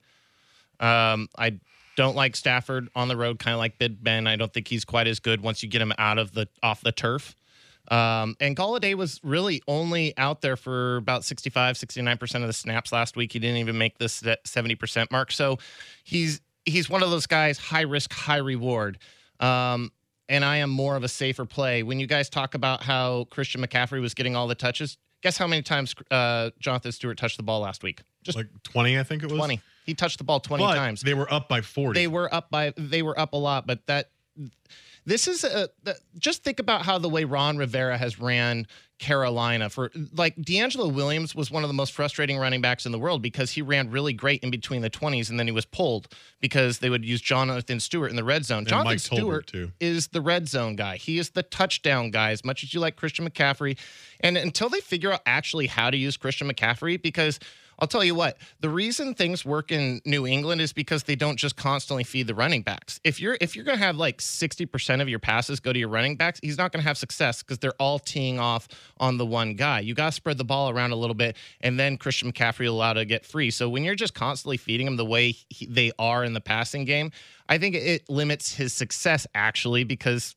Um, 0.79 1.27
I 1.35 1.59
don't 1.95 2.15
like 2.15 2.35
Stafford 2.35 2.89
on 2.95 3.07
the 3.07 3.17
road, 3.17 3.39
kind 3.39 3.53
of 3.53 3.59
like 3.59 3.79
Big 3.79 4.03
Ben. 4.03 4.27
I 4.27 4.35
don't 4.35 4.53
think 4.53 4.67
he's 4.67 4.85
quite 4.85 5.07
as 5.07 5.19
good 5.19 5.41
once 5.41 5.63
you 5.63 5.69
get 5.69 5.81
him 5.81 5.91
out 5.97 6.19
of 6.19 6.33
the 6.33 6.47
off 6.61 6.81
the 6.81 6.91
turf. 6.91 7.35
Um, 7.89 8.35
and 8.39 8.55
Golladay 8.55 8.93
was 8.95 9.19
really 9.23 9.63
only 9.67 10.15
out 10.17 10.41
there 10.41 10.57
for 10.57 10.97
about 10.97 11.23
65, 11.23 11.77
69% 11.77 12.35
of 12.35 12.47
the 12.47 12.53
snaps 12.53 12.91
last 12.91 13.15
week. 13.15 13.33
He 13.33 13.39
didn't 13.39 13.57
even 13.57 13.77
make 13.77 13.97
this 13.97 14.21
70% 14.21 15.09
mark. 15.09 15.31
So 15.31 15.57
he's 16.03 16.41
he's 16.65 16.89
one 16.89 17.01
of 17.01 17.09
those 17.09 17.25
guys, 17.25 17.57
high 17.57 17.81
risk, 17.81 18.13
high 18.13 18.37
reward. 18.37 18.99
Um, 19.39 19.91
and 20.29 20.43
I 20.43 20.57
am 20.57 20.69
more 20.69 20.95
of 20.95 21.03
a 21.03 21.07
safer 21.07 21.45
play. 21.45 21.83
When 21.83 21.99
you 21.99 22.07
guys 22.07 22.29
talk 22.29 22.53
about 22.53 22.83
how 22.83 23.25
Christian 23.29 23.61
McCaffrey 23.61 24.01
was 24.01 24.13
getting 24.13 24.35
all 24.35 24.47
the 24.47 24.55
touches, 24.55 24.97
guess 25.21 25.37
how 25.37 25.47
many 25.47 25.61
times 25.61 25.95
uh, 26.11 26.51
Jonathan 26.59 26.91
Stewart 26.91 27.17
touched 27.17 27.37
the 27.37 27.43
ball 27.43 27.61
last 27.61 27.83
week? 27.83 28.01
Just 28.23 28.37
like 28.37 28.47
20, 28.63 28.99
I 28.99 29.03
think 29.03 29.23
it 29.23 29.31
was. 29.31 29.37
20. 29.37 29.61
He 29.85 29.93
touched 29.93 30.17
the 30.17 30.23
ball 30.25 30.39
20 30.39 30.63
But 30.63 30.75
times. 30.75 31.01
They 31.01 31.13
were 31.13 31.31
up 31.31 31.47
by 31.47 31.61
40. 31.61 31.97
They 31.99 32.07
were 32.07 32.33
up 32.33 32.49
by 32.51 32.73
they 32.77 33.01
were 33.01 33.17
up 33.17 33.33
a 33.33 33.37
lot, 33.37 33.65
but 33.65 33.85
that 33.87 34.09
this 35.07 35.25
is 35.27 35.45
a 35.45 35.69
just 36.19 36.43
think 36.43 36.59
about 36.59 36.83
how 36.83 36.97
the 36.97 37.07
way 37.07 37.23
Ron 37.23 37.57
Rivera 37.57 37.97
has 37.97 38.19
ran 38.19 38.67
Carolina 38.99 39.69
for 39.69 39.89
like 40.13 40.35
DeAngelo 40.35 40.93
Williams 40.93 41.33
was 41.33 41.49
one 41.49 41.63
of 41.63 41.69
the 41.69 41.73
most 41.73 41.93
frustrating 41.93 42.37
running 42.37 42.59
backs 42.59 42.85
in 42.85 42.91
the 42.91 42.99
world 42.99 43.21
because 43.21 43.51
he 43.51 43.61
ran 43.61 43.89
really 43.89 44.11
great 44.11 44.43
in 44.43 44.51
between 44.51 44.81
the 44.81 44.89
20s 44.89 45.29
and 45.29 45.39
then 45.39 45.47
he 45.47 45.53
was 45.53 45.63
pulled 45.63 46.09
because 46.41 46.79
they 46.79 46.89
would 46.89 47.05
use 47.05 47.21
Jonathan 47.21 47.79
Stewart 47.79 48.09
in 48.09 48.17
the 48.17 48.23
red 48.23 48.43
zone. 48.43 48.59
And 48.59 48.67
Jonathan 48.67 48.91
Mike 48.91 48.99
Stewart 48.99 49.47
too. 49.47 49.71
is 49.79 50.09
the 50.09 50.19
red 50.19 50.49
zone 50.49 50.75
guy. 50.75 50.97
He 50.97 51.19
is 51.19 51.29
the 51.29 51.43
touchdown 51.43 52.11
guy 52.11 52.31
as 52.31 52.43
much 52.43 52.63
as 52.63 52.73
you 52.73 52.81
like 52.81 52.97
Christian 52.97 53.29
McCaffrey. 53.29 53.77
And 54.19 54.35
until 54.35 54.67
they 54.67 54.81
figure 54.81 55.13
out 55.13 55.21
actually 55.25 55.67
how 55.67 55.89
to 55.89 55.95
use 55.95 56.17
Christian 56.17 56.51
McCaffrey 56.51 57.01
because 57.01 57.39
I'll 57.79 57.87
tell 57.87 58.03
you 58.03 58.15
what, 58.15 58.37
the 58.59 58.69
reason 58.69 59.13
things 59.13 59.45
work 59.45 59.71
in 59.71 60.01
New 60.05 60.25
England 60.25 60.61
is 60.61 60.73
because 60.73 61.03
they 61.03 61.15
don't 61.15 61.37
just 61.37 61.55
constantly 61.55 62.03
feed 62.03 62.27
the 62.27 62.33
running 62.33 62.63
backs. 62.63 62.99
If 63.03 63.21
you're 63.21 63.37
if 63.39 63.55
you're 63.55 63.65
to 63.65 63.75
have 63.75 63.97
like 63.97 64.17
60% 64.17 65.01
of 65.01 65.09
your 65.09 65.19
passes 65.19 65.59
go 65.59 65.71
to 65.71 65.77
your 65.79 65.89
running 65.89 66.15
backs, 66.15 66.39
he's 66.41 66.57
not 66.57 66.71
to 66.73 66.81
have 66.81 66.97
success 66.97 67.43
because 67.43 67.59
they're 67.59 67.79
all 67.79 67.99
teeing 67.99 68.39
off 68.39 68.67
on 68.99 69.17
the 69.17 69.25
one 69.25 69.53
guy. 69.53 69.79
You 69.81 69.93
got 69.93 70.07
to 70.07 70.11
spread 70.11 70.37
the 70.37 70.45
ball 70.45 70.69
around 70.69 70.91
a 70.91 70.95
little 70.95 71.15
bit 71.15 71.37
and 71.61 71.79
then 71.79 71.97
Christian 71.97 72.31
McCaffrey 72.31 72.65
will 72.65 72.75
allow 72.75 72.93
to 72.93 73.05
get 73.05 73.25
free. 73.25 73.51
So 73.51 73.69
when 73.69 73.83
you're 73.83 73.95
just 73.95 74.13
constantly 74.13 74.57
feeding 74.57 74.87
him 74.87 74.95
the 74.95 75.05
way 75.05 75.31
he, 75.49 75.67
they 75.67 75.91
are 75.99 76.23
in 76.23 76.33
the 76.33 76.41
passing 76.41 76.85
game, 76.85 77.11
I 77.47 77.57
think 77.57 77.75
it 77.75 78.09
limits 78.09 78.55
his 78.55 78.73
success 78.73 79.27
actually 79.35 79.83
because 79.83 80.35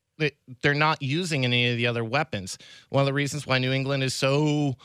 they're 0.62 0.74
not 0.74 1.00
using 1.03 1.44
any 1.44 1.70
of 1.70 1.76
the 1.76 1.87
other 1.87 2.05
weapons. 2.05 2.59
One 2.90 3.00
of 3.00 3.07
the 3.07 3.14
reasons 3.14 3.46
why 3.46 3.59
New 3.59 3.72
England 3.72 4.03
is 4.03 4.14
so 4.14 4.76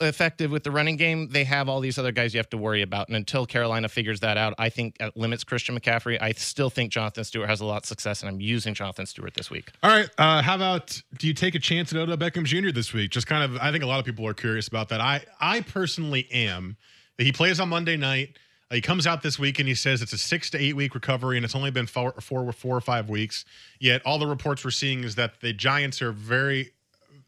effective 0.00 0.50
with 0.50 0.64
the 0.64 0.70
running 0.70 0.96
game, 0.96 1.28
they 1.28 1.44
have 1.44 1.68
all 1.68 1.80
these 1.80 1.98
other 1.98 2.12
guys 2.12 2.34
you 2.34 2.38
have 2.38 2.50
to 2.50 2.58
worry 2.58 2.82
about. 2.82 3.08
And 3.08 3.16
until 3.16 3.46
Carolina 3.46 3.88
figures 3.88 4.20
that 4.20 4.36
out, 4.36 4.54
I 4.58 4.68
think 4.68 4.96
it 5.00 5.16
limits 5.16 5.44
Christian 5.44 5.78
McCaffrey. 5.78 6.20
I 6.20 6.32
still 6.32 6.70
think 6.70 6.92
Jonathan 6.92 7.24
Stewart 7.24 7.48
has 7.48 7.60
a 7.60 7.64
lot 7.64 7.82
of 7.82 7.86
success, 7.86 8.22
and 8.22 8.30
I'm 8.30 8.40
using 8.40 8.74
Jonathan 8.74 9.06
Stewart 9.06 9.34
this 9.34 9.50
week. 9.50 9.70
All 9.82 9.90
right. 9.90 10.08
Uh, 10.18 10.42
how 10.42 10.54
about 10.54 11.00
do 11.18 11.26
you 11.26 11.34
take 11.34 11.54
a 11.54 11.58
chance 11.58 11.92
at 11.92 11.98
Odell 11.98 12.16
Beckham 12.16 12.44
Jr. 12.44 12.70
this 12.70 12.92
week? 12.92 13.10
Just 13.10 13.26
kind 13.26 13.44
of, 13.44 13.60
I 13.60 13.70
think 13.72 13.84
a 13.84 13.86
lot 13.86 13.98
of 13.98 14.04
people 14.04 14.26
are 14.26 14.34
curious 14.34 14.68
about 14.68 14.88
that. 14.90 15.00
I, 15.00 15.24
I 15.40 15.60
personally 15.60 16.28
am. 16.32 16.76
He 17.18 17.32
plays 17.32 17.60
on 17.60 17.68
Monday 17.68 17.96
night. 17.96 18.36
He 18.70 18.80
comes 18.80 19.06
out 19.06 19.22
this 19.22 19.38
week 19.38 19.58
and 19.58 19.68
he 19.68 19.74
says 19.74 20.00
it's 20.00 20.14
a 20.14 20.18
six 20.18 20.48
to 20.50 20.58
eight 20.58 20.74
week 20.74 20.94
recovery, 20.94 21.36
and 21.36 21.44
it's 21.44 21.54
only 21.54 21.70
been 21.70 21.86
four, 21.86 22.12
four, 22.20 22.50
four 22.52 22.76
or 22.76 22.80
five 22.80 23.08
weeks. 23.10 23.44
Yet 23.78 24.02
all 24.06 24.18
the 24.18 24.26
reports 24.26 24.64
we're 24.64 24.70
seeing 24.70 25.04
is 25.04 25.14
that 25.16 25.40
the 25.40 25.52
Giants 25.52 26.00
are 26.02 26.12
very. 26.12 26.72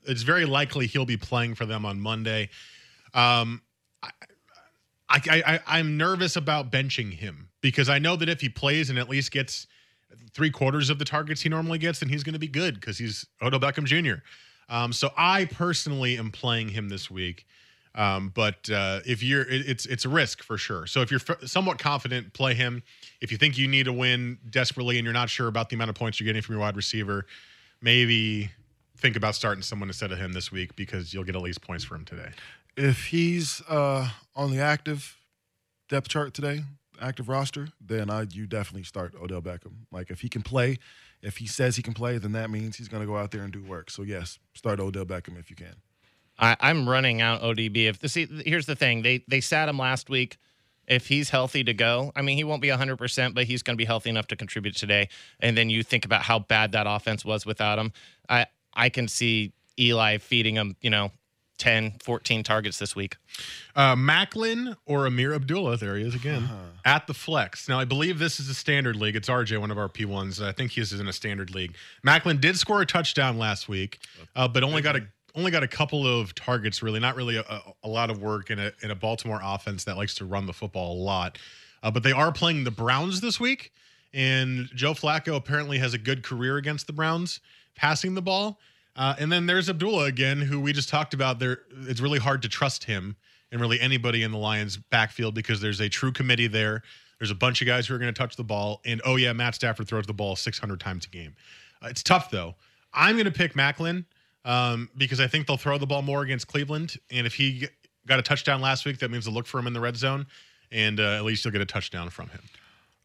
It's 0.06 0.22
very 0.22 0.44
likely 0.44 0.86
he'll 0.86 1.06
be 1.06 1.16
playing 1.16 1.54
for 1.54 1.66
them 1.66 1.84
on 1.84 2.00
Monday. 2.00 2.50
Um, 3.12 3.62
I, 4.02 5.20
I, 5.30 5.60
I, 5.66 5.78
am 5.78 5.96
nervous 5.96 6.34
about 6.34 6.72
benching 6.72 7.12
him 7.12 7.48
because 7.60 7.88
I 7.88 7.98
know 7.98 8.16
that 8.16 8.28
if 8.28 8.40
he 8.40 8.48
plays 8.48 8.90
and 8.90 8.98
at 8.98 9.08
least 9.08 9.30
gets 9.30 9.66
three 10.32 10.50
quarters 10.50 10.90
of 10.90 10.98
the 10.98 11.04
targets 11.04 11.42
he 11.42 11.48
normally 11.48 11.78
gets, 11.78 12.00
then 12.00 12.08
he's 12.08 12.24
going 12.24 12.32
to 12.32 12.38
be 12.38 12.48
good 12.48 12.74
because 12.74 12.98
he's 12.98 13.26
Odell 13.40 13.60
Beckham 13.60 13.84
Jr. 13.84 14.22
Um, 14.68 14.92
so 14.92 15.10
I 15.16 15.44
personally 15.44 16.18
am 16.18 16.30
playing 16.30 16.70
him 16.70 16.88
this 16.88 17.10
week. 17.10 17.46
Um, 17.94 18.32
but 18.34 18.68
uh, 18.70 19.00
if 19.06 19.22
you're, 19.22 19.42
it, 19.42 19.68
it's 19.68 19.86
it's 19.86 20.04
a 20.04 20.08
risk 20.08 20.42
for 20.42 20.58
sure. 20.58 20.86
So 20.86 21.00
if 21.00 21.12
you're 21.12 21.20
f- 21.28 21.44
somewhat 21.44 21.78
confident, 21.78 22.32
play 22.32 22.54
him. 22.54 22.82
If 23.20 23.30
you 23.30 23.38
think 23.38 23.56
you 23.56 23.68
need 23.68 23.86
a 23.86 23.92
win 23.92 24.38
desperately 24.50 24.98
and 24.98 25.04
you're 25.04 25.14
not 25.14 25.30
sure 25.30 25.46
about 25.46 25.68
the 25.68 25.76
amount 25.76 25.90
of 25.90 25.96
points 25.96 26.18
you're 26.18 26.26
getting 26.26 26.42
from 26.42 26.54
your 26.54 26.60
wide 26.60 26.74
receiver, 26.74 27.26
maybe 27.80 28.50
think 28.96 29.16
about 29.16 29.34
starting 29.34 29.62
someone 29.62 29.88
instead 29.88 30.12
of 30.12 30.18
him 30.18 30.32
this 30.32 30.52
week 30.52 30.76
because 30.76 31.12
you'll 31.12 31.24
get 31.24 31.34
at 31.34 31.42
least 31.42 31.62
points 31.62 31.84
for 31.84 31.94
him 31.94 32.04
today 32.04 32.30
if 32.76 33.06
he's 33.06 33.62
uh, 33.68 34.08
on 34.34 34.50
the 34.50 34.60
active 34.60 35.18
depth 35.88 36.08
chart 36.08 36.34
today, 36.34 36.62
active 37.00 37.28
roster, 37.28 37.68
then 37.80 38.10
I 38.10 38.22
you 38.30 38.46
definitely 38.46 38.84
start 38.84 39.14
Odell 39.20 39.42
Beckham. 39.42 39.86
Like 39.92 40.10
if 40.10 40.20
he 40.20 40.28
can 40.28 40.42
play, 40.42 40.78
if 41.22 41.38
he 41.38 41.46
says 41.46 41.76
he 41.76 41.82
can 41.82 41.94
play, 41.94 42.18
then 42.18 42.32
that 42.32 42.50
means 42.50 42.76
he's 42.76 42.88
going 42.88 43.02
to 43.02 43.06
go 43.06 43.16
out 43.16 43.30
there 43.30 43.42
and 43.42 43.52
do 43.52 43.62
work. 43.62 43.90
So 43.90 44.02
yes, 44.02 44.38
start 44.54 44.80
Odell 44.80 45.04
Beckham 45.04 45.38
if 45.38 45.50
you 45.50 45.56
can. 45.56 45.76
I, 46.36 46.56
am 46.60 46.88
running 46.88 47.20
out 47.20 47.42
ODB. 47.42 47.88
If 47.88 48.00
the 48.00 48.08
see, 48.08 48.26
here's 48.44 48.66
the 48.66 48.74
thing, 48.74 49.02
they 49.02 49.24
they 49.28 49.40
sat 49.40 49.68
him 49.68 49.78
last 49.78 50.10
week. 50.10 50.38
If 50.86 51.06
he's 51.06 51.30
healthy 51.30 51.64
to 51.64 51.72
go, 51.72 52.12
I 52.14 52.20
mean, 52.20 52.36
he 52.36 52.44
won't 52.44 52.60
be 52.60 52.68
100%, 52.68 53.34
but 53.34 53.44
he's 53.44 53.62
going 53.62 53.74
to 53.74 53.78
be 53.78 53.86
healthy 53.86 54.10
enough 54.10 54.26
to 54.26 54.36
contribute 54.36 54.76
today. 54.76 55.08
And 55.40 55.56
then 55.56 55.70
you 55.70 55.82
think 55.82 56.04
about 56.04 56.20
how 56.20 56.40
bad 56.40 56.72
that 56.72 56.86
offense 56.86 57.24
was 57.24 57.46
without 57.46 57.78
him. 57.78 57.90
I 58.28 58.48
I 58.74 58.88
can 58.88 59.08
see 59.08 59.52
Eli 59.78 60.18
feeding 60.18 60.56
him, 60.56 60.76
you 60.80 60.90
know, 60.90 61.10
10, 61.58 61.94
14 62.02 62.42
targets 62.42 62.78
this 62.78 62.96
week. 62.96 63.16
Uh, 63.76 63.94
Maclin 63.94 64.76
or 64.86 65.06
Ameer 65.06 65.34
Abdullah, 65.34 65.76
there 65.76 65.96
he 65.96 66.04
is 66.04 66.14
again, 66.14 66.44
uh-huh. 66.44 66.56
at 66.84 67.06
the 67.06 67.14
flex. 67.14 67.68
Now, 67.68 67.78
I 67.78 67.84
believe 67.84 68.18
this 68.18 68.40
is 68.40 68.48
a 68.48 68.54
standard 68.54 68.96
league. 68.96 69.16
It's 69.16 69.28
RJ, 69.28 69.58
one 69.60 69.70
of 69.70 69.78
our 69.78 69.88
P1s. 69.88 70.44
I 70.44 70.52
think 70.52 70.72
he's 70.72 70.92
in 70.92 71.06
a 71.06 71.12
standard 71.12 71.54
league. 71.54 71.74
Maclin 72.04 72.40
did 72.40 72.58
score 72.58 72.82
a 72.82 72.86
touchdown 72.86 73.38
last 73.38 73.68
week, 73.68 74.00
uh, 74.34 74.48
but 74.48 74.62
only 74.62 74.82
got 74.82 74.96
a 74.96 75.06
only 75.36 75.50
got 75.50 75.64
a 75.64 75.68
couple 75.68 76.06
of 76.06 76.32
targets, 76.36 76.80
really, 76.80 77.00
not 77.00 77.16
really 77.16 77.36
a, 77.36 77.60
a 77.82 77.88
lot 77.88 78.08
of 78.08 78.22
work 78.22 78.50
in 78.50 78.60
a, 78.60 78.70
in 78.82 78.92
a 78.92 78.94
Baltimore 78.94 79.40
offense 79.42 79.82
that 79.82 79.96
likes 79.96 80.14
to 80.16 80.24
run 80.24 80.46
the 80.46 80.52
football 80.52 80.92
a 80.92 81.00
lot. 81.02 81.38
Uh, 81.82 81.90
but 81.90 82.04
they 82.04 82.12
are 82.12 82.30
playing 82.30 82.62
the 82.62 82.70
Browns 82.70 83.20
this 83.20 83.40
week, 83.40 83.72
and 84.12 84.68
Joe 84.76 84.92
Flacco 84.92 85.34
apparently 85.34 85.78
has 85.78 85.92
a 85.92 85.98
good 85.98 86.22
career 86.22 86.56
against 86.56 86.86
the 86.86 86.92
Browns 86.92 87.40
passing 87.74 88.14
the 88.14 88.22
ball. 88.22 88.58
Uh, 88.96 89.14
and 89.18 89.32
then 89.32 89.46
there's 89.46 89.68
Abdullah 89.68 90.04
again, 90.04 90.40
who 90.40 90.60
we 90.60 90.72
just 90.72 90.88
talked 90.88 91.14
about. 91.14 91.38
There, 91.38 91.60
it's 91.88 92.00
really 92.00 92.18
hard 92.18 92.42
to 92.42 92.48
trust 92.48 92.84
him 92.84 93.16
and 93.50 93.60
really 93.60 93.80
anybody 93.80 94.22
in 94.22 94.32
the 94.32 94.38
Lions' 94.38 94.76
backfield 94.76 95.34
because 95.34 95.60
there's 95.60 95.80
a 95.80 95.88
true 95.88 96.12
committee 96.12 96.46
there. 96.46 96.82
There's 97.18 97.30
a 97.30 97.36
bunch 97.36 97.60
of 97.60 97.66
guys 97.66 97.86
who 97.86 97.94
are 97.94 97.98
going 97.98 98.12
to 98.12 98.18
touch 98.18 98.36
the 98.36 98.44
ball, 98.44 98.80
and 98.84 99.00
oh 99.04 99.16
yeah, 99.16 99.32
Matt 99.32 99.54
Stafford 99.54 99.88
throws 99.88 100.06
the 100.06 100.12
ball 100.12 100.36
600 100.36 100.80
times 100.80 101.06
a 101.06 101.08
game. 101.08 101.34
Uh, 101.82 101.88
it's 101.88 102.02
tough 102.02 102.30
though. 102.30 102.54
I'm 102.92 103.16
going 103.16 103.26
to 103.26 103.32
pick 103.32 103.54
Maclin 103.54 104.04
um, 104.44 104.90
because 104.96 105.20
I 105.20 105.26
think 105.26 105.46
they'll 105.46 105.56
throw 105.56 105.78
the 105.78 105.86
ball 105.86 106.02
more 106.02 106.22
against 106.22 106.48
Cleveland, 106.48 106.96
and 107.10 107.26
if 107.26 107.34
he 107.34 107.68
got 108.06 108.18
a 108.18 108.22
touchdown 108.22 108.60
last 108.60 108.84
week, 108.84 108.98
that 108.98 109.10
means 109.10 109.24
to 109.24 109.30
look 109.30 109.46
for 109.46 109.58
him 109.58 109.66
in 109.66 109.72
the 109.72 109.80
red 109.80 109.96
zone, 109.96 110.26
and 110.70 111.00
uh, 111.00 111.16
at 111.16 111.24
least 111.24 111.44
you'll 111.44 111.52
get 111.52 111.62
a 111.62 111.66
touchdown 111.66 112.10
from 112.10 112.28
him. 112.28 112.42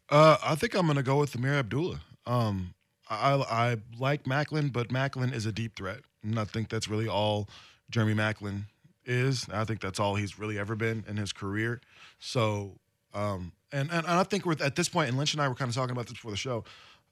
Uh, 0.08 0.36
I 0.44 0.54
think 0.56 0.74
I'm 0.74 0.86
going 0.86 0.96
to 0.96 1.02
go 1.02 1.18
with 1.18 1.34
Ameer 1.34 1.58
Abdullah. 1.58 2.00
Um, 2.26 2.74
I, 3.10 3.34
I 3.34 3.76
like 3.98 4.24
Maclin, 4.24 4.72
but 4.72 4.88
Maclin 4.88 5.34
is 5.34 5.44
a 5.44 5.52
deep 5.52 5.76
threat. 5.76 6.00
And 6.22 6.38
I 6.38 6.44
think 6.44 6.68
that's 6.68 6.88
really 6.88 7.08
all 7.08 7.48
Jeremy 7.90 8.14
Maclin 8.14 8.62
is. 9.04 9.46
I 9.52 9.64
think 9.64 9.80
that's 9.80 9.98
all 9.98 10.14
he's 10.14 10.38
really 10.38 10.58
ever 10.58 10.76
been 10.76 11.04
in 11.08 11.16
his 11.16 11.32
career. 11.32 11.80
So, 12.20 12.78
um, 13.12 13.52
and, 13.72 13.90
and 13.90 14.06
I 14.06 14.22
think 14.22 14.46
we're 14.46 14.56
at 14.62 14.76
this 14.76 14.88
point, 14.88 15.08
and 15.08 15.18
Lynch 15.18 15.32
and 15.32 15.42
I 15.42 15.48
were 15.48 15.54
kind 15.54 15.68
of 15.68 15.74
talking 15.74 15.92
about 15.92 16.06
this 16.06 16.14
before 16.14 16.30
the 16.30 16.36
show. 16.36 16.64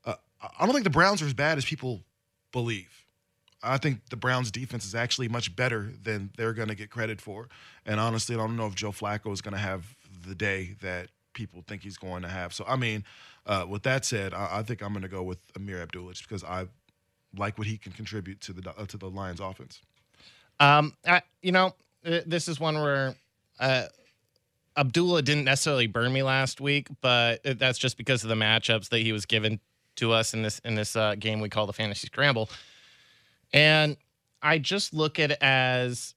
Uh, 0.04 0.14
I 0.58 0.64
don't 0.64 0.72
think 0.72 0.84
the 0.84 0.90
Browns 0.90 1.20
are 1.20 1.26
as 1.26 1.34
bad 1.34 1.58
as 1.58 1.64
people 1.64 2.02
believe. 2.52 3.04
I 3.60 3.76
think 3.76 4.08
the 4.10 4.16
Browns' 4.16 4.52
defense 4.52 4.84
is 4.84 4.94
actually 4.94 5.28
much 5.28 5.56
better 5.56 5.92
than 6.00 6.30
they're 6.36 6.52
going 6.52 6.68
to 6.68 6.76
get 6.76 6.90
credit 6.90 7.20
for. 7.20 7.48
And 7.84 7.98
honestly, 7.98 8.36
I 8.36 8.38
don't 8.38 8.56
know 8.56 8.66
if 8.66 8.76
Joe 8.76 8.92
Flacco 8.92 9.32
is 9.32 9.40
going 9.40 9.54
to 9.54 9.58
have 9.58 9.96
the 10.26 10.36
day 10.36 10.76
that 10.80 11.08
people 11.34 11.64
think 11.66 11.82
he's 11.82 11.96
going 11.96 12.22
to 12.22 12.28
have. 12.28 12.52
So, 12.52 12.64
I 12.68 12.76
mean, 12.76 13.04
uh, 13.48 13.64
with 13.66 13.82
that 13.84 14.04
said, 14.04 14.34
I, 14.34 14.58
I 14.58 14.62
think 14.62 14.82
I'm 14.82 14.92
going 14.92 15.02
to 15.02 15.08
go 15.08 15.22
with 15.22 15.38
Ameer 15.54 15.80
Abdullah 15.80 16.12
just 16.12 16.28
because 16.28 16.44
I 16.44 16.66
like 17.36 17.58
what 17.58 17.66
he 17.66 17.78
can 17.78 17.92
contribute 17.92 18.40
to 18.42 18.52
the 18.52 18.70
uh, 18.70 18.86
to 18.86 18.96
the 18.96 19.08
Lions 19.08 19.40
offense. 19.40 19.80
Um, 20.60 20.94
I, 21.06 21.22
you 21.42 21.52
know, 21.52 21.74
this 22.02 22.46
is 22.46 22.60
one 22.60 22.74
where 22.80 23.14
uh, 23.58 23.84
Abdullah 24.76 25.22
didn't 25.22 25.44
necessarily 25.44 25.86
burn 25.86 26.12
me 26.12 26.22
last 26.22 26.60
week, 26.60 26.88
but 27.00 27.40
that's 27.42 27.78
just 27.78 27.96
because 27.96 28.22
of 28.22 28.28
the 28.28 28.34
matchups 28.34 28.90
that 28.90 28.98
he 28.98 29.12
was 29.12 29.24
given 29.24 29.60
to 29.96 30.12
us 30.12 30.34
in 30.34 30.42
this 30.42 30.60
in 30.60 30.74
this 30.74 30.94
uh, 30.94 31.14
game 31.18 31.40
we 31.40 31.48
call 31.48 31.66
the 31.66 31.72
fantasy 31.72 32.06
scramble, 32.06 32.50
and 33.52 33.96
I 34.42 34.58
just 34.58 34.92
look 34.92 35.18
at 35.18 35.30
it 35.30 35.38
as 35.40 36.14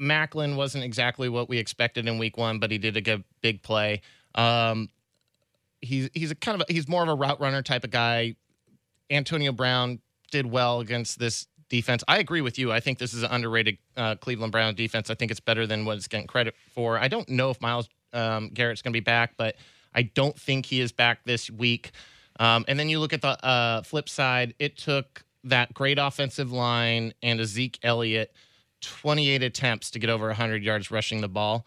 Maclin 0.00 0.56
wasn't 0.56 0.84
exactly 0.84 1.28
what 1.28 1.48
we 1.48 1.58
expected 1.58 2.06
in 2.06 2.18
week 2.18 2.36
one, 2.36 2.58
but 2.58 2.70
he 2.70 2.78
did 2.78 2.96
a 2.96 3.00
good 3.00 3.24
big 3.40 3.62
play. 3.62 4.02
Um, 4.34 4.90
he's 5.86 6.10
he's 6.12 6.30
a 6.30 6.34
kind 6.34 6.60
of 6.60 6.66
a, 6.68 6.72
he's 6.72 6.88
more 6.88 7.02
of 7.02 7.08
a 7.08 7.14
route 7.14 7.40
runner 7.40 7.62
type 7.62 7.84
of 7.84 7.90
guy. 7.90 8.36
Antonio 9.10 9.52
Brown 9.52 10.00
did 10.30 10.46
well 10.46 10.80
against 10.80 11.18
this 11.18 11.46
defense. 11.68 12.02
I 12.08 12.18
agree 12.18 12.40
with 12.40 12.58
you. 12.58 12.72
I 12.72 12.80
think 12.80 12.98
this 12.98 13.14
is 13.14 13.22
an 13.22 13.30
underrated 13.30 13.78
uh, 13.96 14.16
Cleveland 14.16 14.52
Brown 14.52 14.74
defense. 14.74 15.10
I 15.10 15.14
think 15.14 15.30
it's 15.30 15.40
better 15.40 15.66
than 15.66 15.84
what 15.84 15.96
it's 15.96 16.08
getting 16.08 16.26
credit 16.26 16.54
for. 16.74 16.98
I 16.98 17.08
don't 17.08 17.28
know 17.28 17.50
if 17.50 17.60
Myles 17.60 17.88
um, 18.12 18.50
Garrett's 18.50 18.82
going 18.82 18.92
to 18.92 18.96
be 18.96 19.04
back, 19.04 19.34
but 19.36 19.56
I 19.94 20.02
don't 20.02 20.38
think 20.38 20.66
he 20.66 20.80
is 20.80 20.92
back 20.92 21.24
this 21.24 21.50
week. 21.50 21.92
Um, 22.38 22.64
and 22.68 22.78
then 22.78 22.88
you 22.88 23.00
look 23.00 23.12
at 23.12 23.22
the 23.22 23.44
uh, 23.44 23.82
flip 23.82 24.08
side. 24.08 24.54
It 24.58 24.76
took 24.76 25.24
that 25.44 25.72
great 25.72 25.98
offensive 25.98 26.52
line 26.52 27.14
and 27.22 27.40
a 27.40 27.46
Zeke 27.46 27.78
Elliott 27.82 28.32
28 28.82 29.42
attempts 29.42 29.90
to 29.92 29.98
get 29.98 30.10
over 30.10 30.26
100 30.26 30.62
yards 30.62 30.90
rushing 30.90 31.20
the 31.20 31.28
ball. 31.28 31.66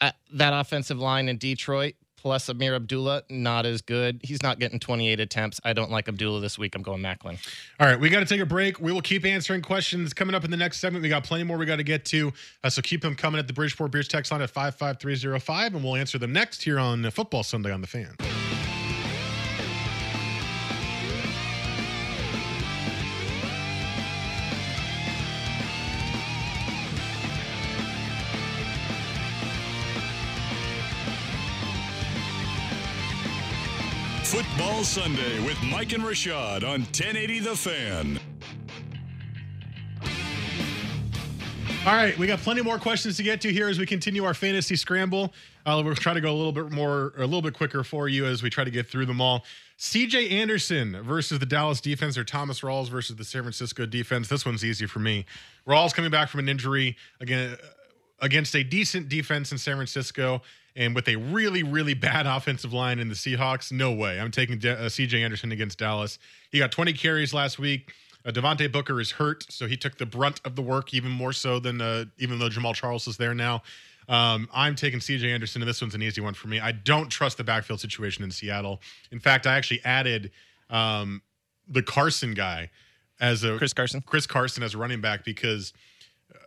Uh, 0.00 0.10
that 0.32 0.52
offensive 0.52 0.98
line 0.98 1.28
in 1.28 1.38
Detroit 1.38 1.94
plus 2.22 2.48
Ameer 2.48 2.76
Abdullah, 2.76 3.24
not 3.28 3.66
as 3.66 3.82
good. 3.82 4.20
He's 4.22 4.44
not 4.44 4.60
getting 4.60 4.78
28 4.78 5.18
attempts. 5.18 5.60
I 5.64 5.72
don't 5.72 5.90
like 5.90 6.08
Abdullah 6.08 6.40
this 6.40 6.56
week. 6.56 6.76
I'm 6.76 6.82
going 6.82 7.02
Maclin. 7.02 7.36
All 7.80 7.86
right, 7.88 7.98
we 7.98 8.10
got 8.10 8.20
to 8.20 8.26
take 8.26 8.40
a 8.40 8.46
break. 8.46 8.80
We 8.80 8.92
will 8.92 9.02
keep 9.02 9.24
answering 9.26 9.60
questions 9.60 10.14
coming 10.14 10.36
up 10.36 10.44
in 10.44 10.52
the 10.52 10.56
next 10.56 10.78
segment. 10.78 11.02
We 11.02 11.08
got 11.08 11.24
plenty 11.24 11.42
more 11.42 11.58
we 11.58 11.66
got 11.66 11.76
to 11.76 11.82
get 11.82 12.04
to. 12.06 12.32
Uh, 12.62 12.70
so 12.70 12.80
keep 12.80 13.02
them 13.02 13.16
coming 13.16 13.40
at 13.40 13.48
the 13.48 13.52
Bridgeport 13.52 13.90
Beers 13.90 14.06
text 14.06 14.30
line 14.30 14.40
at 14.40 14.50
55305, 14.50 15.74
and 15.74 15.84
we'll 15.84 15.96
answer 15.96 16.16
them 16.16 16.32
next 16.32 16.62
here 16.62 16.78
on 16.78 17.10
Football 17.10 17.42
Sunday 17.42 17.72
on 17.72 17.80
the 17.80 17.88
Fan. 17.88 18.14
Football 34.62 34.84
Sunday 34.84 35.44
with 35.44 35.60
Mike 35.64 35.92
and 35.92 36.04
Rashad 36.04 36.62
on 36.62 36.82
1080 36.82 37.40
The 37.40 37.56
Fan. 37.56 38.20
All 41.84 41.92
right, 41.92 42.16
we 42.16 42.28
got 42.28 42.38
plenty 42.38 42.62
more 42.62 42.78
questions 42.78 43.16
to 43.16 43.24
get 43.24 43.40
to 43.40 43.52
here 43.52 43.68
as 43.68 43.80
we 43.80 43.86
continue 43.86 44.22
our 44.22 44.34
fantasy 44.34 44.76
scramble. 44.76 45.34
Uh, 45.66 45.82
we'll 45.84 45.96
try 45.96 46.14
to 46.14 46.20
go 46.20 46.30
a 46.30 46.36
little 46.36 46.52
bit 46.52 46.70
more, 46.70 47.12
a 47.16 47.24
little 47.24 47.42
bit 47.42 47.54
quicker 47.54 47.82
for 47.82 48.08
you 48.08 48.24
as 48.24 48.40
we 48.40 48.50
try 48.50 48.62
to 48.62 48.70
get 48.70 48.88
through 48.88 49.06
them 49.06 49.20
all. 49.20 49.44
CJ 49.80 50.30
Anderson 50.30 51.02
versus 51.02 51.40
the 51.40 51.46
Dallas 51.46 51.80
defense, 51.80 52.16
or 52.16 52.22
Thomas 52.22 52.60
Rawls 52.60 52.88
versus 52.88 53.16
the 53.16 53.24
San 53.24 53.42
Francisco 53.42 53.84
defense. 53.84 54.28
This 54.28 54.46
one's 54.46 54.64
easy 54.64 54.86
for 54.86 55.00
me. 55.00 55.26
Rawls 55.66 55.92
coming 55.92 56.12
back 56.12 56.28
from 56.28 56.38
an 56.38 56.48
injury 56.48 56.96
again 57.18 57.56
against 58.20 58.54
a 58.54 58.62
decent 58.62 59.08
defense 59.08 59.50
in 59.50 59.58
San 59.58 59.74
Francisco, 59.74 60.40
and 60.76 60.94
with 60.94 61.08
a 61.08 61.16
really, 61.16 61.62
really 61.62 61.94
bad 61.94 62.26
offensive 62.36 62.72
line 62.72 62.98
in 62.98 63.08
the 63.08 63.14
Seahawks. 63.14 63.72
No 63.72 63.92
way. 63.92 64.20
I'm 64.20 64.30
taking 64.30 64.58
De- 64.58 64.78
uh, 64.78 64.88
CJ 64.88 65.22
Anderson 65.24 65.52
against 65.52 65.78
Dallas. 65.78 66.18
He 66.50 66.58
got 66.58 66.72
20 66.72 66.92
carries 66.92 67.34
last 67.34 67.58
week. 67.58 67.92
Uh, 68.24 68.30
Devontae 68.30 68.70
Booker 68.70 69.00
is 69.00 69.10
hurt, 69.12 69.44
so 69.50 69.66
he 69.66 69.76
took 69.76 69.98
the 69.98 70.06
brunt 70.06 70.40
of 70.44 70.54
the 70.54 70.62
work 70.62 70.94
even 70.94 71.10
more 71.10 71.32
so 71.32 71.58
than 71.58 71.80
uh, 71.80 72.04
even 72.18 72.38
though 72.38 72.48
Jamaal 72.48 72.74
Charles 72.74 73.08
is 73.08 73.16
there 73.16 73.34
now. 73.34 73.62
Um, 74.08 74.48
I'm 74.52 74.74
taking 74.74 75.00
CJ 75.00 75.32
Anderson, 75.32 75.62
and 75.62 75.68
this 75.68 75.80
one's 75.80 75.94
an 75.94 76.02
easy 76.02 76.20
one 76.20 76.34
for 76.34 76.48
me. 76.48 76.60
I 76.60 76.72
don't 76.72 77.08
trust 77.08 77.36
the 77.36 77.44
backfield 77.44 77.80
situation 77.80 78.24
in 78.24 78.30
Seattle. 78.30 78.80
In 79.10 79.18
fact, 79.18 79.46
I 79.46 79.56
actually 79.56 79.80
added 79.84 80.30
um, 80.70 81.22
the 81.68 81.82
Carson 81.82 82.34
guy 82.34 82.70
as 83.20 83.44
a 83.44 83.56
Chris 83.58 83.72
Carson. 83.72 84.02
Chris 84.02 84.26
Carson 84.26 84.62
as 84.62 84.74
a 84.74 84.78
running 84.78 85.00
back 85.00 85.24
because 85.24 85.72
uh, 86.34 86.38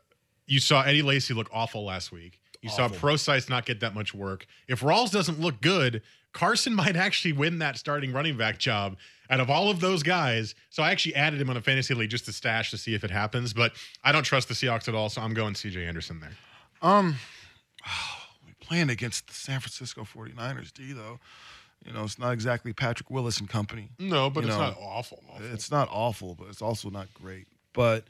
you 0.46 0.60
saw 0.60 0.82
Eddie 0.82 1.02
Lacy 1.02 1.34
look 1.34 1.50
awful 1.52 1.86
last 1.86 2.12
week. 2.12 2.40
You 2.62 2.70
saw 2.70 2.88
Prosise 2.90 3.50
not 3.50 3.66
get 3.66 3.80
that 3.82 3.94
much 3.94 4.14
work. 4.14 4.46
If 4.68 4.82
Rawls 4.82 5.12
doesn't 5.12 5.40
look 5.40 5.62
good, 5.62 6.02
Carson 6.34 6.74
might 6.82 6.96
actually 6.96 7.34
win 7.34 7.60
that 7.60 7.78
starting 7.78 8.12
running 8.14 8.38
back 8.38 8.58
job 8.58 8.98
out 9.30 9.40
of 9.40 9.50
all 9.50 9.70
of 9.70 9.80
those 9.80 10.04
guys. 10.04 10.54
So 10.70 10.84
I 10.84 10.92
actually 10.92 11.16
added 11.16 11.42
him 11.42 11.50
on 11.50 11.58
a 11.58 11.62
fantasy 11.62 11.94
league 11.94 12.10
just 12.12 12.26
to 12.26 12.34
stash 12.34 12.72
to 12.72 12.78
see 12.78 12.94
if 12.94 13.04
it 13.04 13.12
happens. 13.12 13.54
But 13.54 13.74
I 14.04 14.12
don't 14.12 14.24
trust 14.24 14.48
the 14.48 14.54
Seahawks 14.54 14.88
at 14.88 14.96
all, 14.96 15.10
so 15.10 15.22
I'm 15.22 15.34
going 15.34 15.54
CJ 15.54 15.88
Anderson 15.88 16.20
there. 16.20 16.32
Um, 16.82 17.16
we 18.46 18.54
playing 18.60 18.90
against 18.90 19.28
the 19.28 19.34
San 19.34 19.60
Francisco 19.60 20.04
49ers, 20.04 20.74
D, 20.74 20.94
though. 20.94 21.20
You 21.86 21.94
know, 21.94 22.04
it's 22.04 22.18
not 22.18 22.32
exactly 22.32 22.74
Patrick 22.74 23.12
Willis 23.12 23.40
and 23.40 23.48
company. 23.48 23.90
No, 24.00 24.30
but 24.30 24.44
You 24.44 24.50
it's 24.50 24.58
know, 24.58 24.64
not 24.64 24.78
awful. 24.80 25.24
awful. 25.32 25.46
It's 25.54 25.70
not 25.70 25.88
awful, 25.92 26.34
but 26.36 26.48
it's 26.50 26.62
also 26.62 26.90
not 26.90 27.14
great. 27.14 27.48
But 27.74 28.06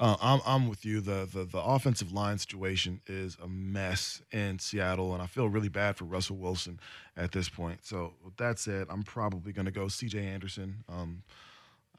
uh, 0.00 0.16
I'm 0.22 0.40
I'm 0.46 0.68
with 0.68 0.86
you. 0.86 1.02
The, 1.02 1.28
the 1.30 1.44
the 1.44 1.60
offensive 1.60 2.10
line 2.10 2.38
situation 2.38 3.02
is 3.06 3.36
a 3.42 3.46
mess 3.46 4.22
in 4.32 4.58
Seattle, 4.58 5.12
and 5.12 5.22
I 5.22 5.26
feel 5.26 5.46
really 5.46 5.68
bad 5.68 5.96
for 5.96 6.06
Russell 6.06 6.36
Wilson 6.36 6.80
at 7.18 7.32
this 7.32 7.50
point. 7.50 7.84
So 7.84 8.14
with 8.24 8.36
that 8.38 8.58
said, 8.58 8.86
I'm 8.88 9.02
probably 9.02 9.52
going 9.52 9.66
to 9.66 9.70
go 9.70 9.88
C.J. 9.88 10.18
Anderson. 10.18 10.84
Um, 10.88 11.22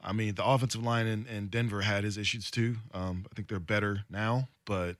I 0.02 0.12
mean, 0.12 0.34
the 0.34 0.44
offensive 0.44 0.82
line 0.82 1.06
in, 1.06 1.26
in 1.26 1.46
Denver 1.46 1.80
had 1.80 2.02
his 2.02 2.18
issues 2.18 2.50
too. 2.50 2.74
Um, 2.92 3.24
I 3.30 3.34
think 3.36 3.46
they're 3.46 3.60
better 3.60 4.00
now, 4.10 4.48
but 4.64 4.96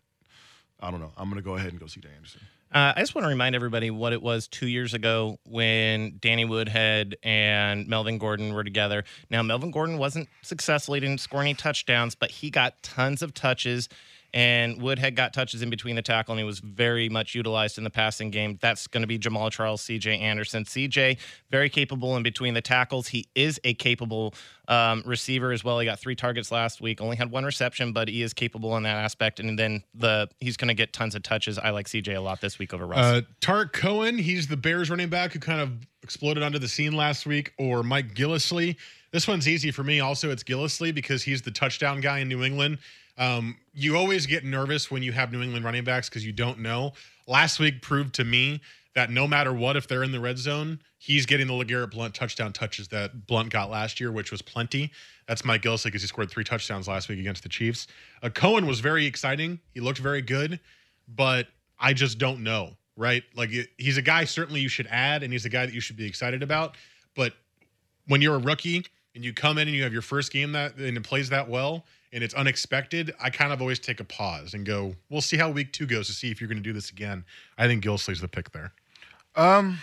I 0.79 0.93
don't 0.93 1.01
know. 1.01 1.11
I'm 1.17 1.29
going 1.29 1.43
to 1.43 1.45
go 1.45 1.57
ahead 1.57 1.73
and 1.73 1.81
go 1.81 1.89
C.J. 1.89 2.09
Anderson. 2.15 2.43
Uh, 2.75 2.95
I 2.97 3.01
just 3.01 3.15
want 3.15 3.27
to 3.27 3.29
remind 3.29 3.55
everybody 3.55 3.91
what 3.91 4.15
it 4.15 4.23
was 4.23 4.49
two 4.49 4.67
years 4.67 4.95
ago 4.95 5.39
when 5.45 6.17
Danny 6.19 6.47
Woodhead 6.47 7.17
and 7.23 7.87
Melvin 7.87 8.17
Gordon 8.17 8.55
were 8.55 8.65
together. 8.65 9.05
Now, 9.29 9.43
Melvin 9.43 9.71
Gordon 9.71 9.99
wasn't 9.99 10.31
successful. 10.41 10.95
He 10.95 11.01
didn't 11.01 11.21
score 11.21 11.43
any 11.43 11.53
touchdowns, 11.53 12.15
but 12.15 12.31
he 12.31 12.49
got 12.49 12.83
tons 12.83 13.21
of 13.21 13.35
touches. 13.35 13.91
And 14.35 14.81
Woodhead 14.81 15.15
got 15.15 15.35
touches 15.35 15.61
in 15.61 15.69
between 15.69 15.95
the 15.95 16.03
tackle, 16.03 16.33
and 16.33 16.39
he 16.39 16.45
was 16.45 16.61
very 16.61 17.09
much 17.11 17.35
utilized 17.35 17.77
in 17.77 17.85
the 17.85 17.91
passing 17.91 18.31
game. 18.31 18.59
That's 18.63 18.87
going 18.87 19.03
to 19.03 19.07
be 19.07 19.19
Jamaal 19.19 19.51
Charles, 19.51 19.83
CJ 19.83 20.21
Anderson. 20.21 20.65
CJ, 20.65 21.19
very 21.51 21.69
capable 21.69 22.17
in 22.17 22.23
between 22.23 22.55
the 22.55 22.63
tackles. 22.63 23.09
He 23.09 23.27
is 23.35 23.61
a 23.65 23.75
capable 23.75 24.35
um, 24.69 25.03
receiver 25.05 25.53
as 25.53 25.63
well. 25.63 25.79
He 25.79 25.85
got 25.85 25.99
three 25.99 26.15
targets 26.15 26.51
last 26.51 26.81
week, 26.81 27.03
only 27.03 27.17
had 27.17 27.31
one 27.31 27.45
reception, 27.45 27.93
but 27.93 28.09
he 28.09 28.23
is 28.23 28.33
capable 28.33 28.75
in 28.79 28.85
that 28.85 28.97
aspect. 29.05 29.39
And 29.39 29.59
then 29.59 29.83
the 29.95 30.31
he's 30.41 30.57
going 30.57 30.69
to 30.69 30.75
get 30.75 30.95
tons 30.95 31.15
of 31.15 31.23
touches. 31.23 31.59
I 31.59 31.71
like 31.71 31.87
CJ 31.87 32.17
a 32.17 32.21
lot 32.21 32.41
this 32.41 32.59
week 32.59 32.73
over 32.73 32.87
Russ. 32.87 32.99
Uh, 32.99 33.21
Tarik 33.41 33.73
Cohen, 33.73 34.17
he's 34.17 34.47
the 34.47 34.57
Bears 34.57 34.89
running 34.89 35.11
back 35.11 35.33
who 35.33 35.41
kind 35.41 35.61
of 35.61 35.73
exploded 36.03 36.43
onto 36.43 36.59
the 36.59 36.69
scene 36.69 36.95
last 36.95 37.27
week, 37.27 37.53
or 37.59 37.83
Mike 37.83 38.15
Gillislee. 38.15 38.77
This 39.13 39.29
one's 39.29 39.47
easy 39.47 39.71
for 39.71 39.85
me. 39.85 40.01
Also, 40.01 40.31
it's 40.31 40.43
Gillislee 40.43 40.95
because 40.95 41.23
he's 41.23 41.43
the 41.43 41.51
touchdown 41.51 42.01
guy 42.01 42.21
in 42.21 42.29
New 42.29 42.43
England. 42.43 42.79
Um, 43.19 43.57
you 43.75 43.97
always 43.97 44.27
get 44.27 44.45
nervous 44.45 44.91
when 44.91 45.03
you 45.03 45.13
have 45.13 45.33
New 45.33 45.43
England 45.43 45.65
running 45.65 45.85
backs 45.85 46.09
because 46.09 46.25
you 46.25 46.33
don't 46.33 46.61
know. 46.61 46.93
Last 47.27 47.61
week 47.61 47.83
proved 47.83 48.15
to 48.15 48.25
me 48.25 48.61
that 48.95 49.11
no 49.11 49.27
matter 49.27 49.53
what, 49.53 49.77
if 49.77 49.89
they're 49.89 50.03
in 50.03 50.13
the 50.13 50.21
red 50.21 50.39
zone, 50.39 50.81
he's 50.99 51.27
getting 51.27 51.47
the 51.47 51.53
LeGarrette 51.53 51.91
Blunt 51.91 52.15
touchdown 52.15 52.53
touches 52.53 52.89
that 52.89 53.27
Blunt 53.27 53.51
got 53.51 53.71
last 53.71 54.01
year, 54.01 54.13
which 54.13 54.31
was 54.31 54.43
plenty. 54.43 54.91
That's 55.27 55.45
Mike 55.45 55.63
Gillislee 55.63 55.85
because 55.85 56.03
he 56.03 56.09
scored 56.09 56.31
three 56.31 56.45
touchdowns 56.45 56.89
last 56.89 57.09
week 57.09 57.19
against 57.19 57.43
the 57.43 57.49
Chiefs. 57.49 57.87
Uh, 58.23 58.29
Cohen 58.29 58.67
was 58.67 58.81
very 58.81 59.07
exciting. 59.07 59.61
He 59.73 59.81
looked 59.81 59.99
very 59.99 60.23
good, 60.23 60.61
but 61.09 61.49
I 61.79 61.95
just 61.95 62.19
don't 62.19 62.43
know, 62.43 62.77
right? 62.97 63.23
Like 63.35 63.51
he's 63.79 63.97
a 63.97 64.03
guy 64.03 64.25
certainly 64.25 64.61
you 64.61 64.69
should 64.69 64.87
add, 64.89 65.23
and 65.23 65.33
he's 65.33 65.45
a 65.45 65.51
guy 65.51 65.65
that 65.65 65.75
you 65.75 65.81
should 65.81 65.97
be 65.97 66.07
excited 66.07 66.43
about. 66.43 66.77
But 67.15 67.35
when 68.07 68.21
you're 68.21 68.37
a 68.37 68.41
rookie 68.41 68.85
and 69.15 69.25
you 69.25 69.33
come 69.33 69.59
in 69.59 69.69
and 69.69 69.77
you 69.77 69.85
have 69.85 69.93
your 69.93 70.03
first 70.03 70.33
game 70.33 70.53
that 70.53 70.77
and 70.77 70.97
it 70.97 71.03
plays 71.03 71.31
that 71.31 71.49
well 71.49 71.85
and 72.13 72.23
it's 72.23 72.35
unexpected, 72.35 73.15
I 73.21 73.31
kind 73.31 73.53
of 73.53 73.61
always 73.61 73.79
take 73.79 74.01
a 74.01 74.05
pause 74.05 74.55
and 74.55 74.67
go, 74.67 74.97
"We'll 75.09 75.21
see 75.21 75.37
how 75.37 75.51
week 75.51 75.73
two 75.73 75.87
goes 75.87 76.07
to 76.09 76.13
see 76.13 76.31
if 76.31 76.41
you're 76.41 76.49
going 76.49 76.59
to 76.59 76.63
do 76.63 76.73
this 76.73 76.91
again." 76.91 77.25
I 77.59 77.67
think 77.67 77.85
Gillislee's 77.85 78.21
the 78.21 78.29
pick 78.29 78.53
there. 78.53 78.73
Um, 79.35 79.79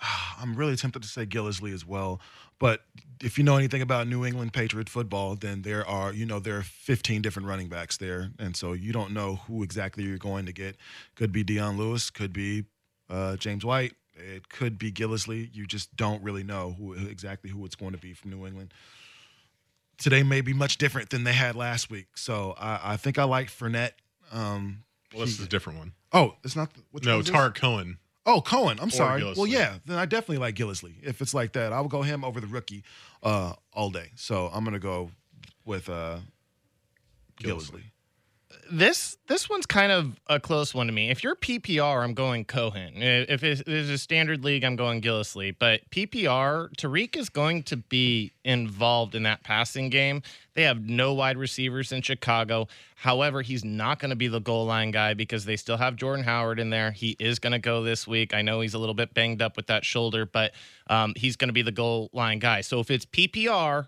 I'm 0.38 0.54
really 0.54 0.76
tempted 0.76 1.02
to 1.02 1.08
say 1.08 1.26
Gillislee 1.26 1.72
as 1.72 1.86
well, 1.86 2.20
but 2.58 2.84
if 3.22 3.38
you 3.38 3.44
know 3.44 3.56
anything 3.56 3.82
about 3.82 4.06
New 4.08 4.24
England 4.24 4.52
Patriot 4.52 4.88
football, 4.88 5.34
then 5.36 5.62
there 5.62 5.86
are 5.86 6.12
you 6.12 6.26
know 6.26 6.40
there 6.40 6.58
are 6.58 6.62
15 6.62 7.22
different 7.22 7.48
running 7.48 7.68
backs 7.68 7.96
there, 7.96 8.30
and 8.38 8.56
so 8.56 8.72
you 8.72 8.92
don't 8.92 9.12
know 9.12 9.36
who 9.46 9.62
exactly 9.62 10.04
you're 10.04 10.18
going 10.18 10.46
to 10.46 10.52
get. 10.52 10.76
Could 11.14 11.32
be 11.32 11.44
Dion 11.44 11.76
Lewis, 11.76 12.10
could 12.10 12.32
be 12.32 12.64
uh, 13.08 13.36
James 13.36 13.64
White, 13.64 13.94
it 14.18 14.48
could 14.48 14.78
be 14.78 14.90
Gillislee. 14.90 15.48
You 15.52 15.66
just 15.66 15.94
don't 15.96 16.22
really 16.22 16.42
know 16.42 16.74
who 16.78 16.92
exactly 16.92 17.50
who 17.50 17.64
it's 17.64 17.74
going 17.74 17.92
to 17.92 17.98
be 17.98 18.12
from 18.12 18.30
New 18.30 18.46
England. 18.46 18.74
Today 19.98 20.22
may 20.22 20.40
be 20.40 20.52
much 20.52 20.78
different 20.78 21.10
than 21.10 21.24
they 21.24 21.32
had 21.32 21.56
last 21.56 21.90
week, 21.90 22.06
so 22.16 22.54
I, 22.58 22.92
I 22.92 22.96
think 22.96 23.18
I 23.18 23.24
like 23.24 23.48
Fournette. 23.48 23.92
Um, 24.32 24.84
Well, 25.12 25.24
this 25.26 25.38
is 25.38 25.44
a 25.44 25.48
different 25.48 25.78
one. 25.80 25.92
oh, 26.12 26.36
it's 26.44 26.54
not. 26.54 26.70
No? 27.02 27.20
Tarik 27.22 27.54
Cohen. 27.56 27.98
Oh, 28.24 28.40
Cohen. 28.40 28.78
I'm 28.80 28.90
sorry. 28.90 29.24
Well, 29.24 29.46
yeah, 29.46 29.78
then 29.86 29.96
I 29.98 30.04
definitely 30.04 30.38
like 30.38 30.54
Gillislee. 30.54 31.02
If 31.02 31.20
it's 31.22 31.32
like 31.34 31.52
that, 31.54 31.72
I 31.72 31.80
will 31.80 31.88
go 31.88 32.02
him 32.02 32.24
over 32.24 32.40
the 32.40 32.46
rookie 32.46 32.84
uh, 33.22 33.54
all 33.72 33.90
day. 33.90 34.10
So 34.16 34.48
I'm 34.52 34.64
gonna 34.64 34.78
go 34.78 35.10
with 35.64 35.88
uh, 35.88 36.18
Gillislee. 37.42 37.84
This 38.70 39.16
this 39.28 39.48
one's 39.48 39.66
kind 39.66 39.92
of 39.92 40.20
a 40.26 40.38
close 40.38 40.74
one 40.74 40.86
to 40.88 40.92
me. 40.92 41.10
If 41.10 41.24
you're 41.24 41.36
PPR, 41.36 42.02
I'm 42.02 42.14
going 42.14 42.44
Cohen. 42.44 42.94
If 42.96 43.42
it's, 43.42 43.62
it's 43.66 43.88
a 43.88 43.98
standard 43.98 44.44
league, 44.44 44.64
I'm 44.64 44.76
going 44.76 45.00
Gillislee. 45.00 45.56
But 45.58 45.88
PPR, 45.90 46.74
Tarik 46.76 47.16
is 47.16 47.28
going 47.28 47.62
to 47.64 47.76
be 47.76 48.32
involved 48.44 49.14
in 49.14 49.22
that 49.24 49.42
passing 49.42 49.88
game. 49.88 50.22
They 50.54 50.64
have 50.64 50.80
no 50.80 51.14
wide 51.14 51.36
receivers 51.36 51.92
in 51.92 52.02
Chicago. 52.02 52.68
However, 52.96 53.42
he's 53.42 53.64
not 53.64 54.00
going 54.00 54.10
to 54.10 54.16
be 54.16 54.28
the 54.28 54.40
goal 54.40 54.66
line 54.66 54.90
guy 54.90 55.14
because 55.14 55.44
they 55.44 55.56
still 55.56 55.76
have 55.76 55.96
Jordan 55.96 56.24
Howard 56.24 56.58
in 56.58 56.70
there. 56.70 56.90
He 56.90 57.16
is 57.18 57.38
going 57.38 57.52
to 57.52 57.58
go 57.58 57.82
this 57.82 58.06
week. 58.06 58.34
I 58.34 58.42
know 58.42 58.60
he's 58.60 58.74
a 58.74 58.78
little 58.78 58.94
bit 58.94 59.14
banged 59.14 59.40
up 59.40 59.56
with 59.56 59.68
that 59.68 59.84
shoulder, 59.84 60.26
but 60.26 60.52
um, 60.90 61.14
he's 61.16 61.36
going 61.36 61.48
to 61.48 61.54
be 61.54 61.62
the 61.62 61.72
goal 61.72 62.10
line 62.12 62.38
guy. 62.38 62.60
So 62.60 62.80
if 62.80 62.90
it's 62.90 63.06
PPR, 63.06 63.86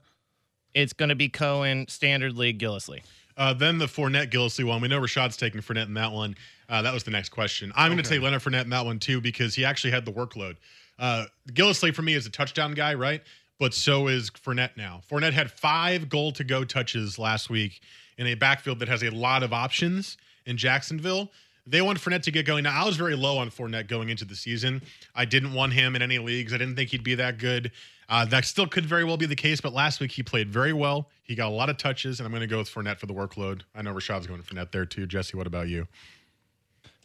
it's 0.74 0.93
going 0.93 1.09
to 1.09 1.14
be 1.14 1.28
Cohen, 1.28 1.87
standard 1.89 2.37
league, 2.37 2.59
Gillislee. 2.59 3.03
Uh, 3.37 3.55
then 3.55 3.78
the 3.78 3.87
Fournette 3.87 4.31
Gillislee 4.31 4.64
one. 4.64 4.81
We 4.81 4.89
know 4.89 5.01
Rashad's 5.01 5.37
taking 5.37 5.61
Fournette 5.61 5.87
in 5.87 5.95
that 5.95 6.12
one. 6.12 6.37
Uh, 6.68 6.83
that 6.83 6.95
was 6.95 7.05
the 7.05 7.11
next 7.11 7.31
question. 7.31 7.72
I'm 7.74 7.91
going 7.91 8.03
to 8.03 8.09
take 8.09 8.20
Leonard 8.20 8.43
Fournette 8.43 8.64
in 8.64 8.70
that 8.70 8.85
one 8.85 8.99
too 8.99 9.20
because 9.20 9.55
he 9.55 9.64
actually 9.64 9.91
had 9.91 10.05
the 10.05 10.12
workload. 10.12 10.57
Uh, 10.99 11.26
Gillislee 11.53 11.95
for 11.95 12.03
me 12.03 12.14
is 12.14 12.26
a 12.26 12.31
touchdown 12.31 12.72
guy, 12.72 12.95
right? 12.95 13.22
But 13.59 13.74
so 13.74 14.09
is 14.09 14.31
Fournette 14.31 14.76
now. 14.76 15.03
Fournette 15.11 15.33
had 15.33 15.51
five 15.51 16.09
goal 16.09 16.33
to 16.33 16.45
go 16.45 16.64
touches 16.64 17.18
last 17.18 17.51
week 17.51 17.81
in 18.18 18.26
a 18.26 18.35
backfield 18.35 18.78
that 18.81 18.89
has 18.89 19.03
a 19.03 19.11
lot 19.11 19.43
of 19.43 19.53
options 19.53 20.16
in 20.47 20.57
Jacksonville. 20.57 21.31
They 21.66 21.83
want 21.83 22.01
Fournette 22.01 22.22
to 22.22 22.31
get 22.31 22.47
going. 22.47 22.64
Now, 22.64 22.83
I 22.83 22.87
was 22.87 22.97
very 22.97 23.14
low 23.14 23.39
on 23.39 23.51
Fournette 23.51 23.87
going 23.87 24.09
into 24.09 24.24
the 24.24 24.35
season. 24.35 24.83
I 25.14 25.24
didn't 25.24 25.53
want 25.53 25.72
him 25.72 25.95
in 25.95 26.03
any 26.03 26.18
leagues. 26.18 26.53
I 26.53 26.59
didn't 26.59 26.74
think 26.74 26.91
he'd 26.91 27.05
be 27.05 27.14
that 27.16 27.39
good. 27.39 27.70
Uh, 28.11 28.25
that 28.25 28.45
still 28.45 28.67
could 28.67 28.85
very 28.85 29.05
well 29.05 29.17
be 29.17 29.25
the 29.25 29.37
case, 29.37 29.61
but 29.61 29.73
last 29.73 30.01
week 30.01 30.11
he 30.11 30.23
played 30.23 30.51
very 30.51 30.73
well. 30.73 31.09
He 31.23 31.37
got 31.37 31.47
a 31.47 31.55
lot 31.55 31.71
of 31.71 31.77
touches, 31.77 32.19
and 32.19 32.27
I'm 32.27 32.33
going 32.33 32.41
to 32.41 32.49
go 32.49 32.59
with 32.59 32.69
Fournette 32.69 32.99
for 32.99 33.07
the 33.07 33.15
workload. 33.15 33.63
I 33.73 33.83
know 33.83 33.95
Rashad's 33.95 34.27
going 34.27 34.43
for 34.43 34.53
Fournette 34.53 34.73
there 34.73 34.85
too. 34.85 35.07
Jesse, 35.07 35.37
what 35.37 35.47
about 35.47 35.69
you? 35.69 35.87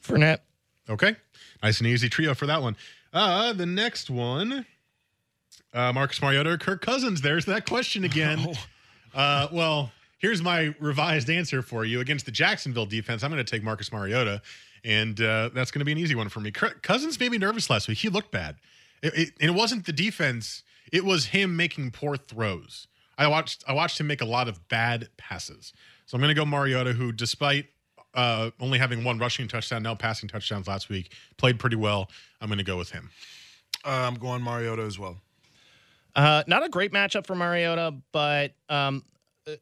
Fournette. 0.04 0.40
Okay. 0.90 1.16
Nice 1.62 1.80
and 1.80 1.88
easy 1.88 2.10
trio 2.10 2.34
for 2.34 2.48
that 2.48 2.62
one. 2.62 2.76
Uh, 3.14 3.54
the 3.54 3.68
next 3.68 4.10
one, 4.10 4.66
uh, 5.74 5.94
Marcus 5.94 6.22
Mariota 6.22 6.50
or 6.50 6.58
Kirk 6.58 6.82
Cousins. 6.82 7.22
There's 7.22 7.46
that 7.46 7.68
question 7.68 8.04
again. 8.04 8.54
Uh, 9.16 9.48
well, 9.50 9.94
here's 10.18 10.42
my 10.42 10.76
revised 10.78 11.30
answer 11.30 11.62
for 11.62 11.86
you. 11.86 12.02
Against 12.02 12.26
the 12.26 12.34
Jacksonville 12.34 12.86
defense, 12.86 13.24
I'm 13.24 13.32
going 13.32 13.42
to 13.42 13.50
take 13.50 13.64
Marcus 13.64 13.90
Mariota, 13.90 14.42
and 14.84 15.22
uh, 15.22 15.52
that's 15.54 15.72
going 15.72 15.80
to 15.80 15.86
be 15.86 15.94
an 15.94 15.98
easy 15.98 16.16
one 16.16 16.28
for 16.28 16.42
me. 16.42 16.52
Kirk 16.52 16.84
Cousins 16.84 17.18
made 17.18 17.32
me 17.32 17.38
nervous 17.38 17.70
last 17.70 17.88
week. 17.88 18.00
He 18.00 18.10
looked 18.10 18.32
bad. 18.32 18.58
It, 19.02 19.18
it, 19.18 19.34
and 19.40 19.52
it 19.52 19.54
wasn't 19.54 19.86
the 19.86 19.94
defense, 19.94 20.64
it 20.92 21.06
was 21.06 21.28
him 21.28 21.56
making 21.56 21.92
poor 21.92 22.18
throws. 22.18 22.88
I 23.18 23.28
watched 23.28 23.64
I 23.68 23.74
watched 23.74 24.00
him 24.00 24.08
make 24.08 24.22
a 24.22 24.26
lot 24.26 24.48
of 24.48 24.68
bad 24.68 25.10
passes. 25.18 25.74
So 26.06 26.16
I'm 26.16 26.22
going 26.22 26.34
to 26.34 26.40
go 26.40 26.46
Mariota, 26.46 26.94
who, 26.94 27.12
despite 27.12 27.68
uh, 28.14 28.52
only 28.60 28.78
having 28.80 29.04
one 29.04 29.18
rushing 29.18 29.48
touchdown, 29.48 29.84
now 29.84 29.96
passing 29.96 30.30
touchdowns 30.30 30.68
last 30.68 30.90
week, 30.90 31.12
played 31.38 31.60
pretty 31.60 31.76
well. 31.76 32.10
I'm 32.40 32.48
going 32.48 32.60
to 32.60 32.64
go 32.64 32.78
with 32.78 32.92
him. 32.92 33.10
Uh, 33.84 33.90
I'm 33.90 34.16
going 34.16 34.42
Mariota 34.42 34.84
as 34.84 35.00
well. 35.00 35.18
Uh, 36.16 36.44
not 36.48 36.64
a 36.64 36.70
great 36.70 36.94
matchup 36.94 37.28
for 37.28 37.36
Mariota, 37.36 37.94
but 38.12 38.54
um, 38.70 39.04
uh, 39.48 39.54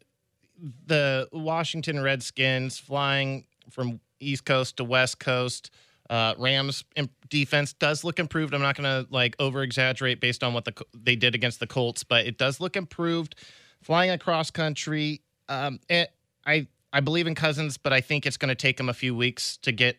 the 0.86 1.28
Washington 1.32 2.01
Redskins 2.01 2.78
flying 2.78 3.45
from 3.71 3.99
East 4.19 4.45
Coast 4.45 4.78
to 4.78 4.84
West 4.84 5.19
Coast. 5.19 5.71
Uh, 6.10 6.34
Rams 6.38 6.84
defense 7.30 7.74
does 7.74 8.04
look 8.04 8.20
improved. 8.20 8.54
I'm 8.54 8.62
not 8.62 8.76
going 8.76 9.06
to 9.06 9.12
like 9.12 9.36
over 9.39 9.64
exaggerate 9.64 10.20
based 10.20 10.43
on 10.43 10.54
what 10.54 10.66
the 10.66 10.74
they 10.93 11.16
did 11.16 11.34
against 11.34 11.60
the 11.60 11.68
Colts, 11.68 12.04
but 12.04 12.26
it 12.26 12.38
does 12.38 12.60
look 12.60 12.76
improved. 12.76 13.36
Flying 13.82 14.12
across 14.12 14.51
country, 14.51 15.22
um, 15.49 15.80
it, 15.89 16.10
I 16.45 16.68
I 16.91 16.99
believe 16.99 17.28
in 17.28 17.36
Cousins, 17.36 17.78
but 17.78 17.91
I 17.91 18.01
think 18.01 18.26
it's 18.26 18.38
going 18.38 18.49
to 18.49 18.56
take 18.56 18.80
him 18.80 18.89
a 18.89 18.93
few 18.93 19.16
weeks 19.16 19.58
to 19.58 19.72
get 19.72 19.97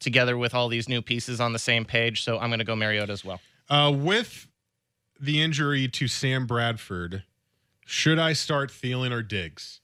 together 0.00 0.36
with 0.36 0.54
all 0.54 0.68
these 0.68 0.88
new 0.88 1.00
pieces 1.00 1.40
on 1.40 1.52
the 1.52 1.58
same 1.58 1.84
page. 1.84 2.24
So 2.24 2.38
I'm 2.38 2.50
going 2.50 2.58
to 2.58 2.64
go 2.64 2.74
Mariota 2.74 3.12
as 3.12 3.24
well. 3.24 3.40
Uh, 3.70 3.92
with 3.94 4.48
the 5.20 5.40
injury 5.40 5.86
to 5.88 6.08
Sam 6.08 6.46
Bradford, 6.46 7.22
should 7.86 8.18
I 8.18 8.32
start 8.32 8.70
Thielen 8.70 9.12
or 9.12 9.22
Diggs? 9.22 9.80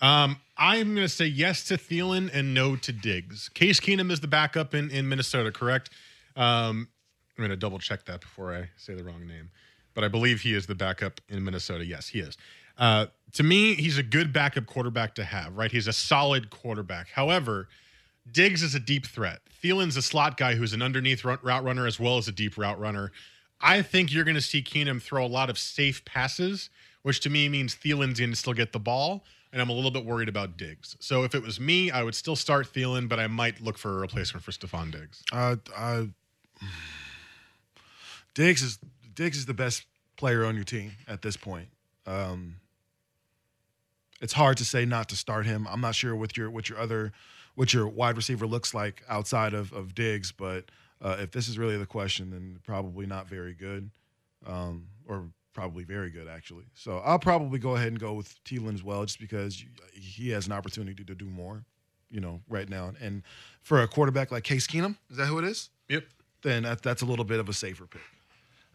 Um, 0.00 0.40
I'm 0.62 0.94
going 0.94 1.06
to 1.06 1.08
say 1.08 1.24
yes 1.24 1.64
to 1.64 1.78
Thielen 1.78 2.28
and 2.34 2.52
no 2.52 2.76
to 2.76 2.92
Diggs. 2.92 3.48
Case 3.48 3.80
Keenum 3.80 4.10
is 4.10 4.20
the 4.20 4.28
backup 4.28 4.74
in, 4.74 4.90
in 4.90 5.08
Minnesota, 5.08 5.50
correct? 5.50 5.88
Um, 6.36 6.88
I'm 7.38 7.42
going 7.44 7.50
to 7.50 7.56
double 7.56 7.78
check 7.78 8.04
that 8.04 8.20
before 8.20 8.54
I 8.54 8.68
say 8.76 8.92
the 8.92 9.02
wrong 9.02 9.26
name, 9.26 9.50
but 9.94 10.04
I 10.04 10.08
believe 10.08 10.42
he 10.42 10.52
is 10.52 10.66
the 10.66 10.74
backup 10.74 11.22
in 11.30 11.42
Minnesota. 11.42 11.86
Yes, 11.86 12.08
he 12.08 12.20
is. 12.20 12.36
Uh, 12.76 13.06
to 13.32 13.42
me, 13.42 13.74
he's 13.74 13.96
a 13.96 14.02
good 14.02 14.34
backup 14.34 14.66
quarterback 14.66 15.14
to 15.14 15.24
have, 15.24 15.56
right? 15.56 15.72
He's 15.72 15.86
a 15.86 15.94
solid 15.94 16.50
quarterback. 16.50 17.08
However, 17.08 17.68
Diggs 18.30 18.62
is 18.62 18.74
a 18.74 18.80
deep 18.80 19.06
threat. 19.06 19.40
Thielen's 19.64 19.96
a 19.96 20.02
slot 20.02 20.36
guy 20.36 20.56
who's 20.56 20.74
an 20.74 20.82
underneath 20.82 21.24
route 21.24 21.42
runner 21.42 21.86
as 21.86 21.98
well 21.98 22.18
as 22.18 22.28
a 22.28 22.32
deep 22.32 22.58
route 22.58 22.78
runner. 22.78 23.12
I 23.62 23.80
think 23.80 24.12
you're 24.12 24.24
going 24.24 24.34
to 24.34 24.42
see 24.42 24.62
Keenum 24.62 25.00
throw 25.00 25.24
a 25.24 25.28
lot 25.28 25.48
of 25.48 25.58
safe 25.58 26.04
passes, 26.04 26.68
which 27.00 27.20
to 27.20 27.30
me 27.30 27.48
means 27.48 27.74
Thielen's 27.74 28.18
going 28.18 28.30
to 28.30 28.36
still 28.36 28.52
get 28.52 28.72
the 28.72 28.78
ball, 28.78 29.24
and 29.52 29.60
I'm 29.60 29.68
a 29.68 29.72
little 29.72 29.90
bit 29.90 30.04
worried 30.04 30.28
about 30.28 30.56
Diggs. 30.56 30.96
So 31.00 31.24
if 31.24 31.34
it 31.34 31.42
was 31.42 31.58
me, 31.58 31.90
I 31.90 32.02
would 32.02 32.14
still 32.14 32.36
start 32.36 32.72
Thielen, 32.72 33.08
but 33.08 33.18
I 33.18 33.26
might 33.26 33.60
look 33.60 33.78
for 33.78 33.90
a 33.90 34.00
replacement 34.00 34.44
for 34.44 34.52
Stefon 34.52 34.92
Diggs. 34.92 35.22
Uh, 35.32 35.56
Diggs 38.34 38.62
is 38.62 38.78
Diggs 39.14 39.38
is 39.38 39.46
the 39.46 39.54
best 39.54 39.84
player 40.16 40.44
on 40.44 40.54
your 40.54 40.64
team 40.64 40.92
at 41.08 41.22
this 41.22 41.36
point. 41.36 41.68
Um, 42.06 42.56
it's 44.20 44.34
hard 44.34 44.56
to 44.58 44.64
say 44.64 44.84
not 44.84 45.08
to 45.08 45.16
start 45.16 45.46
him. 45.46 45.66
I'm 45.68 45.80
not 45.80 45.94
sure 45.94 46.14
what 46.14 46.36
your 46.36 46.50
what 46.50 46.68
your 46.68 46.78
other 46.78 47.12
what 47.54 47.74
your 47.74 47.88
wide 47.88 48.16
receiver 48.16 48.46
looks 48.46 48.72
like 48.72 49.02
outside 49.08 49.54
of 49.54 49.72
of 49.72 49.94
Diggs, 49.94 50.30
but 50.32 50.66
uh, 51.02 51.16
if 51.18 51.32
this 51.32 51.48
is 51.48 51.58
really 51.58 51.76
the 51.76 51.86
question, 51.86 52.30
then 52.30 52.58
probably 52.64 53.06
not 53.06 53.28
very 53.28 53.54
good, 53.54 53.90
um, 54.46 54.86
or 55.08 55.24
probably 55.60 55.84
very 55.84 56.10
good 56.10 56.26
actually. 56.26 56.64
So 56.72 57.02
I'll 57.04 57.18
probably 57.18 57.58
go 57.58 57.76
ahead 57.76 57.88
and 57.88 58.00
go 58.00 58.14
with 58.14 58.34
Thielen 58.44 58.72
as 58.72 58.82
well, 58.82 59.04
just 59.04 59.20
because 59.20 59.62
he 59.92 60.30
has 60.30 60.46
an 60.46 60.52
opportunity 60.52 61.04
to 61.04 61.14
do 61.14 61.26
more, 61.26 61.64
you 62.10 62.18
know, 62.18 62.40
right 62.48 62.66
now. 62.66 62.92
And 62.98 63.22
for 63.60 63.82
a 63.82 63.86
quarterback 63.86 64.32
like 64.32 64.42
Case 64.42 64.66
Keenum, 64.66 64.96
is 65.10 65.18
that 65.18 65.26
who 65.26 65.38
it 65.38 65.44
is? 65.44 65.68
Yep. 65.90 66.04
Then 66.42 66.62
that, 66.62 66.80
that's 66.80 67.02
a 67.02 67.04
little 67.04 67.26
bit 67.26 67.40
of 67.40 67.50
a 67.50 67.52
safer 67.52 67.86
pick. 67.86 68.00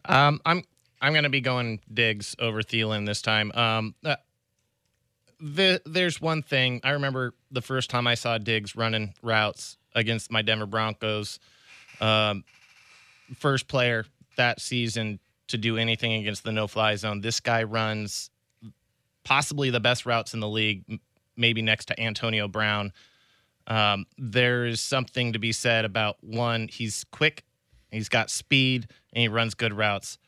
Um, 0.04 0.40
I'm 0.46 0.62
I'm 1.02 1.12
going 1.12 1.24
to 1.24 1.28
be 1.28 1.40
going 1.40 1.80
Diggs 1.92 2.36
over 2.38 2.62
Thielen 2.62 3.04
this 3.04 3.20
time. 3.20 3.50
Um, 3.52 3.96
uh, 4.04 4.14
the, 5.40 5.82
there's 5.84 6.20
one 6.20 6.42
thing 6.42 6.80
I 6.84 6.90
remember 6.90 7.34
the 7.50 7.62
first 7.62 7.90
time 7.90 8.06
I 8.06 8.14
saw 8.14 8.38
Diggs 8.38 8.76
running 8.76 9.12
routes 9.22 9.76
against 9.96 10.30
my 10.30 10.42
Denver 10.42 10.66
Broncos. 10.66 11.40
Um, 12.00 12.44
first 13.34 13.66
player 13.66 14.06
that 14.36 14.60
season 14.60 15.18
to 15.48 15.58
do 15.58 15.76
anything 15.76 16.12
against 16.14 16.44
the 16.44 16.52
no-fly 16.52 16.96
zone. 16.96 17.20
This 17.20 17.40
guy 17.40 17.62
runs 17.62 18.30
possibly 19.24 19.70
the 19.70 19.80
best 19.80 20.06
routes 20.06 20.34
in 20.34 20.40
the 20.40 20.48
league, 20.48 21.00
maybe 21.36 21.62
next 21.62 21.86
to 21.86 22.00
Antonio 22.00 22.48
Brown. 22.48 22.92
Um, 23.66 24.06
there 24.16 24.66
is 24.66 24.80
something 24.80 25.32
to 25.32 25.38
be 25.38 25.52
said 25.52 25.84
about 25.84 26.16
one. 26.22 26.68
He's 26.68 27.04
quick, 27.10 27.44
he's 27.90 28.08
got 28.08 28.30
speed, 28.30 28.86
and 29.12 29.22
he 29.22 29.28
runs 29.28 29.54
good 29.54 29.72
routes. 29.72 30.18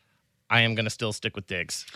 I 0.51 0.63
am 0.63 0.75
going 0.75 0.85
to 0.85 0.91
still 0.91 1.13
stick 1.13 1.37
with 1.37 1.47
Diggs. 1.47 1.87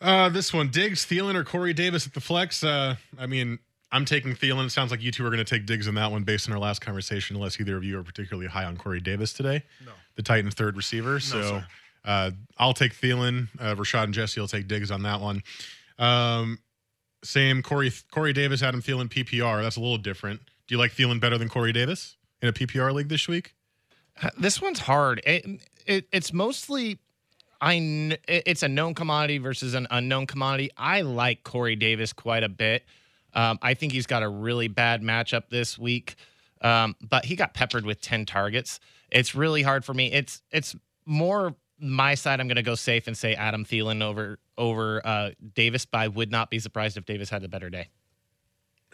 Uh, 0.00 0.28
this 0.28 0.52
one, 0.52 0.68
Diggs, 0.68 1.06
Thielen, 1.06 1.34
or 1.34 1.44
Corey 1.44 1.72
Davis 1.72 2.06
at 2.06 2.14
the 2.14 2.20
flex. 2.20 2.62
Uh, 2.62 2.96
I 3.18 3.26
mean, 3.26 3.58
I'm 3.92 4.04
taking 4.04 4.34
Thielen. 4.34 4.66
It 4.66 4.70
sounds 4.70 4.90
like 4.90 5.02
you 5.02 5.12
two 5.12 5.24
are 5.24 5.30
going 5.30 5.44
to 5.44 5.44
take 5.44 5.66
Diggs 5.66 5.86
in 5.86 5.94
that 5.94 6.10
one 6.10 6.22
based 6.22 6.48
on 6.48 6.52
our 6.54 6.58
last 6.58 6.80
conversation, 6.80 7.36
unless 7.36 7.60
either 7.60 7.76
of 7.76 7.84
you 7.84 7.98
are 7.98 8.02
particularly 8.02 8.48
high 8.48 8.64
on 8.64 8.76
Corey 8.76 9.00
Davis 9.00 9.32
today. 9.32 9.62
No. 9.84 9.92
The 10.16 10.22
Titans' 10.22 10.54
third 10.54 10.76
receiver. 10.76 11.20
so 11.20 11.42
sir. 11.42 11.66
Uh, 12.04 12.30
I'll 12.58 12.74
take 12.74 12.94
Thielen. 12.94 13.48
Uh, 13.58 13.74
Rashad 13.74 14.04
and 14.04 14.14
Jesse 14.14 14.40
will 14.40 14.48
take 14.48 14.68
Diggs 14.68 14.90
on 14.90 15.02
that 15.02 15.20
one. 15.20 15.42
Um, 15.98 16.58
same, 17.24 17.62
Corey 17.62 17.92
Corey 18.10 18.32
Davis, 18.32 18.62
Adam 18.62 18.82
Thielen, 18.82 19.08
PPR. 19.08 19.62
That's 19.62 19.76
a 19.76 19.80
little 19.80 19.98
different. 19.98 20.40
Do 20.66 20.74
you 20.74 20.78
like 20.78 20.92
Thielen 20.92 21.20
better 21.20 21.38
than 21.38 21.48
Corey 21.48 21.72
Davis 21.72 22.16
in 22.40 22.48
a 22.48 22.52
PPR 22.52 22.92
league 22.92 23.08
this 23.08 23.28
week? 23.28 23.54
Uh, 24.22 24.30
This 24.38 24.60
one's 24.60 24.80
hard. 24.80 25.20
It, 25.24 25.46
it, 25.86 26.06
it's 26.12 26.32
mostly 26.32 26.98
I. 27.60 27.74
kn- 27.78 28.16
It's 28.26 28.62
a 28.64 28.68
known 28.68 28.94
commodity 28.94 29.38
versus 29.38 29.74
an 29.74 29.86
unknown 29.90 30.26
commodity. 30.26 30.70
I 30.76 31.02
like 31.02 31.44
Corey 31.44 31.76
Davis 31.76 32.12
quite 32.12 32.42
a 32.42 32.48
bit. 32.48 32.84
Um, 33.34 33.58
I 33.62 33.74
think 33.74 33.92
he's 33.92 34.06
got 34.06 34.22
a 34.22 34.28
really 34.28 34.68
bad 34.68 35.00
matchup 35.02 35.48
this 35.48 35.78
week, 35.78 36.16
um, 36.60 36.96
but 37.00 37.24
he 37.24 37.36
got 37.36 37.54
peppered 37.54 37.86
with 37.86 38.00
ten 38.00 38.26
targets. 38.26 38.80
It's 39.10 39.34
really 39.34 39.62
hard 39.62 39.84
for 39.84 39.94
me. 39.94 40.10
It's 40.12 40.42
it's 40.50 40.74
more 41.06 41.54
my 41.82 42.14
side. 42.14 42.40
I'm 42.40 42.48
going 42.48 42.56
to 42.56 42.62
go 42.62 42.74
safe 42.74 43.06
and 43.06 43.16
say 43.16 43.34
Adam 43.34 43.64
Thielen 43.64 44.02
over 44.02 44.38
over 44.56 45.06
uh, 45.06 45.30
Davis, 45.54 45.84
but 45.84 45.98
I 45.98 46.08
would 46.08 46.30
not 46.30 46.50
be 46.50 46.58
surprised 46.58 46.96
if 46.96 47.04
Davis 47.04 47.28
had 47.28 47.44
a 47.44 47.48
better 47.48 47.68
day. 47.68 47.88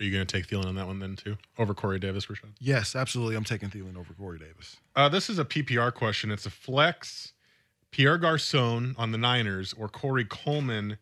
Are 0.01 0.05
you 0.05 0.13
going 0.13 0.25
to 0.25 0.33
take 0.33 0.47
Thielen 0.47 0.67
on 0.67 0.77
that 0.77 0.87
one 0.87 1.01
then 1.01 1.17
too, 1.17 1.37
over 1.59 1.75
Corey 1.75 1.99
Davis, 1.99 2.27
Rashad? 2.27 2.53
Yes, 2.61 2.95
absolutely. 2.95 3.35
I'm 3.35 3.45
taking 3.45 3.69
Thielen 3.69 3.97
over 3.97 4.15
Corey 4.15 4.39
Davis. 4.39 4.77
Uh, 4.95 5.09
this 5.09 5.29
is 5.29 5.39
a 5.39 5.45
PPR 5.45 5.93
question. 5.93 6.31
It's 6.31 6.47
a 6.47 6.51
flex. 6.51 7.33
Pierre 7.91 8.19
Garcon 8.19 8.95
on 8.97 9.13
the 9.13 9.19
Niners 9.19 9.75
or 9.77 9.89
Corey 9.89 10.25
Coleman 10.25 10.99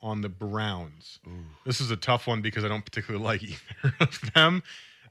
on 0.00 0.22
the 0.22 0.28
Browns. 0.28 1.20
This 1.64 1.80
is 1.80 1.90
a 1.90 1.96
tough 1.96 2.26
one 2.26 2.40
because 2.40 2.64
I 2.64 2.68
don't 2.68 2.84
particularly 2.84 3.24
like 3.24 3.42
either 3.42 3.94
of 4.00 4.20
them. 4.34 4.62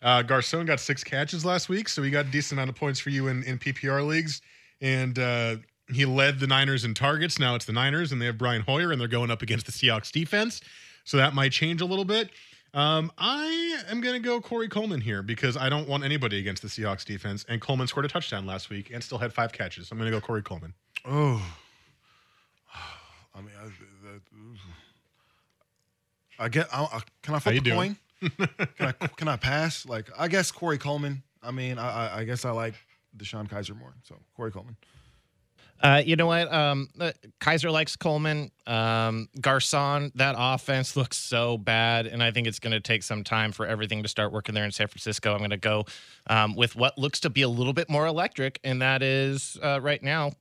Uh, 0.02 0.22
Garcon 0.22 0.66
got 0.66 0.80
six 0.80 1.04
catches 1.04 1.46
last 1.46 1.70
week, 1.70 1.88
so 1.88 2.02
he 2.02 2.10
got 2.10 2.26
a 2.26 2.30
decent 2.30 2.58
amount 2.58 2.70
of 2.70 2.76
points 2.76 3.00
for 3.00 3.10
you 3.10 3.28
in, 3.28 3.44
in 3.44 3.60
PPR 3.60 4.06
leagues. 4.06 4.42
And 4.82 5.18
uh, 5.20 5.58
he 5.92 6.06
led 6.06 6.40
the 6.40 6.48
Niners 6.48 6.84
in 6.86 6.94
targets. 6.94 7.40
Now 7.40 7.56
it's 7.56 7.66
the 7.66 7.74
Niners, 7.74 8.12
and 8.12 8.22
they 8.22 8.26
have 8.26 8.38
Brian 8.38 8.62
Hoyer, 8.62 8.92
and 8.92 9.00
they're 9.00 9.08
going 9.08 9.32
up 9.32 9.42
against 9.42 9.66
the 9.66 9.72
Seahawks 9.72 10.12
defense. 10.12 10.62
So 11.04 11.18
that 11.18 11.34
might 11.34 11.52
change 11.52 11.82
a 11.82 11.86
little 11.86 12.06
bit. 12.06 12.30
Um, 12.74 13.12
I 13.18 13.82
am 13.90 14.00
going 14.00 14.22
to 14.22 14.26
go 14.26 14.40
Corey 14.40 14.68
Coleman 14.68 15.02
here 15.02 15.24
because 15.24 15.58
I 15.58 15.70
don't 15.70 15.88
want 15.88 16.04
anybody 16.04 16.40
against 16.40 16.62
the 16.62 16.68
Seahawks 16.68 17.04
defense. 17.04 17.44
And 17.50 17.60
Coleman 17.60 17.88
scored 17.88 18.06
a 18.06 18.10
touchdown 18.10 18.46
last 18.46 18.70
week 18.70 18.92
and 18.94 19.04
still 19.04 19.18
had 19.18 19.34
five 19.34 19.52
catches. 19.52 19.88
So 19.88 19.94
I'm 19.94 20.00
going 20.00 20.12
to 20.12 20.16
go 20.16 20.22
Corey 20.24 20.44
Coleman. 20.44 20.74
Oh, 21.06 21.44
I 23.36 23.42
mean, 23.42 23.52
I, 23.60 23.66
that, 23.66 24.22
I 26.38 26.50
get. 26.50 26.68
I, 26.72 26.84
I, 26.84 27.02
can 27.24 27.36
I 27.36 27.40
flip 27.40 27.56
a 27.56 27.60
doing? 27.60 27.98
coin? 28.20 28.32
can 28.78 28.88
I 28.88 28.92
can 29.18 29.28
I 29.28 29.38
pass? 29.38 29.86
Like, 29.88 30.10
I 30.18 30.28
guess 30.28 30.52
Corey 30.52 30.78
Coleman. 30.78 31.24
I 31.42 31.52
mean, 31.52 31.80
I, 31.80 31.90
I, 31.90 32.20
I 32.20 32.24
guess 32.26 32.46
I 32.46 32.52
like 32.52 32.76
DeShone 33.18 33.50
Kizer 33.50 33.78
more. 33.78 33.96
So 34.04 34.16
Corey 34.36 34.52
Coleman. 34.52 34.76
Uh, 35.82 36.02
you 36.06 36.16
know 36.16 36.26
what? 36.26 36.52
Um, 36.52 36.90
uh, 37.00 37.12
Kizer 37.40 37.72
likes 37.72 37.96
Coleman. 37.96 38.52
Um, 38.68 39.30
Garcon, 39.40 40.12
that 40.16 40.36
offense 40.38 40.96
looks 40.96 41.18
so 41.18 41.58
bad, 41.58 42.06
and 42.06 42.22
I 42.22 42.32
think 42.32 42.48
it's 42.48 42.60
going 42.60 42.72
to 42.72 42.82
take 42.82 43.04
some 43.04 43.24
time 43.24 43.52
for 43.52 43.66
everything 43.66 44.04
to 44.04 44.10
start 44.10 44.32
working 44.32 44.56
there 44.56 44.66
in 44.66 44.72
San 44.72 44.88
Francisco. 44.88 45.32
I'm 45.32 45.40
going 45.40 45.52
to 45.52 45.58
go 45.58 45.86
um, 46.28 46.56
with 46.56 46.76
what 46.76 46.98
looks 46.98 47.22
to 47.22 47.30
be 47.30 47.42
a 47.44 47.50
little 47.50 47.74
bit 47.74 47.90
more 47.90 48.06
electric, 48.06 48.60
and 48.64 48.82
that 48.82 49.02
is 49.02 49.58
uh, 49.64 49.80
right 49.82 50.04
now 50.04 50.32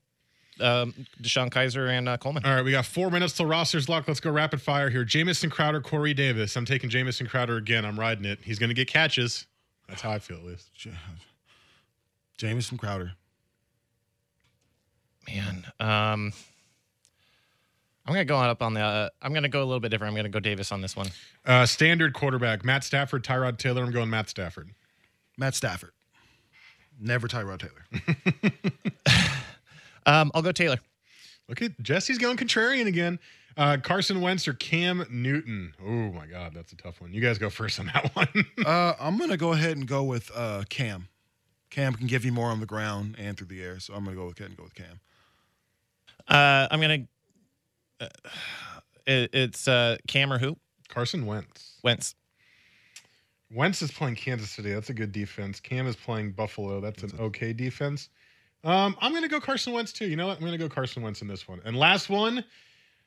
um, 0.61 0.95
DeShone 1.23 1.51
Kizer 1.51 1.91
and 1.91 2.09
uh, 2.09 2.17
Coleman. 2.17 2.45
All 2.45 2.55
right, 2.55 2.65
we 2.65 2.73
got 2.73 2.87
four 2.87 3.11
minutes 3.11 3.35
till 3.35 3.47
roster's 3.47 3.89
locked. 3.89 4.09
Let's 4.09 4.21
go 4.21 4.31
rapid 4.31 4.61
fire 4.61 4.91
here. 4.91 5.05
Jamison 5.05 5.51
Crowder, 5.51 5.81
Corey 5.81 6.15
Davis. 6.15 6.57
I'm 6.57 6.65
taking 6.65 6.91
Jamison 6.91 7.27
Crowder 7.27 7.57
again. 7.57 7.85
I'm 7.85 7.99
riding 7.99 8.25
it. 8.25 8.41
He's 8.43 8.59
going 8.59 8.71
to 8.71 8.75
get 8.75 8.89
catches. 8.89 9.47
That's 9.89 10.03
how 10.03 10.11
I 10.11 10.19
feel, 10.19 10.39
at 10.39 10.45
least. 10.45 10.71
Jamison 12.37 12.77
Crowder. 12.77 13.13
Man, 15.29 15.65
um, 15.79 16.33
I'm 18.07 18.15
going 18.15 18.21
to 18.21 18.25
go 18.25 18.39
up 18.39 18.63
on 18.63 18.75
the. 18.75 18.81
Uh, 18.81 19.09
I'm 19.21 19.33
going 19.33 19.43
to 19.43 19.49
go 19.49 19.63
a 19.63 19.67
little 19.67 19.81
bit 19.81 19.91
different. 19.91 20.11
I'm 20.13 20.15
going 20.15 20.25
to 20.25 20.31
go 20.31 20.41
Davis 20.41 20.73
on 20.73 20.81
this 20.81 20.97
one. 20.97 21.09
Uh, 21.45 21.67
standard 21.67 22.15
quarterback, 22.15 22.65
Matt 22.65 22.83
Stafford, 22.85 23.25
Tyrod 23.25 23.59
Taylor. 23.59 23.83
I'm 23.83 23.91
going 23.91 24.09
Matt 24.09 24.31
Stafford. 24.31 24.71
Matt 25.37 25.55
Stafford. 25.55 25.91
Never 26.99 27.29
Tyrod 27.29 27.61
Taylor. 27.61 29.23
Um, 30.07 30.31
I'll 30.35 30.41
go 30.41 30.53
Taylor. 30.53 30.79
Look 31.51 31.61
at 31.61 31.79
Jesse's 31.83 32.17
going 32.17 32.39
contrarian 32.39 32.87
again. 32.87 33.19
Uh, 33.59 33.77
Carson 33.83 34.23
Wentz 34.23 34.49
or 34.49 34.55
Cam 34.55 35.05
Newton? 35.11 35.75
Oh 35.85 36.11
my 36.13 36.27
God, 36.27 36.55
that's 36.55 36.73
a 36.73 36.77
tough 36.77 37.03
one. 37.03 37.13
You 37.13 37.21
guys 37.21 37.37
go 37.37 37.51
first 37.51 37.79
on 37.79 37.87
that 37.87 38.11
one. 38.17 38.47
Uh, 38.65 38.95
I'm 38.99 39.19
gonna 39.19 39.37
go 39.37 39.53
ahead 39.53 39.77
and 39.77 39.87
go 39.87 40.03
with 40.05 40.31
uh, 40.35 40.63
Cam. 40.71 41.09
Cam 41.69 41.93
can 41.93 42.07
give 42.07 42.25
you 42.25 42.33
more 42.33 42.49
on 42.49 42.61
the 42.61 42.67
ground 42.67 43.17
and 43.19 43.37
through 43.37 43.49
the 43.49 43.63
air, 43.63 43.81
so 43.81 43.93
I'm 43.93 44.05
gonna 44.05 44.17
go 44.17 44.23
ahead 44.29 44.41
and 44.49 44.57
go 44.57 44.63
with 44.63 44.75
Cam. 44.75 45.01
Uh, 46.29 46.69
I'm 46.71 46.81
gonna. 46.81 47.07
Uh, 48.01 48.07
it, 49.07 49.31
it's 49.33 49.67
uh, 49.67 49.97
Cam 50.07 50.33
or 50.33 50.39
who? 50.39 50.57
Carson 50.89 51.27
Wentz. 51.27 51.79
Wentz. 51.83 52.15
Wentz 53.51 53.81
is 53.81 53.91
playing 53.91 54.17
Kansas 54.17 54.51
City. 54.51 54.73
That's 54.73 54.91
a 54.91 54.95
good 54.95 55.13
defense. 55.13 55.59
Cam 55.59 55.87
is 55.87 55.97
playing 55.97 56.33
Buffalo. 56.33 56.81
That's 56.81 57.03
an 57.03 57.13
okay 57.19 57.53
defense. 57.53 58.11
Um, 58.65 58.97
I'm 59.01 59.13
going 59.13 59.23
to 59.23 59.29
go 59.29 59.41
Carson 59.41 59.73
Wentz 59.73 59.93
too. 59.93 60.07
You 60.07 60.17
know 60.17 60.27
what? 60.27 60.37
I'm 60.37 60.41
going 60.41 60.53
to 60.53 60.59
go 60.59 60.69
Carson 60.69 61.03
Wentz 61.03 61.23
in 61.23 61.29
this 61.29 61.49
one. 61.49 61.61
And 61.65 61.77
last 61.77 62.11
one, 62.11 62.45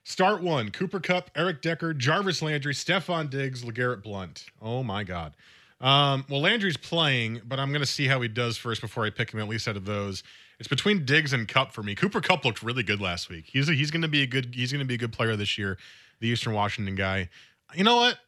start 0.04 0.42
one: 0.42 0.72
Cooper 0.72 1.00
Kupp, 1.00 1.30
Eric 1.36 1.62
Decker, 1.62 1.94
Jarvis 1.94 2.42
Landry, 2.42 2.74
Stefon 2.74 3.30
Diggs, 3.30 3.64
LeGarrette 3.64 4.02
Blunt. 4.02 4.46
Oh 4.62 4.82
my 4.82 5.04
God. 5.04 5.36
Um, 5.80 6.26
well, 6.30 6.42
Landry's 6.42 6.78
playing, 6.78 7.42
but 7.46 7.60
I'm 7.60 7.70
going 7.70 7.82
to 7.82 7.88
see 7.88 8.08
how 8.08 8.22
he 8.22 8.28
does 8.28 8.56
first 8.56 8.82
before 8.82 9.06
I 9.06 9.10
pick 9.10 9.32
him. 9.32 9.40
At 9.40 9.48
least 9.50 9.68
out 9.68 9.78
of 9.78 9.86
those, 9.86 10.24
it's 10.62 10.68
between 10.68 11.06
Diggs 11.06 11.34
and 11.34 11.48
Kupp 11.48 11.72
for 11.72 11.82
me. 11.82 11.96
Cooper 11.96 12.22
Kupp 12.22 12.46
looked 12.46 12.62
really 12.62 12.84
good 12.84 13.02
last 13.02 13.30
week. 13.30 13.46
He's 13.52 13.68
a, 13.68 13.74
he's 13.74 13.90
going 13.90 14.04
to 14.04 14.08
be 14.08 14.22
a 14.22 14.28
good 14.28 14.54
he's 14.54 14.72
going 14.72 14.80
to 14.80 14.86
be 14.86 14.94
a 14.94 14.98
good 14.98 15.12
player 15.12 15.36
this 15.36 15.58
year. 15.58 15.80
The 16.20 16.28
Eastern 16.28 16.54
Washington 16.54 16.94
guy. 16.94 17.30
You 17.74 17.84
know 17.84 17.96
what? 17.96 18.20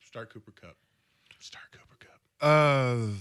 Start 0.00 0.32
Cooper 0.32 0.52
Kupp. 0.52 0.76
Start 1.40 1.64
Cooper 1.72 1.96
Kupp. 1.98 2.20
Uh, 2.40 3.14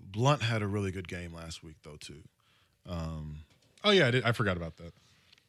Blunt 0.00 0.42
had 0.42 0.62
a 0.62 0.66
really 0.66 0.90
good 0.90 1.06
game 1.06 1.32
last 1.32 1.62
week, 1.62 1.76
though, 1.84 1.96
too. 1.96 2.22
Um, 2.88 3.44
Oh 3.84 3.90
yeah, 3.90 4.08
I, 4.08 4.10
did, 4.10 4.24
I 4.24 4.32
forgot 4.32 4.56
about 4.56 4.76
that. 4.78 4.92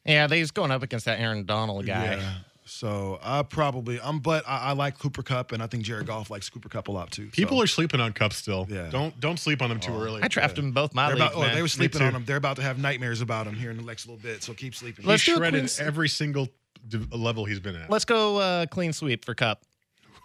Yeah, 0.06 0.28
he's 0.28 0.50
going 0.50 0.70
up 0.70 0.82
against 0.82 1.06
that 1.06 1.18
Aaron 1.18 1.44
Donald 1.44 1.86
guy. 1.86 2.16
Yeah. 2.16 2.34
So 2.66 3.18
I 3.22 3.42
probably 3.42 4.00
I'm, 4.02 4.20
but 4.20 4.42
I, 4.48 4.58
I 4.58 4.72
like 4.72 4.98
Cooper 4.98 5.22
Kupp, 5.22 5.52
and 5.52 5.62
I 5.62 5.66
think 5.66 5.82
Jared 5.82 6.06
Goff 6.06 6.30
likes 6.30 6.48
Cooper 6.48 6.70
Kupp 6.70 6.88
a 6.88 6.92
lot 6.92 7.10
too. 7.10 7.26
People 7.26 7.58
so. 7.58 7.64
are 7.64 7.66
sleeping 7.66 8.00
on 8.00 8.12
Kupp 8.14 8.32
still. 8.32 8.66
Yeah. 8.70 8.88
Don't 8.88 9.18
don't 9.20 9.38
sleep 9.38 9.60
on 9.60 9.68
them 9.68 9.80
too 9.80 9.92
early. 9.92 10.22
I 10.22 10.28
drafted 10.28 10.60
him 10.60 10.66
in 10.66 10.72
both 10.72 10.94
my 10.94 11.08
They're 11.08 11.16
leagues. 11.16 11.34
about, 11.34 11.50
oh, 11.50 11.54
they 11.54 11.60
were 11.60 11.68
sleeping 11.68 12.00
on 12.00 12.14
him. 12.14 12.24
They're 12.24 12.38
about 12.38 12.56
to 12.56 12.62
have 12.62 12.78
nightmares 12.78 13.20
about 13.20 13.46
him 13.46 13.54
here 13.54 13.70
in 13.70 13.76
the 13.76 13.82
next 13.82 14.06
little 14.06 14.20
bit. 14.20 14.42
So 14.42 14.54
keep 14.54 14.74
sleeping. 14.74 15.04
Let's 15.04 15.24
do 15.24 15.36
shredded 15.36 15.70
every 15.78 16.08
single 16.08 16.48
d- 16.88 17.06
level 17.12 17.44
he's 17.44 17.60
been 17.60 17.76
at. 17.76 17.90
Let's 17.90 18.06
go 18.06 18.38
uh, 18.38 18.66
clean 18.66 18.94
sweep 18.94 19.26
for 19.26 19.34
Kupp. 19.34 19.62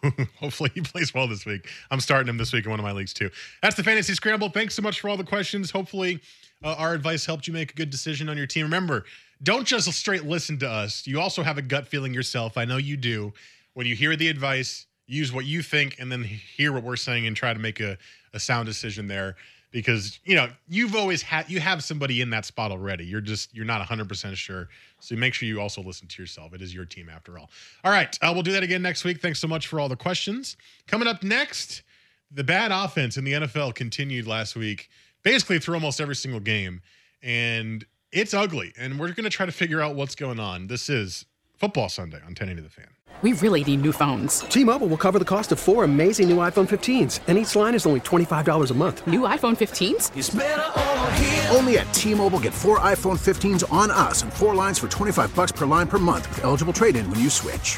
Hopefully 0.40 0.72
he 0.74 0.80
plays 0.80 1.14
well 1.14 1.28
this 1.28 1.46
week. 1.46 1.68
I'm 1.92 2.00
starting 2.00 2.30
him 2.30 2.38
this 2.38 2.54
week 2.54 2.64
in 2.64 2.72
one 2.72 2.80
of 2.80 2.86
my 2.86 2.94
leagues 2.94 3.14
too. 3.14 3.30
That's 3.62 3.76
the 3.76 3.84
fantasy 3.84 4.14
scramble. 4.14 4.48
Thanks 4.48 4.76
so 4.76 4.82
much 4.82 5.02
for 5.02 5.10
all 5.10 5.18
the 5.18 5.26
questions. 5.26 5.72
Hopefully 5.72 6.22
uh, 6.64 6.76
our 6.78 6.94
advice 6.94 7.26
helped 7.26 7.48
you 7.48 7.54
make 7.54 7.72
a 7.72 7.76
good 7.76 7.90
decision 7.90 8.30
on 8.30 8.38
your 8.38 8.48
team. 8.48 8.64
Remember, 8.64 9.04
don't 9.42 9.66
just 9.66 9.92
straight 9.94 10.26
listen 10.26 10.58
to 10.60 10.70
us. 10.70 11.08
You 11.08 11.20
also 11.20 11.44
have 11.44 11.58
a 11.58 11.62
gut 11.62 11.88
feeling 11.88 12.14
yourself. 12.14 12.58
I 12.58 12.66
know 12.66 12.78
you 12.78 12.98
do. 12.98 13.34
When 13.74 13.88
you 13.88 13.96
hear 13.96 14.16
the 14.16 14.28
advice, 14.28 14.88
use 15.08 15.32
what 15.32 15.46
you 15.46 15.62
think 15.62 15.96
and 16.00 16.12
then 16.12 16.24
hear 16.24 16.72
what 16.72 16.84
we're 16.84 16.96
saying 16.96 17.26
and 17.26 17.36
try 17.36 17.54
to 17.54 17.60
make 17.60 17.80
a, 17.80 17.98
a 18.34 18.40
sound 18.40 18.66
decision 18.66 19.08
there. 19.08 19.36
Because 19.72 20.20
you 20.24 20.36
know 20.36 20.48
you've 20.68 20.96
always 20.96 21.22
had 21.22 21.48
you 21.48 21.60
have 21.60 21.84
somebody 21.84 22.22
in 22.22 22.32
that 22.32 22.44
spot 22.44 22.72
already. 22.72 23.06
You're 23.06 23.22
just 23.22 23.54
you're 23.54 23.66
not 23.66 23.78
100 23.78 24.10
percent 24.10 24.36
sure. 24.36 24.68
So 25.00 25.16
make 25.16 25.36
sure 25.36 25.48
you 25.48 25.62
also 25.62 25.84
listen 25.84 26.08
to 26.08 26.22
yourself. 26.22 26.56
It 26.56 26.62
is 26.64 26.74
your 26.74 26.86
team 26.86 27.08
after 27.08 27.38
all. 27.38 27.52
All 27.84 27.92
right, 27.92 28.18
uh, 28.24 28.32
we'll 28.34 28.42
do 28.42 28.52
that 28.54 28.64
again 28.64 28.82
next 28.82 29.04
week. 29.04 29.22
Thanks 29.22 29.40
so 29.40 29.48
much 29.48 29.68
for 29.68 29.80
all 29.80 29.88
the 29.88 29.96
questions. 29.96 30.58
Coming 30.88 31.08
up 31.08 31.22
next, 31.22 31.84
the 32.32 32.44
bad 32.44 32.72
offense 32.72 33.16
in 33.16 33.26
the 33.26 33.34
NFL 33.34 33.76
continued 33.76 34.26
last 34.26 34.56
week, 34.56 34.90
basically 35.22 35.60
through 35.60 35.76
almost 35.76 36.02
every 36.02 36.16
single 36.16 36.40
game, 36.40 36.82
and 37.22 37.86
it's 38.12 38.34
ugly. 38.34 38.74
And 38.78 39.00
we're 39.00 39.12
going 39.14 39.24
to 39.26 39.30
try 39.30 39.46
to 39.46 39.52
figure 39.52 39.82
out 39.82 39.96
what's 39.96 40.16
going 40.16 40.40
on. 40.40 40.68
This 40.68 40.90
is 40.90 41.26
Football 41.58 41.90
Sunday 41.90 42.18
on 42.18 42.30
1080 42.30 42.62
The 42.62 42.70
Fan. 42.70 42.88
We 43.22 43.34
really 43.34 43.66
need 43.66 43.82
new 43.82 43.92
phones. 43.92 44.42
T-Mobile 44.42 44.88
will 44.88 44.96
cover 44.98 45.20
the 45.20 45.26
cost 45.26 45.52
of 45.52 45.60
four 45.60 45.84
amazing 45.84 46.30
new 46.30 46.38
iPhone 46.38 46.70
15s, 46.70 47.20
and 47.28 47.38
each 47.38 47.54
line 47.54 47.76
is 47.76 47.86
only 47.86 48.00
$25 48.00 48.72
a 48.72 48.74
month. 48.74 49.06
New 49.08 49.22
iPhone 49.22 49.58
15s? 49.58 51.54
Only 51.54 51.80
at 51.80 51.94
T-Mobile 51.94 52.40
get 52.40 52.54
four 52.54 52.80
iPhone 52.80 53.20
15s 53.20 53.70
on 53.74 53.92
us 53.92 54.22
and 54.24 54.32
four 54.32 54.56
lines 54.56 54.80
for 54.80 54.88
25 54.88 55.36
bucks 55.36 55.52
per 55.52 55.66
line 55.66 55.88
per 55.88 55.98
month 56.00 56.30
with 56.30 56.46
eligible 56.46 56.72
trade-in 56.72 57.10
when 57.12 57.20
you 57.20 57.30
switch. 57.30 57.78